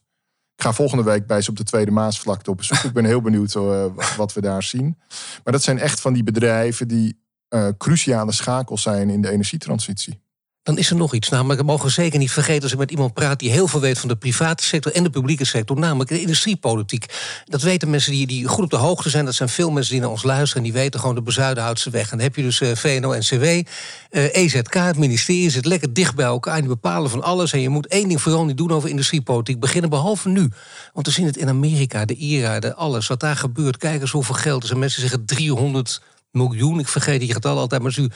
Ik 0.56 0.62
ga 0.62 0.72
volgende 0.72 1.04
week 1.04 1.26
bij 1.26 1.40
ze 1.40 1.50
op 1.50 1.56
de 1.56 1.64
Tweede 1.64 1.90
Maasvlakte 1.90 2.50
op 2.50 2.56
bezoek. 2.56 2.78
Ik 2.78 2.92
ben 2.92 3.04
heel 3.04 3.20
benieuwd 3.20 3.54
uh, 3.54 3.84
wat 4.16 4.32
we 4.32 4.40
daar 4.40 4.62
zien. 4.62 4.96
Maar 5.44 5.52
dat 5.52 5.62
zijn 5.62 5.78
echt 5.78 6.00
van 6.00 6.12
die 6.12 6.24
bedrijven 6.24 6.88
die 6.88 7.22
uh, 7.54 7.68
cruciale 7.78 8.32
schakels 8.32 8.82
zijn 8.82 9.10
in 9.10 9.20
de 9.20 9.30
energietransitie. 9.30 10.23
Dan 10.64 10.78
is 10.78 10.90
er 10.90 10.96
nog 10.96 11.14
iets. 11.14 11.28
Namelijk, 11.28 11.60
we 11.60 11.66
mogen 11.66 11.90
zeker 11.90 12.18
niet 12.18 12.30
vergeten 12.30 12.62
als 12.62 12.72
ik 12.72 12.78
met 12.78 12.90
iemand 12.90 13.14
praat 13.14 13.38
die 13.38 13.50
heel 13.50 13.68
veel 13.68 13.80
weet 13.80 13.98
van 13.98 14.08
de 14.08 14.16
private 14.16 14.64
sector 14.64 14.92
en 14.92 15.02
de 15.02 15.10
publieke 15.10 15.44
sector, 15.44 15.78
namelijk 15.78 16.10
de 16.10 16.20
industriepolitiek. 16.20 17.06
Dat 17.44 17.62
weten 17.62 17.90
mensen 17.90 18.12
die, 18.12 18.26
die 18.26 18.48
goed 18.48 18.64
op 18.64 18.70
de 18.70 18.76
hoogte 18.76 19.10
zijn. 19.10 19.24
Dat 19.24 19.34
zijn 19.34 19.48
veel 19.48 19.70
mensen 19.70 19.92
die 19.92 20.00
naar 20.00 20.10
ons 20.10 20.22
luisteren 20.22 20.56
en 20.56 20.70
die 20.72 20.80
weten 20.80 21.00
gewoon 21.00 21.14
de 21.14 21.22
bezuidenhoudse 21.22 21.90
weg. 21.90 22.02
En 22.02 22.16
dan 22.16 22.26
heb 22.26 22.36
je 22.36 22.42
dus 22.42 22.60
eh, 22.60 22.74
VNO-NCW, 22.74 23.44
uh, 23.44 23.62
EZK, 24.10 24.74
het 24.74 24.98
ministerie 24.98 25.50
zit 25.50 25.66
lekker 25.66 25.92
dicht 25.92 26.14
bij 26.14 26.24
elkaar. 26.24 26.58
Die 26.58 26.68
bepalen 26.68 27.10
van 27.10 27.22
alles. 27.22 27.52
En 27.52 27.60
je 27.60 27.68
moet 27.68 27.86
één 27.86 28.08
ding 28.08 28.22
vooral 28.22 28.44
niet 28.44 28.56
doen 28.56 28.70
over 28.70 28.88
industriepolitiek 28.88 29.60
beginnen, 29.60 29.90
behalve 29.90 30.28
nu. 30.28 30.50
Want 30.92 31.06
we 31.06 31.12
zien 31.12 31.26
het 31.26 31.36
in 31.36 31.48
Amerika, 31.48 32.04
de 32.04 32.14
IRA, 32.14 32.60
de 32.60 32.74
alles. 32.74 33.06
Wat 33.06 33.20
daar 33.20 33.36
gebeurt, 33.36 33.76
kijk 33.76 34.00
eens 34.00 34.10
hoeveel 34.10 34.34
geld 34.34 34.64
is. 34.64 34.70
En 34.70 34.78
mensen 34.78 35.00
zeggen 35.00 35.24
300 35.24 36.00
miljoen. 36.30 36.78
Ik 36.78 36.88
vergeet 36.88 37.20
die 37.20 37.32
getal 37.32 37.58
altijd, 37.58 37.82
maar 37.82 37.94
nu 37.96 38.08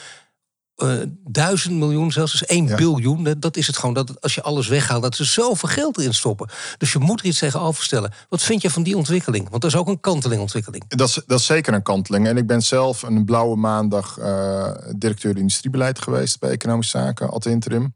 uh, 0.84 1.02
duizend 1.24 1.74
miljoen, 1.74 2.12
zelfs 2.12 2.32
dus 2.32 2.44
1 2.44 2.76
biljoen. 2.76 3.34
Dat 3.38 3.56
is 3.56 3.66
het 3.66 3.76
gewoon. 3.76 3.94
Dat 3.94 4.20
als 4.20 4.34
je 4.34 4.42
alles 4.42 4.68
weghaalt, 4.68 5.02
dat 5.02 5.16
ze 5.16 5.24
zoveel 5.24 5.68
geld 5.68 5.98
erin 5.98 6.14
stoppen. 6.14 6.48
Dus 6.78 6.92
je 6.92 6.98
moet 6.98 7.20
er 7.20 7.26
iets 7.26 7.38
tegenover 7.38 7.84
stellen. 7.84 8.12
Wat 8.28 8.42
vind 8.42 8.62
je 8.62 8.70
van 8.70 8.82
die 8.82 8.96
ontwikkeling? 8.96 9.48
Want 9.48 9.62
dat 9.62 9.70
is 9.70 9.76
ook 9.76 9.88
een 9.88 10.00
kantelingontwikkeling. 10.00 10.84
Dat 10.88 11.08
is, 11.08 11.20
dat 11.26 11.38
is 11.38 11.46
zeker 11.46 11.74
een 11.74 11.82
kanteling. 11.82 12.26
En 12.26 12.36
ik 12.36 12.46
ben 12.46 12.62
zelf 12.62 13.02
een 13.02 13.24
blauwe 13.24 13.56
maandag 13.56 14.18
uh, 14.18 14.70
directeur 14.96 15.36
industriebeleid 15.36 16.02
geweest 16.02 16.40
bij 16.40 16.50
Economische 16.50 16.98
Zaken, 16.98 17.30
ad 17.30 17.46
interim. 17.46 17.94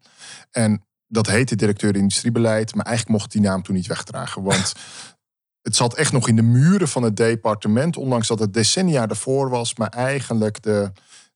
En 0.51 0.85
dat 1.07 1.27
heette 1.27 1.57
directeur 1.57 1.97
industriebeleid, 1.97 2.75
maar 2.75 2.87
eigenlijk 2.87 3.19
mocht 3.19 3.33
die 3.33 3.41
naam 3.41 3.63
toen 3.63 3.75
niet 3.75 3.87
wegdragen. 3.87 4.43
Want 4.43 4.73
het 5.63 5.77
zat 5.77 5.95
echt 5.95 6.13
nog 6.13 6.29
in 6.29 6.37
de 6.37 6.43
muren 6.43 6.89
van 6.89 7.03
het 7.03 7.17
departement, 7.17 7.97
ondanks 7.97 8.29
dat 8.29 8.39
het 8.39 8.55
decennia 8.55 9.09
ervoor 9.09 9.51
was, 9.51 9.77
maar 9.77 9.89
eigenlijk 9.89 10.63
de 10.63 10.93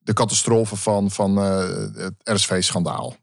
de 0.07 0.12
catastrofe 0.12 0.77
van, 0.77 1.11
van 1.11 1.38
uh, 1.38 1.59
het 1.95 2.14
RSV-schandaal. 2.23 3.16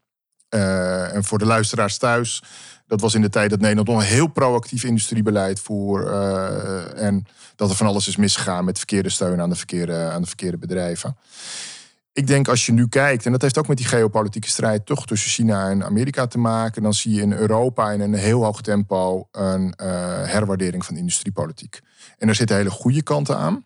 Uh, 0.50 1.14
en 1.14 1.24
voor 1.24 1.38
de 1.38 1.46
luisteraars 1.46 1.98
thuis, 1.98 2.42
dat 2.86 3.00
was 3.00 3.14
in 3.14 3.20
de 3.20 3.28
tijd 3.28 3.50
dat 3.50 3.60
Nederland 3.60 3.88
nog 3.88 3.98
een 3.98 4.06
heel 4.06 4.26
proactief 4.26 4.84
industriebeleid 4.84 5.60
voer. 5.60 6.06
Uh, 6.06 7.02
en 7.02 7.26
dat 7.56 7.70
er 7.70 7.76
van 7.76 7.86
alles 7.86 8.08
is 8.08 8.16
misgegaan 8.16 8.64
met 8.64 8.76
verkeerde 8.76 9.08
steun 9.08 9.40
aan 9.40 9.48
de 9.48 9.56
verkeerde, 9.56 10.10
aan 10.10 10.20
de 10.20 10.26
verkeerde 10.26 10.58
bedrijven. 10.58 11.16
Ik 12.12 12.26
denk 12.26 12.48
als 12.48 12.66
je 12.66 12.72
nu 12.72 12.88
kijkt, 12.88 13.26
en 13.26 13.32
dat 13.32 13.42
heeft 13.42 13.58
ook 13.58 13.68
met 13.68 13.76
die 13.76 13.86
geopolitieke 13.86 14.48
strijd 14.48 14.86
toch 14.86 15.06
tussen 15.06 15.30
China 15.30 15.70
en 15.70 15.84
Amerika 15.84 16.26
te 16.26 16.38
maken, 16.38 16.82
dan 16.82 16.94
zie 16.94 17.14
je 17.14 17.20
in 17.20 17.32
Europa 17.32 17.90
in 17.90 18.00
een 18.00 18.14
heel 18.14 18.44
hoog 18.44 18.60
tempo 18.60 19.28
een 19.32 19.74
herwaardering 20.26 20.84
van 20.84 20.96
industriepolitiek. 20.96 21.80
En 22.18 22.28
er 22.28 22.34
zitten 22.34 22.56
hele 22.56 22.70
goede 22.70 23.02
kanten 23.02 23.36
aan. 23.36 23.64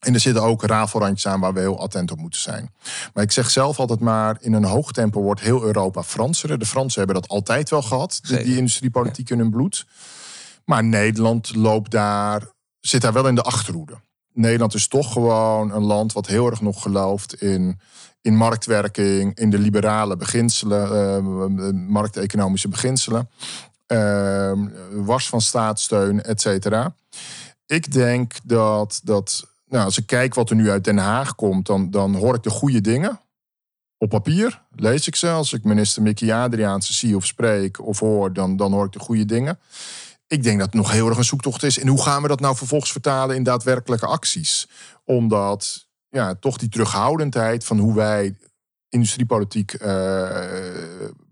En 0.00 0.14
er 0.14 0.20
zitten 0.20 0.42
ook 0.42 0.62
rafelrandjes 0.62 1.26
aan 1.26 1.40
waar 1.40 1.54
we 1.54 1.60
heel 1.60 1.80
attent 1.80 2.10
op 2.10 2.18
moeten 2.18 2.40
zijn. 2.40 2.72
Maar 3.14 3.24
ik 3.24 3.32
zeg 3.32 3.50
zelf 3.50 3.78
altijd 3.78 4.00
maar, 4.00 4.36
in 4.40 4.52
een 4.52 4.64
hoog 4.64 4.92
tempo 4.92 5.22
wordt 5.22 5.40
heel 5.40 5.62
Europa 5.62 6.02
Franseren. 6.02 6.58
De 6.58 6.66
Fransen 6.66 6.98
hebben 6.98 7.20
dat 7.20 7.30
altijd 7.30 7.70
wel 7.70 7.82
gehad, 7.82 8.20
die 8.22 8.56
industriepolitiek 8.56 9.30
in 9.30 9.38
hun 9.38 9.50
bloed. 9.50 9.86
Maar 10.64 10.84
Nederland 10.84 11.54
loopt 11.54 11.90
daar, 11.90 12.42
zit 12.80 13.00
daar 13.00 13.12
wel 13.12 13.28
in 13.28 13.34
de 13.34 13.42
achterhoede. 13.42 14.00
Nederland 14.32 14.74
is 14.74 14.88
toch 14.88 15.12
gewoon 15.12 15.72
een 15.72 15.84
land 15.84 16.12
wat 16.12 16.26
heel 16.26 16.50
erg 16.50 16.60
nog 16.60 16.82
gelooft 16.82 17.34
in, 17.34 17.80
in 18.20 18.36
marktwerking, 18.36 19.38
in 19.38 19.50
de 19.50 19.58
liberale 19.58 20.16
beginselen, 20.16 21.24
uh, 21.58 21.88
markteconomische 21.88 22.68
beginselen. 22.68 23.30
Uh, 23.86 24.52
was 24.92 25.28
van 25.28 25.40
staatssteun, 25.40 26.22
et 26.22 26.40
cetera. 26.40 26.94
Ik 27.66 27.92
denk 27.92 28.32
dat, 28.44 29.00
dat 29.04 29.46
nou, 29.70 29.84
als 29.84 29.98
ik 29.98 30.06
kijk 30.06 30.34
wat 30.34 30.50
er 30.50 30.56
nu 30.56 30.70
uit 30.70 30.84
Den 30.84 30.98
Haag 30.98 31.34
komt, 31.34 31.66
dan, 31.66 31.90
dan 31.90 32.14
hoor 32.14 32.34
ik 32.34 32.42
de 32.42 32.50
goede 32.50 32.80
dingen. 32.80 33.20
Op 33.98 34.08
papier 34.08 34.62
lees 34.70 35.06
ik 35.06 35.16
ze. 35.16 35.30
Als 35.30 35.52
ik 35.52 35.64
minister 35.64 36.02
Mickey 36.02 36.34
Adriaanse 36.34 36.92
zie 36.92 37.16
of 37.16 37.26
spreek 37.26 37.86
of 37.86 37.98
hoor, 37.98 38.32
dan, 38.32 38.56
dan 38.56 38.72
hoor 38.72 38.84
ik 38.84 38.92
de 38.92 38.98
goede 38.98 39.24
dingen. 39.24 39.58
Ik 40.26 40.42
denk 40.42 40.58
dat 40.58 40.66
het 40.66 40.76
nog 40.76 40.90
heel 40.90 41.08
erg 41.08 41.18
een 41.18 41.24
zoektocht 41.24 41.62
is. 41.62 41.78
En 41.78 41.88
hoe 41.88 42.02
gaan 42.02 42.22
we 42.22 42.28
dat 42.28 42.40
nou 42.40 42.56
vervolgens 42.56 42.92
vertalen 42.92 43.36
in 43.36 43.42
daadwerkelijke 43.42 44.06
acties? 44.06 44.68
Omdat 45.04 45.88
ja, 46.08 46.34
toch 46.34 46.56
die 46.56 46.68
terughoudendheid 46.68 47.64
van 47.64 47.78
hoe 47.78 47.94
wij 47.94 48.34
industriepolitiek 48.88 49.82
uh, 49.82 50.28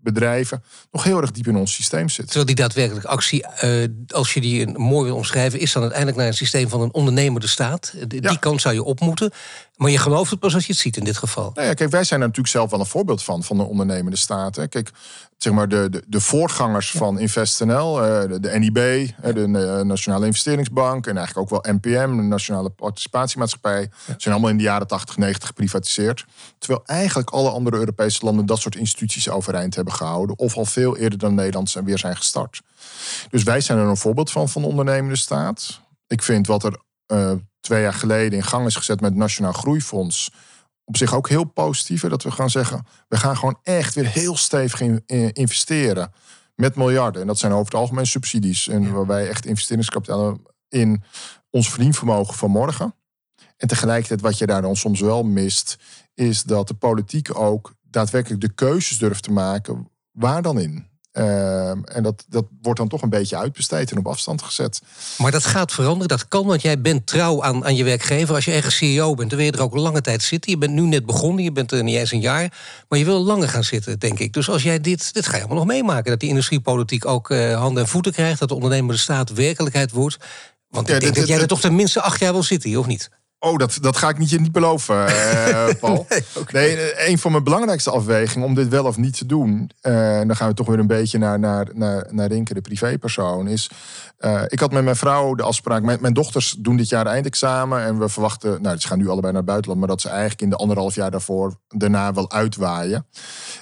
bedrijven 0.01 0.63
nog 0.91 1.03
heel 1.03 1.21
erg 1.21 1.31
diep 1.31 1.47
in 1.47 1.55
ons 1.55 1.73
systeem 1.73 2.09
zit. 2.09 2.25
Terwijl 2.25 2.45
die 2.45 2.55
daadwerkelijke 2.55 3.07
actie, 3.07 3.45
uh, 3.63 3.87
als 4.07 4.33
je 4.33 4.41
die 4.41 4.67
mooi 4.67 5.05
wil 5.05 5.15
omschrijven, 5.15 5.59
is 5.59 5.71
dan 5.71 5.81
uiteindelijk 5.81 6.19
naar 6.19 6.29
een 6.29 6.37
systeem 6.37 6.69
van 6.69 6.81
een 6.81 6.93
ondernemende 6.93 7.47
staat. 7.47 7.93
Die 8.07 8.21
ja. 8.21 8.35
kant 8.35 8.61
zou 8.61 8.73
je 8.73 8.83
op 8.83 8.99
moeten. 8.99 9.31
Maar 9.79 9.91
je 9.91 9.97
gelooft 9.97 10.31
het 10.31 10.39
pas 10.39 10.53
als 10.53 10.65
je 10.65 10.71
het 10.71 10.81
ziet 10.81 10.97
in 10.97 11.03
dit 11.03 11.17
geval. 11.17 11.51
Nou 11.53 11.67
ja, 11.67 11.73
kijk, 11.73 11.89
wij 11.89 12.03
zijn 12.03 12.19
er 12.19 12.27
natuurlijk 12.27 12.55
zelf 12.55 12.69
wel 12.71 12.79
een 12.79 12.85
voorbeeld 12.85 13.23
van, 13.23 13.43
van 13.43 13.59
een 13.59 13.65
ondernemende 13.65 14.17
staat. 14.17 14.55
Hè. 14.55 14.67
Kijk, 14.67 14.91
zeg 15.37 15.53
maar 15.53 15.69
de, 15.69 15.87
de, 15.89 16.03
de 16.07 16.19
voorgangers 16.21 16.91
van 16.91 17.19
InvestNL, 17.19 18.03
uh, 18.03 18.21
de, 18.21 18.39
de 18.39 18.59
NIB, 18.59 18.75
de 19.33 19.47
Nationale 19.85 20.25
Investeringsbank 20.25 21.07
en 21.07 21.17
eigenlijk 21.17 21.53
ook 21.53 21.63
wel 21.63 21.73
NPM, 21.73 22.15
de 22.15 22.21
Nationale 22.21 22.69
Participatiemaatschappij, 22.69 23.89
zijn 24.05 24.33
allemaal 24.33 24.49
in 24.49 24.57
de 24.57 24.63
jaren 24.63 24.87
80, 24.87 25.17
90 25.17 25.47
geprivatiseerd. 25.47 26.25
Terwijl 26.57 26.83
eigenlijk 26.85 27.29
alle 27.29 27.49
andere 27.49 27.77
Europese 27.77 28.25
landen 28.25 28.45
dat 28.45 28.59
soort 28.59 28.75
instituties 28.75 29.29
overeind 29.29 29.75
hebben 29.75 29.88
gehouden. 29.91 30.37
Of 30.37 30.55
al 30.55 30.65
veel 30.65 30.97
eerder 30.97 31.19
dan 31.19 31.35
Nederland 31.35 31.69
zijn 31.69 31.85
weer 31.85 31.97
zijn 31.97 32.15
gestart. 32.15 32.61
Dus 33.29 33.43
wij 33.43 33.61
zijn 33.61 33.77
er 33.77 33.85
een 33.85 33.97
voorbeeld 33.97 34.31
van, 34.31 34.49
van 34.49 34.61
de 34.61 34.67
ondernemende 34.67 35.15
staat. 35.15 35.81
Ik 36.07 36.23
vind 36.23 36.47
wat 36.47 36.63
er 36.63 36.79
uh, 37.07 37.31
twee 37.59 37.81
jaar 37.81 37.93
geleden 37.93 38.37
in 38.37 38.43
gang 38.43 38.65
is 38.65 38.75
gezet 38.75 39.01
met 39.01 39.09
het 39.09 39.19
Nationaal 39.19 39.51
Groeifonds. 39.51 40.31
Op 40.83 40.97
zich 40.97 41.15
ook 41.15 41.29
heel 41.29 41.43
positief. 41.43 42.01
dat 42.01 42.23
we 42.23 42.31
gaan 42.31 42.49
zeggen, 42.49 42.85
we 43.07 43.17
gaan 43.17 43.37
gewoon 43.37 43.59
echt 43.63 43.95
weer 43.95 44.07
heel 44.07 44.37
stevig 44.37 44.81
in, 44.81 45.03
investeren. 45.33 46.13
Met 46.55 46.75
miljarden. 46.75 47.21
En 47.21 47.27
dat 47.27 47.39
zijn 47.39 47.51
over 47.51 47.65
het 47.65 47.73
algemeen 47.73 48.07
subsidies. 48.07 48.67
En 48.67 48.91
waarbij 48.91 49.29
echt 49.29 49.45
investeringskapitaal 49.45 50.39
in 50.69 51.03
ons 51.49 51.69
verdienvermogen 51.69 52.33
van 52.33 52.51
morgen. 52.51 52.93
En 53.57 53.67
tegelijkertijd 53.67 54.21
wat 54.21 54.37
je 54.37 54.45
daar 54.45 54.61
dan 54.61 54.75
soms 54.75 54.99
wel 54.99 55.23
mist, 55.23 55.77
is 56.13 56.43
dat 56.43 56.67
de 56.67 56.73
politiek 56.73 57.39
ook 57.39 57.73
daadwerkelijk 57.91 58.41
de 58.41 58.53
keuzes 58.53 58.97
durft 58.97 59.23
te 59.23 59.31
maken. 59.31 59.89
Waar 60.11 60.41
dan 60.41 60.59
in? 60.59 60.89
Ehm, 61.11 61.83
en 61.83 62.03
dat, 62.03 62.25
dat 62.27 62.45
wordt 62.61 62.79
dan 62.79 62.87
toch 62.87 63.01
een 63.01 63.09
beetje 63.09 63.37
uitbesteed 63.37 63.91
en 63.91 63.97
op 63.97 64.07
afstand 64.07 64.41
gezet. 64.41 64.81
Maar 65.17 65.31
dat 65.31 65.45
gaat 65.45 65.71
veranderen, 65.71 66.07
dat 66.07 66.27
kan, 66.27 66.45
want 66.45 66.61
jij 66.61 66.81
bent 66.81 67.07
trouw 67.07 67.43
aan, 67.43 67.65
aan 67.65 67.75
je 67.75 67.83
werkgever. 67.83 68.35
Als 68.35 68.45
je 68.45 68.51
ergens 68.51 68.75
CEO 68.75 69.13
bent, 69.13 69.29
dan 69.29 69.39
wil 69.39 69.47
je 69.47 69.53
er 69.53 69.61
ook 69.61 69.75
lange 69.75 70.01
tijd 70.01 70.21
zitten. 70.21 70.51
Je 70.51 70.57
bent 70.57 70.73
nu 70.73 70.81
net 70.81 71.05
begonnen, 71.05 71.43
je 71.43 71.51
bent 71.51 71.71
er 71.71 71.83
niet 71.83 71.95
eens 71.95 72.11
een 72.11 72.21
jaar. 72.21 72.53
Maar 72.89 72.99
je 72.99 73.05
wil 73.05 73.23
langer 73.23 73.49
gaan 73.49 73.63
zitten, 73.63 73.99
denk 73.99 74.19
ik. 74.19 74.33
Dus 74.33 74.49
als 74.49 74.63
jij 74.63 74.79
dit, 74.79 75.13
dit 75.13 75.25
ga 75.25 75.35
je 75.35 75.39
allemaal 75.39 75.57
nog 75.57 75.67
meemaken. 75.67 76.11
Dat 76.11 76.19
die 76.19 76.29
industriepolitiek 76.29 77.05
ook 77.05 77.29
uh, 77.29 77.57
handen 77.57 77.83
en 77.83 77.89
voeten 77.89 78.11
krijgt. 78.11 78.39
Dat 78.39 78.49
de 78.49 78.55
ondernemer 78.55 78.93
de 78.93 79.01
staat 79.01 79.29
werkelijkheid 79.33 79.91
wordt. 79.91 80.17
Want 80.69 80.89
ik 80.89 80.99
denk 80.99 81.15
dat 81.15 81.27
jij 81.27 81.39
er 81.39 81.47
toch 81.47 81.61
tenminste 81.61 82.01
acht 82.01 82.19
jaar 82.19 82.31
wil 82.31 82.43
zitten, 82.43 82.79
of 82.79 82.85
niet? 82.85 83.09
Oh, 83.41 83.57
dat, 83.57 83.77
dat 83.81 83.97
ga 83.97 84.09
ik 84.09 84.17
niet, 84.17 84.29
je 84.29 84.39
niet 84.39 84.51
beloven, 84.51 84.95
uh, 84.95 85.67
Paul. 85.79 86.07
nee, 86.51 87.07
een 87.09 87.17
van 87.17 87.31
mijn 87.31 87.43
belangrijkste 87.43 87.91
afwegingen 87.91 88.47
om 88.47 88.53
dit 88.53 88.67
wel 88.67 88.85
of 88.85 88.97
niet 88.97 89.17
te 89.17 89.25
doen... 89.25 89.71
Uh, 89.81 90.17
dan 90.17 90.35
gaan 90.35 90.47
we 90.47 90.53
toch 90.53 90.67
weer 90.67 90.79
een 90.79 90.87
beetje 90.87 91.17
naar, 91.17 91.39
naar, 91.39 91.67
naar, 91.73 92.07
naar 92.09 92.27
Rinke, 92.27 92.53
de 92.53 92.61
privépersoon... 92.61 93.47
is, 93.47 93.69
uh, 94.19 94.41
ik 94.47 94.59
had 94.59 94.71
met 94.71 94.83
mijn 94.83 94.95
vrouw 94.95 95.35
de 95.35 95.43
afspraak... 95.43 95.83
Mijn, 95.83 95.97
mijn, 96.01 96.13
dochters 96.13 96.55
doen 96.59 96.77
dit 96.77 96.89
jaar 96.89 97.05
eindexamen... 97.05 97.81
en 97.81 97.99
we 97.99 98.09
verwachten, 98.09 98.61
nou, 98.61 98.77
ze 98.77 98.87
gaan 98.87 98.97
nu 98.97 99.09
allebei 99.09 99.33
naar 99.33 99.41
het 99.41 99.51
buitenland... 99.51 99.79
maar 99.79 99.89
dat 99.89 100.01
ze 100.01 100.09
eigenlijk 100.09 100.41
in 100.41 100.49
de 100.49 100.55
anderhalf 100.55 100.95
jaar 100.95 101.11
daarvoor 101.11 101.55
daarna 101.67 102.13
wel 102.13 102.31
uitwaaien. 102.31 103.07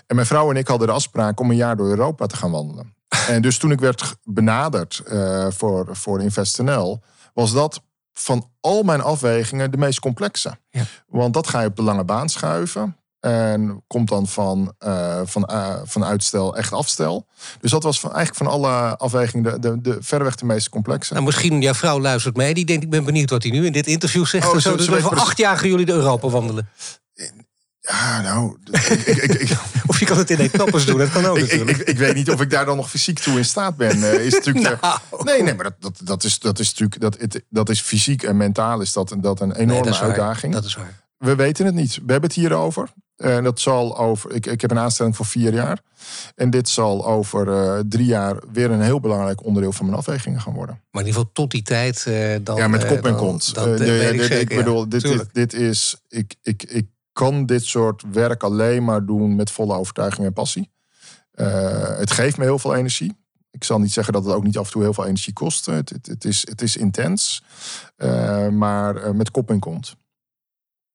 En 0.08 0.16
mijn 0.16 0.28
vrouw 0.28 0.50
en 0.50 0.58
ik 0.58 0.68
hadden 0.68 0.88
de 0.88 0.94
afspraak 0.94 1.40
om 1.40 1.50
een 1.50 1.56
jaar 1.56 1.78
door 1.78 1.88
Europa 1.88 2.26
te 2.26 2.36
gaan 2.36 2.52
wandelen. 2.52 2.96
en 3.28 3.42
dus 3.42 3.58
toen 3.58 3.72
ik 3.72 3.80
werd 3.80 4.16
benaderd 4.24 5.04
voor, 5.50 5.88
voor 5.92 6.22
InvestNL... 6.22 7.02
was 7.34 7.54
dat 7.54 7.82
van 8.20 8.50
al 8.60 8.84
mijn 8.84 9.02
afwegingen 9.02 9.72
de 9.72 9.78
meest 9.78 10.00
complexe. 10.00 10.58
Ja. 10.70 10.84
Want 11.08 11.34
dat 11.34 11.48
ga 11.48 11.62
je 11.62 11.68
op 11.68 11.76
de 11.76 11.82
lange 11.82 12.04
baan 12.04 12.30
schuiven. 12.30 12.98
En 13.20 13.84
komt 13.88 14.10
dan 14.10 14.28
van, 14.28 14.74
uh, 14.86 15.22
van, 15.24 15.50
uh, 15.52 15.76
van 15.84 16.06
uitstel 16.06 16.58
echt 16.58 16.74
afstel. 16.74 17.28
Dus 17.62 17.72
dat 17.72 17.84
was 17.84 18.00
van, 18.00 18.14
eigenlijk 18.14 18.50
van 18.50 18.60
alle 18.60 18.98
afwegingen 18.98 19.44
de, 19.44 19.60
de, 19.60 19.82
de 19.82 19.98
verreweg 20.00 20.36
de 20.36 20.46
meest 20.46 20.70
complexe. 20.70 21.14
Nou, 21.14 21.26
misschien 21.26 21.62
jouw 21.62 21.74
vrouw 21.74 22.00
luistert 22.00 22.36
mee. 22.36 22.54
Die 22.54 22.66
denkt, 22.66 22.84
ik 22.84 22.90
ben 22.90 23.04
benieuwd 23.04 23.30
wat 23.30 23.44
hij 23.44 23.52
nu 23.52 23.66
in 23.66 23.72
dit 23.72 23.88
interview 23.88 24.26
zegt. 24.26 24.54
Oh, 24.54 24.58
zo, 24.58 24.76
dus 24.76 24.92
over 24.92 25.20
acht 25.20 25.38
jaar 25.38 25.58
gaan 25.58 25.70
jullie 25.70 25.86
de 25.86 25.92
Europa 25.92 26.30
wandelen. 26.30 26.70
Ja, 27.88 28.22
nou. 28.22 28.58
Ik, 29.06 29.52
of 29.88 30.00
je 30.00 30.06
kan 30.06 30.18
het 30.18 30.30
in 30.30 30.38
etappes 30.38 30.86
doen, 30.86 30.98
dat 30.98 31.10
kan 31.10 31.26
ook. 31.26 31.38
ik, 31.38 31.78
ik, 31.78 31.98
weet 31.98 32.16
niet 32.16 32.32
of 32.32 32.42
ik 32.42 32.50
daar 32.50 32.66
dan 32.66 32.76
nog 32.76 32.90
fysiek 32.90 33.20
toe 33.20 33.38
in 33.38 33.46
staat 33.46 33.78
ben. 33.78 33.98
Uh, 33.98 34.26
is 34.26 34.34
natuurlijk, 34.34 34.82
nou. 34.82 34.98
Nee, 35.24 35.44
nee, 35.44 35.54
maar 35.54 35.64
dat, 35.64 35.76
dat, 35.80 36.00
dat, 36.04 36.24
is, 36.24 36.40
dat 36.40 36.60
is 36.60 36.68
natuurlijk. 36.70 37.02
Dat, 37.02 37.18
het, 37.20 37.44
dat 37.50 37.70
is 37.70 37.82
fysiek 37.82 38.24
en 38.24 38.38
mentaal 38.38 38.82
is 38.82 38.94
dat, 38.94 39.16
dat 39.20 39.40
een 39.40 39.56
enorme 39.56 39.90
nee, 39.90 40.00
uitdaging. 40.00 40.54
Dat 40.54 40.66
is 40.66 40.76
waar. 40.76 41.06
We 41.18 41.36
weten 41.36 41.66
het 41.66 41.76
niet. 41.76 41.96
We 41.96 42.12
hebben 42.12 42.30
het 42.30 42.40
hierover. 42.40 42.90
En 43.16 43.44
dat 43.44 43.60
zal 43.60 43.98
over. 43.98 44.32
Ik, 44.32 44.46
ik 44.46 44.62
heb 44.62 44.72
een 44.72 44.80
aanstelling 44.80 45.16
voor 45.16 45.26
vier 45.26 45.54
jaar. 45.54 45.82
En 46.36 46.50
dit 46.50 46.70
zal 46.70 47.06
over 47.06 47.48
uh, 47.48 47.80
drie 47.90 48.06
jaar 48.06 48.38
weer 48.52 48.72
een 48.72 48.82
heel 48.82 49.00
belangrijk 49.00 49.46
onderdeel 49.46 49.72
van 49.72 49.86
mijn 49.86 49.98
afwegingen 49.98 50.42
gaan 50.42 50.54
worden. 50.54 50.82
Maar 50.92 51.02
in 51.02 51.08
ieder 51.08 51.22
geval 51.22 51.34
tot 51.34 51.52
die 51.52 51.62
tijd. 51.62 52.06
Uh, 52.08 52.36
dan, 52.42 52.56
ja, 52.56 52.68
met 52.68 52.86
kop 52.86 53.06
en 53.06 53.16
kont. 53.16 53.54
ik, 53.58 54.30
ik 54.30 54.56
bedoel, 54.56 54.90
dit, 54.90 55.02
dit, 55.02 55.26
dit, 55.32 55.54
is. 55.54 55.96
Ik, 56.08 56.36
ik, 56.42 56.64
ik 56.64 56.86
kan 57.18 57.46
dit 57.46 57.66
soort 57.66 58.04
werk 58.12 58.44
alleen 58.44 58.84
maar 58.84 59.06
doen 59.06 59.36
met 59.36 59.52
volle 59.52 59.76
overtuiging 59.76 60.26
en 60.26 60.34
passie. 60.34 60.72
Uh, 61.34 61.98
het 61.98 62.12
geeft 62.12 62.38
me 62.38 62.44
heel 62.44 62.60
veel 62.60 62.76
energie. 62.76 63.18
Ik 63.52 63.64
zal 63.64 63.80
niet 63.80 63.92
zeggen 63.92 64.14
dat 64.14 64.26
het 64.26 64.34
ook 64.34 64.44
niet 64.44 64.58
af 64.58 64.66
en 64.66 64.72
toe 64.72 64.82
heel 64.82 64.94
veel 64.94 65.06
energie 65.06 65.34
kost. 65.34 65.66
Het, 65.66 65.90
het, 66.02 66.26
is, 66.26 66.48
het 66.48 66.62
is 66.62 66.78
intens, 66.78 67.44
uh, 67.98 68.48
maar 68.48 68.96
uh, 68.96 69.12
met 69.12 69.32
kop 69.32 69.50
en 69.50 69.60
kont. 69.60 69.96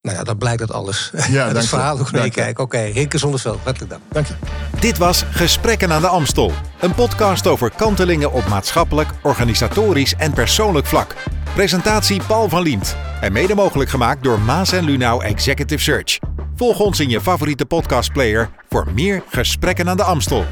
Nou 0.03 0.17
ja, 0.17 0.23
dat 0.25 0.39
blijkt 0.39 0.59
dat 0.59 0.73
alles. 0.73 1.13
Ja, 1.29 1.49
het 1.55 1.67
verhaal 1.67 1.99
ook 1.99 2.13
meekijken. 2.13 2.63
Oké, 2.63 2.77
okay, 2.77 2.91
Rinke 2.91 3.19
Zonneveld, 3.19 3.59
hartelijk 3.63 3.91
dank. 3.91 4.03
Dank 4.09 4.27
je. 4.27 4.35
Dit 4.81 4.99
was 4.99 5.25
Gesprekken 5.31 5.93
aan 5.93 6.01
de 6.01 6.07
Amstel. 6.07 6.53
Een 6.81 6.95
podcast 6.95 7.47
over 7.47 7.73
kantelingen 7.77 8.33
op 8.33 8.47
maatschappelijk, 8.47 9.09
organisatorisch 9.23 10.15
en 10.15 10.33
persoonlijk 10.33 10.87
vlak. 10.87 11.15
Presentatie 11.55 12.23
Paul 12.27 12.49
van 12.49 12.63
Liemt. 12.63 12.97
En 13.21 13.33
mede 13.33 13.55
mogelijk 13.55 13.91
gemaakt 13.91 14.23
door 14.23 14.41
Maas 14.41 14.73
en 14.73 14.85
Lunau 14.85 15.25
Executive 15.25 15.83
Search. 15.83 16.19
Volg 16.55 16.79
ons 16.79 17.01
in 17.01 17.09
je 17.09 17.21
favoriete 17.21 17.67
podcastplayer 17.67 18.51
voor 18.69 18.87
meer 18.95 19.23
Gesprekken 19.29 19.89
aan 19.89 19.97
de 19.97 20.03
Amstel. 20.03 20.45